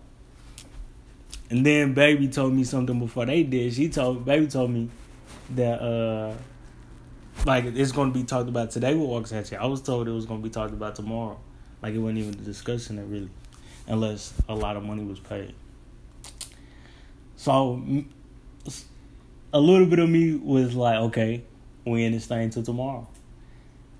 And 1.49 1.65
then 1.65 1.93
baby 1.93 2.27
told 2.27 2.53
me 2.53 2.63
something 2.63 2.99
before 2.99 3.25
they 3.25 3.43
did. 3.43 3.73
She 3.73 3.89
told 3.89 4.25
baby 4.25 4.47
told 4.47 4.71
me 4.71 4.89
that 5.51 5.81
uh 5.81 6.33
like 7.45 7.65
it's 7.65 7.91
gonna 7.91 8.11
be 8.11 8.23
talked 8.23 8.49
about 8.49 8.71
today 8.71 8.93
with 8.93 9.09
Waxahachie. 9.09 9.57
I 9.57 9.65
was 9.65 9.81
told 9.81 10.07
it 10.07 10.11
was 10.11 10.25
gonna 10.25 10.41
be 10.41 10.49
talked 10.49 10.73
about 10.73 10.95
tomorrow. 10.95 11.39
Like 11.81 11.93
it 11.93 11.99
wasn't 11.99 12.19
even 12.19 12.43
discussing 12.43 12.97
it 12.97 13.03
really, 13.03 13.29
unless 13.87 14.33
a 14.49 14.55
lot 14.55 14.75
of 14.75 14.83
money 14.83 15.03
was 15.03 15.19
paid. 15.19 15.55
So 17.37 17.81
a 19.53 19.59
little 19.59 19.87
bit 19.87 19.99
of 19.99 20.09
me 20.09 20.35
was 20.35 20.75
like, 20.75 20.97
okay, 20.97 21.43
we 21.85 22.03
in 22.03 22.11
this 22.11 22.25
thing 22.25 22.49
till 22.49 22.63
tomorrow. 22.63 23.07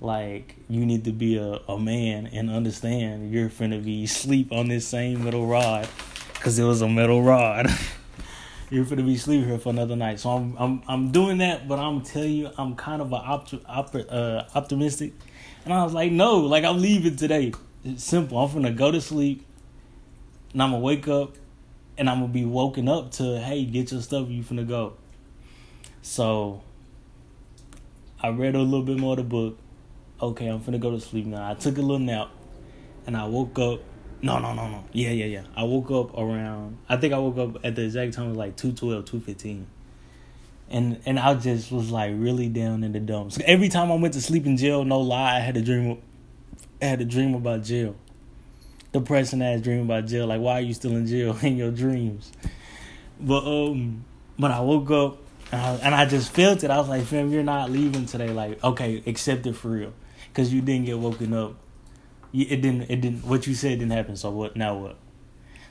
Like 0.02 0.56
you 0.70 0.86
need 0.86 1.04
to 1.06 1.12
be 1.12 1.38
a, 1.38 1.60
a 1.68 1.78
man 1.78 2.28
and 2.28 2.50
understand 2.50 3.34
you're 3.34 3.50
finna 3.50 3.84
be 3.84 4.06
sleep 4.08 4.52
on 4.52 4.70
this 4.70 4.88
same 4.88 5.26
metal 5.26 5.46
rod, 5.46 5.90
cause 6.36 6.58
it 6.58 6.64
was 6.64 6.82
a 6.82 6.88
metal 6.88 7.22
rod. 7.22 7.68
you're 8.70 8.86
gonna 8.86 9.04
be 9.04 9.18
sleeping 9.18 9.48
here 9.48 9.58
for 9.58 9.70
another 9.70 9.96
night. 9.96 10.20
So 10.20 10.30
I'm 10.30 10.56
I'm 10.58 10.82
I'm 10.88 11.12
doing 11.12 11.40
that, 11.40 11.68
but 11.68 11.80
I'm 11.80 12.02
telling 12.02 12.34
you, 12.34 12.52
I'm 12.58 12.76
kind 12.76 13.02
of 13.02 13.12
a 13.12 13.16
opt, 13.16 13.56
opt, 13.66 13.96
uh, 13.96 14.46
optimistic, 14.56 15.14
and 15.66 15.74
I 15.74 15.84
was 15.84 15.94
like, 15.94 16.12
no, 16.12 16.38
like 16.38 16.64
I'm 16.64 16.82
leaving 16.82 17.16
today. 17.16 17.54
It's 17.84 18.04
simple. 18.04 18.38
I'm 18.38 18.54
gonna 18.54 18.72
go 18.72 18.92
to 18.92 19.02
sleep, 19.02 19.46
and 20.54 20.62
I'm 20.62 20.72
gonna 20.72 20.84
wake 20.84 21.08
up, 21.08 21.36
and 21.98 22.10
I'm 22.10 22.20
gonna 22.20 22.32
be 22.32 22.46
woken 22.46 22.88
up 22.88 23.12
to 23.14 23.40
hey, 23.40 23.66
get 23.66 23.92
your 23.92 24.02
stuff. 24.02 24.30
You 24.30 24.44
finna 24.44 24.68
go. 24.68 24.94
So 26.02 26.62
I 28.22 28.30
read 28.30 28.56
a 28.56 28.60
little 28.60 28.86
bit 28.86 28.98
more 28.98 29.14
of 29.14 29.18
the 29.18 29.24
book. 29.24 29.58
Okay, 30.22 30.48
I'm 30.48 30.60
finna 30.60 30.80
go 30.80 30.92
to 30.92 31.00
sleep 31.00 31.26
now. 31.26 31.50
I 31.50 31.54
took 31.54 31.78
a 31.78 31.82
little 31.82 32.00
nap, 32.00 32.30
and 33.08 33.16
I 33.16 33.26
woke 33.26 33.58
up 33.60 33.80
no, 34.22 34.38
no, 34.38 34.54
no, 34.54 34.68
no. 34.68 34.84
Yeah, 34.92 35.12
yeah, 35.12 35.26
yeah. 35.26 35.44
I 35.56 35.64
woke 35.64 35.92
up 35.92 36.18
around. 36.18 36.78
I 36.90 36.98
think 36.98 37.14
I 37.14 37.20
woke 37.20 37.38
up 37.38 37.64
at 37.64 37.76
the 37.76 37.84
exact 37.84 38.14
time 38.14 38.26
it 38.26 38.30
was 38.30 38.38
like 38.38 38.58
212, 38.58 39.06
215. 39.06 39.68
And 40.72 41.02
and 41.06 41.18
I 41.18 41.34
just 41.36 41.72
was 41.72 41.90
like 41.90 42.14
really 42.16 42.48
down 42.50 42.84
in 42.84 42.92
the 42.92 43.00
dumps. 43.00 43.40
Every 43.46 43.70
time 43.70 43.92
I 43.92 43.96
went 43.96 44.14
to 44.16 44.22
sleep 44.22 44.46
in 44.46 44.58
jail, 44.58 44.84
no 44.84 45.00
lie, 45.00 45.38
I 45.38 45.40
had 45.40 45.58
a 45.58 45.62
dream. 45.62 46.02
I 46.82 46.86
had 46.86 47.02
a 47.02 47.06
dream 47.06 47.34
about 47.34 47.64
jail. 47.64 47.96
Depressing 48.92 49.42
ass 49.42 49.62
dream 49.62 49.82
about 49.82 50.06
jail. 50.06 50.28
Like, 50.28 50.42
why 50.42 50.54
are 50.54 50.62
you 50.62 50.74
still 50.74 50.96
in 50.96 51.08
jail 51.08 51.38
in 51.42 51.58
your 51.58 51.72
dreams? 51.72 52.32
But 53.20 53.46
um, 53.46 54.04
but 54.38 54.52
I 54.52 54.60
woke 54.60 54.92
up 54.92 55.18
and 55.52 55.62
I, 55.62 55.76
and 55.78 55.96
I 55.96 56.06
just 56.06 56.32
felt 56.32 56.64
it. 56.64 56.70
I 56.70 56.78
was 56.78 56.90
like, 56.90 57.06
fam, 57.06 57.32
you're 57.32 57.42
not 57.42 57.72
leaving 57.72 58.06
today. 58.06 58.30
Like, 58.30 58.64
okay, 58.64 59.02
accept 59.08 59.48
it 59.48 59.56
for 59.56 59.70
real, 59.70 59.94
because 60.30 60.54
you 60.54 60.62
didn't 60.62 60.86
get 60.86 60.98
woken 60.98 61.34
up. 61.34 61.56
It 62.32 62.62
didn't 62.62 62.84
it 62.84 63.02
didn't 63.02 63.26
what 63.26 63.48
you 63.48 63.56
said 63.56 63.80
didn't 63.80 63.92
happen 63.92 64.16
so 64.16 64.30
what 64.30 64.56
now 64.56 64.76
what? 64.78 64.98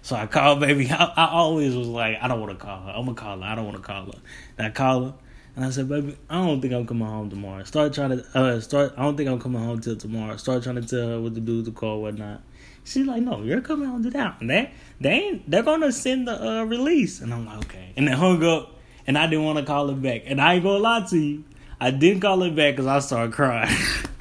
So 0.03 0.17
i 0.17 0.27
called 0.27 0.61
baby 0.61 0.91
i, 0.91 1.13
I 1.17 1.29
always 1.31 1.75
was 1.77 1.87
like 1.87 2.19
i 2.21 2.27
don't 2.27 2.41
want 2.41 2.59
to 2.59 2.65
call 2.65 2.83
her. 2.83 2.91
I'm 2.91 3.05
gonna 3.05 3.15
call 3.15 3.39
her. 3.41 3.45
I 3.45 3.55
don't 3.55 3.65
want 3.65 3.77
to 3.77 3.83
call 3.83 4.07
her. 4.07 4.19
And 4.57 4.67
i 4.67 4.71
called 4.71 5.05
her 5.05 5.15
and 5.55 5.65
i 5.65 5.71
said 5.71 5.89
baby 5.89 6.17
i 6.29 6.35
don't 6.35 6.61
think 6.61 6.75
i'm 6.75 6.87
coming 6.87 7.07
home 7.07 7.31
tomorrow. 7.31 7.63
Start 7.63 7.93
trying 7.93 8.11
to 8.11 8.25
uh 8.35 8.61
start 8.61 8.95
i 8.97 9.03
don't 9.03 9.17
think 9.17 9.29
i'm 9.29 9.39
coming 9.39 9.63
home 9.63 9.81
till 9.81 9.97
tomorrow. 9.97 10.37
Start 10.37 10.65
trying 10.65 10.77
to 10.77 10.87
tell 10.87 11.09
her 11.09 11.21
what 11.21 11.35
to 11.37 11.41
do 11.41 11.65
to 11.65 11.71
call 11.71 12.03
whatnot. 12.03 12.43
She's 12.83 13.07
like 13.07 13.23
no 13.23 13.43
you're 13.43 13.61
coming 13.61 13.89
home 13.89 14.03
to 14.03 14.11
that 14.11 14.39
they 14.41 14.73
they 15.01 15.11
ain't 15.11 15.49
they're 15.49 15.63
gonna 15.63 15.93
send 15.93 16.27
the 16.27 16.45
uh, 16.45 16.65
release. 16.65 17.21
And 17.21 17.33
i'm 17.33 17.47
like 17.47 17.59
okay. 17.67 17.93
And 17.97 18.09
they 18.09 18.13
hung 18.13 18.43
up 18.43 18.75
and 19.07 19.17
i 19.17 19.29
didn't 19.29 19.45
want 19.45 19.59
to 19.59 19.65
call 19.65 19.87
her 19.87 19.95
back. 19.95 20.23
And 20.27 20.41
i 20.41 20.55
ain't 20.55 20.65
gonna 20.65 20.79
lie 20.79 21.07
to 21.11 21.19
you 21.19 21.45
i 21.81 21.93
didn't 21.93 22.21
call 22.21 22.41
her 22.41 22.51
back 22.51 22.75
because 22.75 22.87
i 22.87 22.99
started 22.99 23.33
crying 23.33 23.77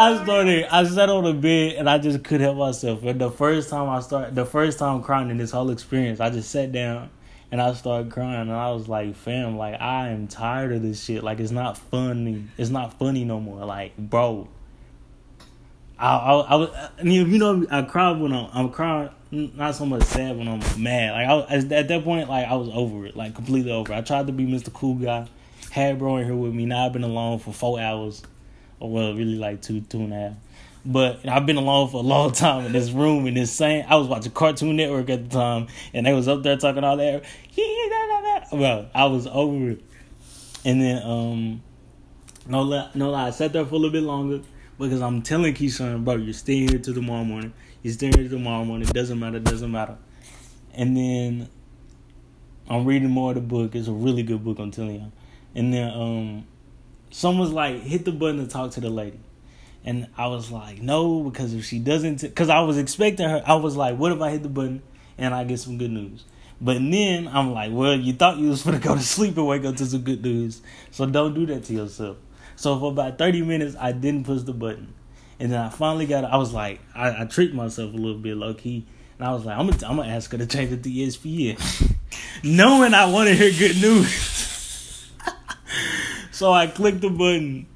I 0.00 0.24
started. 0.24 0.64
I 0.74 0.84
sat 0.84 1.10
on 1.10 1.24
the 1.24 1.34
bed 1.34 1.74
and 1.74 1.88
I 1.88 1.98
just 1.98 2.24
couldn't 2.24 2.40
help 2.40 2.56
myself. 2.56 3.04
And 3.04 3.20
the 3.20 3.30
first 3.30 3.68
time 3.68 3.86
I 3.90 4.00
started, 4.00 4.34
the 4.34 4.46
first 4.46 4.78
time 4.78 5.02
crying 5.02 5.28
in 5.28 5.36
this 5.36 5.50
whole 5.50 5.68
experience, 5.68 6.20
I 6.20 6.30
just 6.30 6.50
sat 6.50 6.72
down 6.72 7.10
and 7.52 7.60
I 7.60 7.74
started 7.74 8.10
crying. 8.10 8.48
And 8.48 8.52
I 8.52 8.70
was 8.70 8.88
like, 8.88 9.14
"Fam, 9.14 9.58
like 9.58 9.78
I 9.78 10.08
am 10.08 10.26
tired 10.26 10.72
of 10.72 10.80
this 10.80 11.04
shit. 11.04 11.22
Like 11.22 11.38
it's 11.38 11.50
not 11.50 11.76
funny. 11.76 12.46
It's 12.56 12.70
not 12.70 12.98
funny 12.98 13.24
no 13.24 13.40
more. 13.40 13.66
Like, 13.66 13.94
bro." 13.98 14.48
I, 15.98 16.16
I, 16.16 16.32
I 16.40 16.54
was, 16.54 16.70
you 17.02 17.26
know, 17.36 17.66
I 17.70 17.82
cried 17.82 18.18
when 18.18 18.32
I'm, 18.32 18.48
I'm 18.54 18.70
crying, 18.70 19.10
not 19.30 19.74
so 19.74 19.84
much 19.84 20.04
sad 20.04 20.34
when 20.38 20.48
I'm 20.48 20.60
mad. 20.82 21.12
Like 21.12 21.28
I 21.28 21.56
was, 21.56 21.70
at 21.70 21.88
that 21.88 22.04
point, 22.04 22.26
like 22.26 22.46
I 22.46 22.54
was 22.54 22.70
over 22.72 23.04
it, 23.04 23.16
like 23.16 23.34
completely 23.34 23.70
over. 23.70 23.92
I 23.92 24.00
tried 24.00 24.28
to 24.28 24.32
be 24.32 24.46
Mr. 24.46 24.72
Cool 24.72 24.94
Guy, 24.94 25.28
had 25.70 25.98
bro 25.98 26.16
in 26.16 26.24
here 26.24 26.34
with 26.34 26.54
me. 26.54 26.64
Now 26.64 26.86
I've 26.86 26.94
been 26.94 27.04
alone 27.04 27.38
for 27.38 27.52
four 27.52 27.78
hours 27.78 28.22
well, 28.88 29.14
really 29.14 29.36
like 29.36 29.62
two, 29.62 29.80
two 29.82 29.98
and 29.98 30.12
a 30.12 30.16
half. 30.16 30.32
But 30.84 31.28
I've 31.28 31.44
been 31.44 31.56
alone 31.56 31.90
for 31.90 31.98
a 31.98 32.06
long 32.06 32.32
time 32.46 32.66
in 32.66 32.72
this 32.72 32.90
room 32.90 33.26
in 33.26 33.34
this 33.34 33.52
same. 33.52 33.84
I 33.88 33.96
was 33.96 34.08
watching 34.08 34.32
Cartoon 34.32 34.76
Network 34.76 35.10
at 35.10 35.28
the 35.28 35.36
time, 35.36 35.68
and 35.92 36.06
they 36.06 36.12
was 36.12 36.28
up 36.28 36.42
there 36.42 36.56
talking 36.56 36.84
all 36.84 36.96
that. 36.96 37.24
Well, 38.52 38.88
I 38.94 39.04
was 39.04 39.26
over 39.26 39.70
it, 39.70 39.84
and 40.64 40.80
then 40.80 41.02
um, 41.02 41.62
no 42.46 42.62
lie, 42.62 42.90
no 42.94 43.10
lie, 43.10 43.28
I 43.28 43.30
sat 43.30 43.52
there 43.52 43.64
for 43.64 43.74
a 43.74 43.78
little 43.78 43.92
bit 43.92 44.02
longer 44.02 44.40
because 44.78 45.02
I'm 45.02 45.22
telling 45.22 45.54
Keyshawn, 45.54 46.04
bro, 46.04 46.16
you're 46.16 46.32
staying 46.32 46.68
here 46.70 46.78
till 46.78 46.94
tomorrow 46.94 47.24
morning. 47.24 47.52
You're 47.82 47.92
staying 47.92 48.14
here 48.14 48.28
tomorrow 48.28 48.64
morning. 48.64 48.88
It 48.88 48.94
doesn't 48.94 49.18
matter. 49.18 49.38
Doesn't 49.38 49.70
matter. 49.70 49.96
And 50.74 50.96
then 50.96 51.48
I'm 52.68 52.84
reading 52.84 53.10
more 53.10 53.30
of 53.30 53.34
the 53.34 53.40
book. 53.40 53.74
It's 53.74 53.88
a 53.88 53.92
really 53.92 54.22
good 54.22 54.42
book. 54.42 54.58
I'm 54.58 54.70
telling 54.70 54.94
you. 54.94 55.12
And 55.54 55.72
then 55.72 55.90
um, 55.90 56.46
someone's 57.10 57.52
like, 57.52 57.82
hit 57.82 58.04
the 58.04 58.12
button 58.12 58.38
to 58.38 58.46
talk 58.46 58.72
to 58.72 58.80
the 58.80 58.90
lady. 58.90 59.20
And 59.84 60.08
I 60.16 60.26
was 60.26 60.50
like, 60.50 60.82
no, 60.82 61.22
because 61.22 61.54
if 61.54 61.64
she 61.64 61.78
doesn't, 61.78 62.20
because 62.20 62.50
I 62.50 62.60
was 62.60 62.76
expecting 62.76 63.28
her, 63.28 63.42
I 63.46 63.54
was 63.54 63.76
like, 63.76 63.96
what 63.98 64.12
if 64.12 64.20
I 64.20 64.30
hit 64.30 64.42
the 64.42 64.48
button 64.48 64.82
and 65.16 65.34
I 65.34 65.44
get 65.44 65.58
some 65.58 65.78
good 65.78 65.90
news? 65.90 66.24
But 66.60 66.74
then 66.74 67.26
I'm 67.28 67.52
like, 67.52 67.72
well, 67.72 67.94
you 67.94 68.12
thought 68.12 68.36
you 68.36 68.50
was 68.50 68.62
gonna 68.64 68.78
go 68.78 68.94
to 68.94 69.00
sleep 69.00 69.36
and 69.36 69.46
wake 69.46 69.64
up 69.64 69.76
to 69.76 69.86
some 69.86 70.02
good 70.02 70.22
news, 70.22 70.60
so 70.90 71.06
don't 71.06 71.34
do 71.34 71.46
that 71.46 71.64
to 71.64 71.72
yourself. 71.72 72.18
So 72.56 72.78
for 72.78 72.92
about 72.92 73.16
30 73.16 73.42
minutes, 73.42 73.74
I 73.80 73.92
didn't 73.92 74.24
push 74.24 74.42
the 74.42 74.52
button, 74.52 74.92
and 75.38 75.52
then 75.52 75.58
I 75.58 75.70
finally 75.70 76.04
got. 76.04 76.24
I 76.24 76.36
was 76.36 76.52
like, 76.52 76.80
I, 76.94 77.22
I 77.22 77.24
tricked 77.24 77.54
myself 77.54 77.94
a 77.94 77.96
little 77.96 78.18
bit, 78.18 78.36
low 78.36 78.52
key, 78.52 78.86
and 79.18 79.26
I 79.26 79.32
was 79.32 79.46
like, 79.46 79.56
I'm 79.56 79.70
gonna, 79.70 79.86
I'm 79.86 79.96
gonna 79.96 80.12
ask 80.12 80.30
her 80.32 80.38
to 80.38 80.46
change 80.46 80.70
it 80.72 80.82
to 80.82 80.90
ESPN, 80.90 81.94
knowing 82.44 82.92
I 82.92 83.10
wanted 83.10 83.38
her 83.38 83.50
good 83.50 83.80
news. 83.80 84.48
so 86.40 86.50
I 86.54 86.68
clicked 86.68 87.02
the 87.02 87.10
button, 87.10 87.66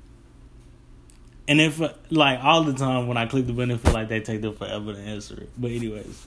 and 1.47 1.61
if 1.61 1.83
like 2.11 2.43
all 2.43 2.65
the 2.65 2.73
time 2.73 3.09
when 3.09 3.19
I 3.19 3.27
click 3.27 3.47
the 3.47 3.53
button, 3.53 3.73
it 3.73 3.81
feel 3.81 3.93
like 3.93 4.09
they 4.09 4.21
take 4.21 4.41
them 4.41 4.57
forever 4.57 4.95
to 4.95 4.99
answer 4.99 5.39
it. 5.39 5.51
But 5.59 5.73
anyways, 5.73 6.27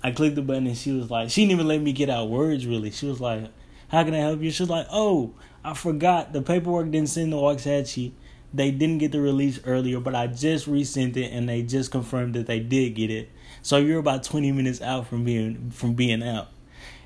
I 0.00 0.12
clicked 0.12 0.36
the 0.36 0.42
button 0.42 0.68
and 0.68 0.76
she 0.76 0.92
was 0.92 1.10
like, 1.10 1.28
she 1.28 1.40
didn't 1.40 1.54
even 1.54 1.66
let 1.66 1.80
me 1.80 1.92
get 1.92 2.08
out 2.08 2.28
words 2.28 2.68
really. 2.68 2.92
She 2.92 3.06
was 3.06 3.20
like, 3.20 3.50
"How 3.88 4.04
can 4.04 4.14
I 4.14 4.18
help 4.18 4.40
you?" 4.40 4.52
She 4.52 4.62
was 4.62 4.70
like, 4.70 4.86
"Oh, 4.92 5.34
I 5.64 5.74
forgot 5.74 6.32
the 6.32 6.40
paperwork 6.40 6.88
didn't 6.92 7.08
send 7.08 7.32
the 7.32 7.36
Waxahachie. 7.36 8.12
They 8.54 8.70
didn't 8.70 8.98
get 8.98 9.10
the 9.10 9.20
release 9.20 9.58
earlier, 9.66 9.98
but 9.98 10.14
I 10.14 10.28
just 10.28 10.68
resent 10.68 11.16
it 11.16 11.32
and 11.32 11.48
they 11.48 11.62
just 11.62 11.90
confirmed 11.90 12.34
that 12.34 12.46
they 12.46 12.60
did 12.60 12.94
get 12.94 13.10
it. 13.10 13.28
So 13.62 13.76
you're 13.76 13.98
about 13.98 14.22
20 14.22 14.52
minutes 14.52 14.80
out 14.80 15.08
from 15.08 15.24
being 15.24 15.72
from 15.72 15.94
being 15.94 16.22
out." 16.22 16.46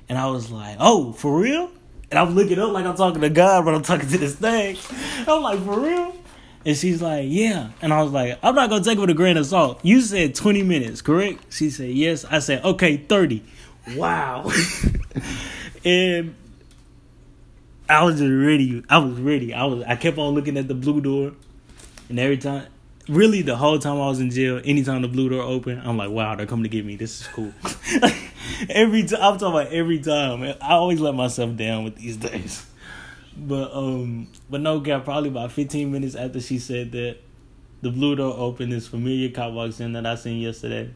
And 0.07 0.19
I 0.19 0.27
was 0.27 0.51
like, 0.51 0.77
"Oh, 0.79 1.13
for 1.13 1.35
real?" 1.35 1.71
And 2.11 2.19
I'm 2.19 2.35
looking 2.35 2.59
up 2.59 2.71
like 2.71 2.85
I'm 2.85 2.95
talking 2.95 3.21
to 3.21 3.29
God, 3.29 3.65
but 3.65 3.73
I'm 3.73 3.81
talking 3.81 4.07
to 4.07 4.17
this 4.17 4.35
thing. 4.35 4.77
I'm 5.27 5.41
like, 5.41 5.59
"For 5.63 5.79
real?" 5.79 6.15
And 6.65 6.75
she's 6.75 6.99
like, 6.99 7.25
yeah. 7.27 7.69
And 7.81 7.93
I 7.93 8.01
was 8.01 8.11
like, 8.11 8.39
I'm 8.41 8.55
not 8.55 8.71
to 8.71 8.81
take 8.81 8.97
it 8.97 9.01
with 9.01 9.11
a 9.11 9.13
grain 9.13 9.37
of 9.37 9.45
salt. 9.45 9.79
You 9.83 10.01
said 10.01 10.33
20 10.33 10.63
minutes, 10.63 11.01
correct? 11.01 11.53
She 11.53 11.69
said, 11.69 11.91
yes. 11.91 12.25
I 12.25 12.39
said, 12.39 12.65
okay, 12.65 12.97
30. 12.97 13.43
Wow. 13.95 14.51
and 15.85 16.33
I 17.87 18.03
was 18.03 18.19
just 18.19 18.31
ready. 18.31 18.83
I 18.89 18.97
was 18.97 19.19
ready. 19.19 19.53
I 19.53 19.65
was. 19.65 19.83
I 19.83 19.95
kept 19.95 20.17
on 20.17 20.33
looking 20.33 20.57
at 20.57 20.67
the 20.67 20.73
blue 20.73 21.01
door. 21.01 21.33
And 22.09 22.19
every 22.19 22.37
time, 22.37 22.65
really 23.07 23.41
the 23.41 23.55
whole 23.55 23.79
time 23.79 23.95
I 23.95 24.07
was 24.07 24.19
in 24.19 24.31
jail, 24.31 24.61
anytime 24.63 25.01
the 25.01 25.07
blue 25.07 25.29
door 25.29 25.43
opened, 25.43 25.81
I'm 25.83 25.97
like, 25.97 26.09
wow, 26.09 26.35
they're 26.35 26.45
coming 26.45 26.63
to 26.63 26.69
get 26.69 26.85
me. 26.85 26.95
This 26.95 27.21
is 27.21 27.27
cool. 27.27 27.53
every 28.69 29.03
time, 29.05 29.19
I'm 29.21 29.37
talking 29.37 29.59
about 29.59 29.71
every 29.71 29.99
time. 29.99 30.43
I 30.61 30.73
always 30.73 30.99
let 30.99 31.15
myself 31.15 31.55
down 31.55 31.83
with 31.83 31.95
these 31.95 32.17
days. 32.17 32.65
But 33.37 33.73
um, 33.73 34.27
but 34.49 34.61
no 34.61 34.79
cap. 34.79 35.03
Probably 35.03 35.29
about 35.29 35.51
15 35.51 35.91
minutes 35.91 36.15
after 36.15 36.39
she 36.39 36.57
said 36.57 36.91
that, 36.93 37.17
the 37.81 37.91
blue 37.91 38.15
door 38.15 38.33
opened. 38.37 38.71
This 38.71 38.87
familiar 38.87 39.29
cop 39.29 39.51
walks 39.51 39.79
in 39.79 39.93
that 39.93 40.05
I 40.05 40.15
seen 40.15 40.39
yesterday, 40.39 40.89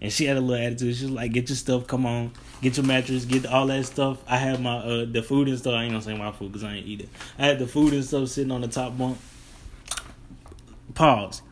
and 0.00 0.12
she 0.12 0.24
had 0.24 0.36
a 0.36 0.40
little 0.40 0.62
attitude. 0.62 0.96
She's 0.96 1.08
like, 1.08 1.32
"Get 1.32 1.48
your 1.48 1.56
stuff. 1.56 1.86
Come 1.86 2.04
on. 2.04 2.32
Get 2.62 2.76
your 2.76 2.84
mattress. 2.86 3.24
Get 3.24 3.46
all 3.46 3.68
that 3.68 3.86
stuff." 3.86 4.18
I 4.26 4.38
had 4.38 4.60
my 4.60 4.78
uh 4.78 5.04
the 5.04 5.22
food 5.22 5.48
and 5.48 5.56
stuff. 5.56 5.74
I 5.74 5.84
ain't 5.84 5.92
gonna 5.92 6.02
say 6.02 6.18
my 6.18 6.32
food 6.32 6.50
because 6.50 6.64
I 6.64 6.74
ain't 6.74 6.86
eat 6.86 7.02
it. 7.02 7.08
I 7.38 7.46
had 7.46 7.60
the 7.60 7.66
food 7.68 7.92
and 7.92 8.04
stuff 8.04 8.28
sitting 8.28 8.50
on 8.50 8.62
the 8.62 8.68
top 8.68 8.98
bunk. 8.98 9.16
Pause. 10.94 11.42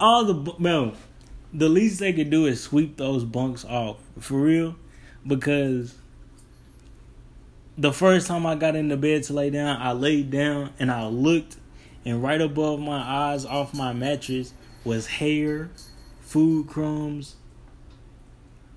All 0.00 0.24
the 0.24 0.54
no, 0.58 0.94
the 1.52 1.68
least 1.68 2.00
they 2.00 2.12
could 2.14 2.30
do 2.30 2.46
is 2.46 2.62
sweep 2.62 2.96
those 2.96 3.22
bunks 3.22 3.64
off 3.64 3.98
for 4.18 4.40
real, 4.40 4.76
because 5.26 5.94
the 7.76 7.92
first 7.92 8.26
time 8.26 8.46
I 8.46 8.54
got 8.54 8.76
in 8.76 8.88
the 8.88 8.96
bed 8.96 9.24
to 9.24 9.34
lay 9.34 9.50
down, 9.50 9.80
I 9.80 9.92
laid 9.92 10.30
down 10.30 10.72
and 10.78 10.90
I 10.90 11.06
looked, 11.06 11.56
and 12.04 12.22
right 12.22 12.40
above 12.40 12.80
my 12.80 12.98
eyes, 12.98 13.44
off 13.44 13.74
my 13.74 13.92
mattress, 13.92 14.54
was 14.84 15.06
hair, 15.06 15.70
food 16.20 16.66
crumbs, 16.66 17.36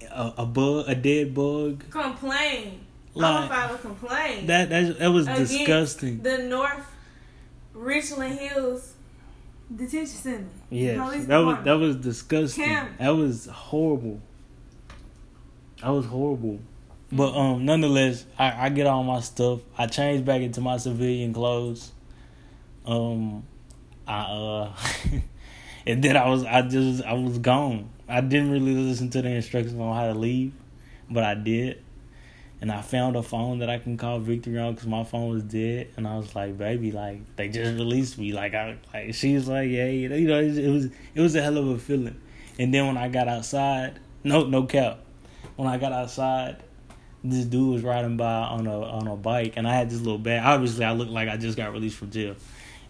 a, 0.02 0.34
a 0.40 0.46
bug, 0.46 0.86
a 0.90 0.96
dead 0.96 1.34
bug. 1.34 1.86
Complain. 1.90 2.82
Like, 3.16 3.36
I'm 3.36 3.46
about 3.46 3.72
to 3.72 3.78
complain. 3.78 4.48
That 4.48 4.70
that 4.70 5.00
that 5.00 5.08
was 5.08 5.28
Against 5.28 5.54
disgusting. 5.54 6.24
The 6.24 6.40
North 6.40 6.86
Richland 7.74 8.40
Hills 8.40 8.93
detention 9.74 10.08
center. 10.08 10.46
Yes, 10.70 11.26
that 11.26 11.38
was 11.38 11.64
that 11.64 11.74
was 11.74 11.96
disgusting. 11.98 12.66
Cam. 12.66 12.96
That 13.00 13.10
was 13.10 13.46
horrible. 13.48 14.22
That 15.82 15.90
was 15.90 16.06
horrible. 16.06 16.60
But 17.12 17.36
um, 17.36 17.66
nonetheless, 17.66 18.26
I, 18.40 18.66
I 18.66 18.70
get 18.70 18.88
all 18.88 19.04
my 19.04 19.20
stuff. 19.20 19.60
I 19.78 19.86
change 19.86 20.26
back 20.26 20.42
into 20.42 20.62
my 20.62 20.78
civilian 20.78 21.34
clothes. 21.34 21.92
Um, 22.86 23.44
I 24.08 24.22
uh, 24.22 24.74
and 25.86 26.04
then 26.04 26.18
I 26.18 26.28
was 26.30 26.44
I 26.44 26.62
just 26.64 27.04
I 27.04 27.14
was 27.14 27.38
gone. 27.38 27.90
I 28.08 28.22
didn't 28.22 28.52
really 28.52 28.74
listen 28.74 29.10
to 29.12 29.22
the 29.22 29.30
instructions 29.30 29.80
on 29.80 29.96
how 29.96 30.08
to 30.08 30.18
leave, 30.18 30.54
but 31.10 31.24
I 31.24 31.36
did. 31.36 31.83
And 32.64 32.72
I 32.72 32.82
found 32.82 33.18
a 33.18 33.22
phone 33.22 33.60
that 33.60 33.70
I 33.70 33.78
can 33.78 33.98
call 33.98 34.20
Victory 34.20 34.58
on 34.58 34.74
because 34.74 34.88
my 34.88 35.04
phone 35.04 35.28
was 35.28 35.44
dead. 35.44 35.90
And 35.98 36.08
I 36.08 36.16
was 36.16 36.34
like, 36.34 36.58
"Baby, 36.58 36.94
like 36.94 37.36
they 37.36 37.50
just 37.50 37.74
released 37.74 38.18
me." 38.18 38.32
Like 38.32 38.54
I, 38.54 38.78
like 38.94 39.14
she 39.16 39.34
was 39.36 39.50
like, 39.50 39.70
"Yeah, 39.70 39.88
you 39.88 40.08
know, 40.08 40.40
it 40.40 40.70
was 40.70 40.86
it 40.86 41.20
was 41.20 41.36
a 41.36 41.42
hell 41.42 41.58
of 41.58 41.68
a 41.68 41.78
feeling." 41.78 42.16
And 42.58 42.74
then 42.74 42.88
when 42.88 42.96
I 42.96 43.10
got 43.10 43.28
outside, 43.28 44.00
no, 44.24 44.46
no 44.46 44.64
cap. 44.64 45.00
When 45.58 45.68
I 45.68 45.78
got 45.78 45.92
outside, 45.92 46.64
this 47.22 47.44
dude 47.44 47.74
was 47.74 47.84
riding 47.84 48.16
by 48.16 48.34
on 48.34 48.66
a 48.66 48.82
on 48.82 49.08
a 49.08 49.18
bike, 49.18 49.56
and 49.58 49.68
I 49.68 49.76
had 49.76 49.90
this 49.90 50.00
little 50.00 50.18
bag. 50.18 50.42
Obviously, 50.46 50.86
I 50.86 50.94
looked 50.94 51.12
like 51.12 51.28
I 51.28 51.36
just 51.36 51.58
got 51.58 51.74
released 51.74 51.98
from 51.98 52.12
jail, 52.12 52.38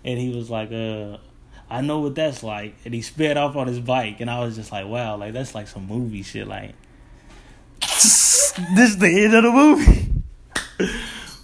and 0.05 0.19
he 0.19 0.35
was 0.35 0.51
like, 0.51 0.71
"Uh, 0.71 1.17
I 1.67 1.81
know 1.81 2.01
what 2.01 2.13
that's 2.13 2.43
like," 2.43 2.75
and 2.85 2.93
he 2.93 3.01
sped 3.01 3.37
off 3.37 3.55
on 3.55 3.65
his 3.65 3.79
bike, 3.79 4.21
and 4.21 4.29
I 4.29 4.41
was 4.41 4.55
just 4.55 4.71
like, 4.71 4.85
"Wow, 4.85 5.17
like 5.17 5.33
that's 5.33 5.55
like 5.55 5.67
some 5.67 5.87
movie 5.87 6.21
shit." 6.21 6.47
Like, 6.47 6.75
this 8.75 8.91
is 8.91 8.97
the 8.97 9.23
end 9.23 9.33
of 9.33 9.43
the 9.43 9.51
movie. 9.51 10.09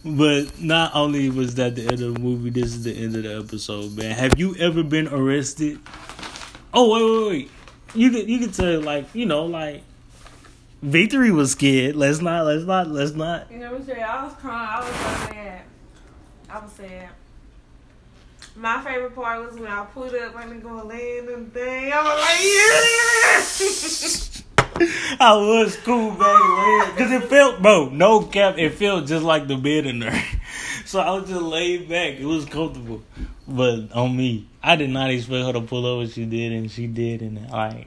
but 0.05 0.59
not 0.59 0.95
only 0.95 1.29
was 1.29 1.55
that 1.55 1.75
the 1.75 1.83
end 1.83 2.01
of 2.01 2.13
the 2.13 2.19
movie, 2.19 2.49
this 2.49 2.65
is 2.65 2.83
the 2.83 2.93
end 2.93 3.15
of 3.15 3.23
the 3.23 3.37
episode, 3.37 3.95
man. 3.95 4.11
Have 4.11 4.37
you 4.37 4.55
ever 4.57 4.83
been 4.83 5.07
arrested? 5.07 5.79
Oh 6.73 6.93
wait, 6.93 7.03
wait, 7.03 7.29
wait. 7.29 7.51
You 7.95 8.11
could 8.11 8.29
you 8.29 8.39
could 8.39 8.53
say 8.53 8.77
like 8.77 9.13
you 9.15 9.25
know 9.25 9.45
like 9.45 9.83
Victory 10.81 11.31
was 11.31 11.51
scared. 11.51 11.95
Let's 11.95 12.21
not. 12.21 12.45
Let's 12.45 12.63
not. 12.65 12.87
Let's 12.87 13.13
not. 13.13 13.51
You 13.51 13.57
know 13.57 13.71
what 13.71 13.81
I'm 13.81 13.85
saying? 13.87 14.03
I 14.03 14.23
was 14.23 14.33
crying. 14.35 14.69
I 14.69 14.79
was 14.79 14.87
so 14.87 15.33
sad. 15.33 15.61
I 16.49 16.59
was 16.59 16.71
sad. 16.71 17.09
My 18.55 18.81
favorite 18.81 19.15
part 19.15 19.45
was 19.45 19.59
when 19.59 19.71
I 19.71 19.85
put 19.85 20.13
up 20.15 20.35
and 20.39 20.61
gonna 20.61 20.83
land 20.83 21.29
and 21.29 21.53
thing. 21.53 21.91
I 21.91 22.01
was 22.03 22.17
like, 23.61 24.19
yeah. 24.19 24.25
I 25.19 25.35
was 25.35 25.75
cool 25.77 26.11
back 26.11 26.95
because 26.95 27.11
it 27.11 27.23
felt, 27.23 27.61
bro. 27.61 27.89
No 27.89 28.21
cap, 28.21 28.57
it 28.57 28.69
felt 28.75 29.07
just 29.07 29.25
like 29.25 29.47
the 29.47 29.57
bed 29.57 29.85
in 29.85 29.99
there. 29.99 30.23
So 30.85 30.99
I 30.99 31.11
was 31.11 31.29
just 31.29 31.41
laid 31.41 31.87
back. 31.87 32.13
It 32.19 32.25
was 32.25 32.45
comfortable, 32.45 33.03
but 33.47 33.91
on 33.91 34.17
me, 34.17 34.47
I 34.63 34.75
did 34.75 34.89
not 34.89 35.11
expect 35.11 35.45
her 35.45 35.53
to 35.53 35.61
pull 35.61 35.99
what 35.99 36.09
she 36.09 36.25
did, 36.25 36.51
and 36.51 36.71
she 36.71 36.87
did, 36.87 37.21
and 37.21 37.47
like 37.51 37.85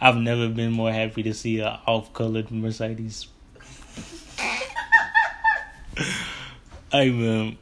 I've 0.00 0.16
never 0.16 0.48
been 0.48 0.70
more 0.70 0.92
happy 0.92 1.24
to 1.24 1.34
see 1.34 1.58
a 1.58 1.80
off-colored 1.84 2.52
Mercedes. 2.52 3.26
hey 6.92 7.10
man, 7.10 7.58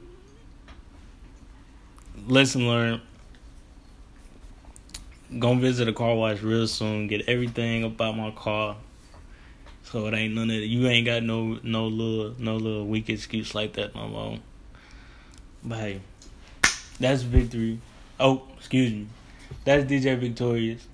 lesson 2.27 2.69
learned. 2.69 3.01
Gonna 5.39 5.61
visit 5.61 5.89
a 5.89 5.93
car 5.93 6.15
wash 6.15 6.43
real 6.43 6.67
soon. 6.67 7.07
Get 7.07 7.29
everything 7.29 7.85
about 7.85 8.17
my 8.17 8.31
car. 8.33 8.77
So 9.85 10.07
it 10.07 10.15
ain't 10.15 10.35
none 10.35 10.51
of 10.51 10.57
you 10.57 10.87
ain't 10.87 11.07
got 11.07 11.23
no 11.23 11.59
no 11.63 11.87
little 11.87 12.35
no 12.39 12.57
little 12.57 12.87
weak 12.87 13.09
excuse 13.09 13.55
like 13.55 13.75
that 13.75 13.95
no 13.95 14.09
more. 14.09 14.39
But 15.65 15.79
hey, 15.79 16.01
that's 16.99 17.23
victory. 17.23 17.81
Oh, 18.21 18.43
excuse 18.57 18.93
me. 18.93 19.07
That's 19.65 19.85
DJ 19.85 20.19
Victorious. 20.19 20.87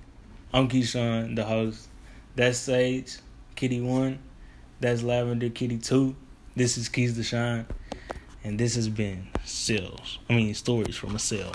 I'm 0.53 0.67
Keyshawn, 0.67 1.35
the 1.35 1.43
host. 1.43 1.87
That's 2.35 2.57
Sage, 2.57 3.17
Kitty 3.55 3.81
One. 3.81 4.19
That's 4.79 5.03
Lavender 5.03 5.49
Kitty 5.49 5.77
Two. 5.77 6.15
This 6.55 6.77
is 6.77 6.89
Keys 6.89 7.15
to 7.15 7.23
Shine. 7.23 7.65
And 8.43 8.59
this 8.59 8.75
has 8.75 8.89
been 8.89 9.27
Sales. 9.43 10.19
I 10.29 10.33
mean, 10.33 10.53
stories 10.53 10.95
from 10.95 11.15
a 11.15 11.19
cell. 11.19 11.51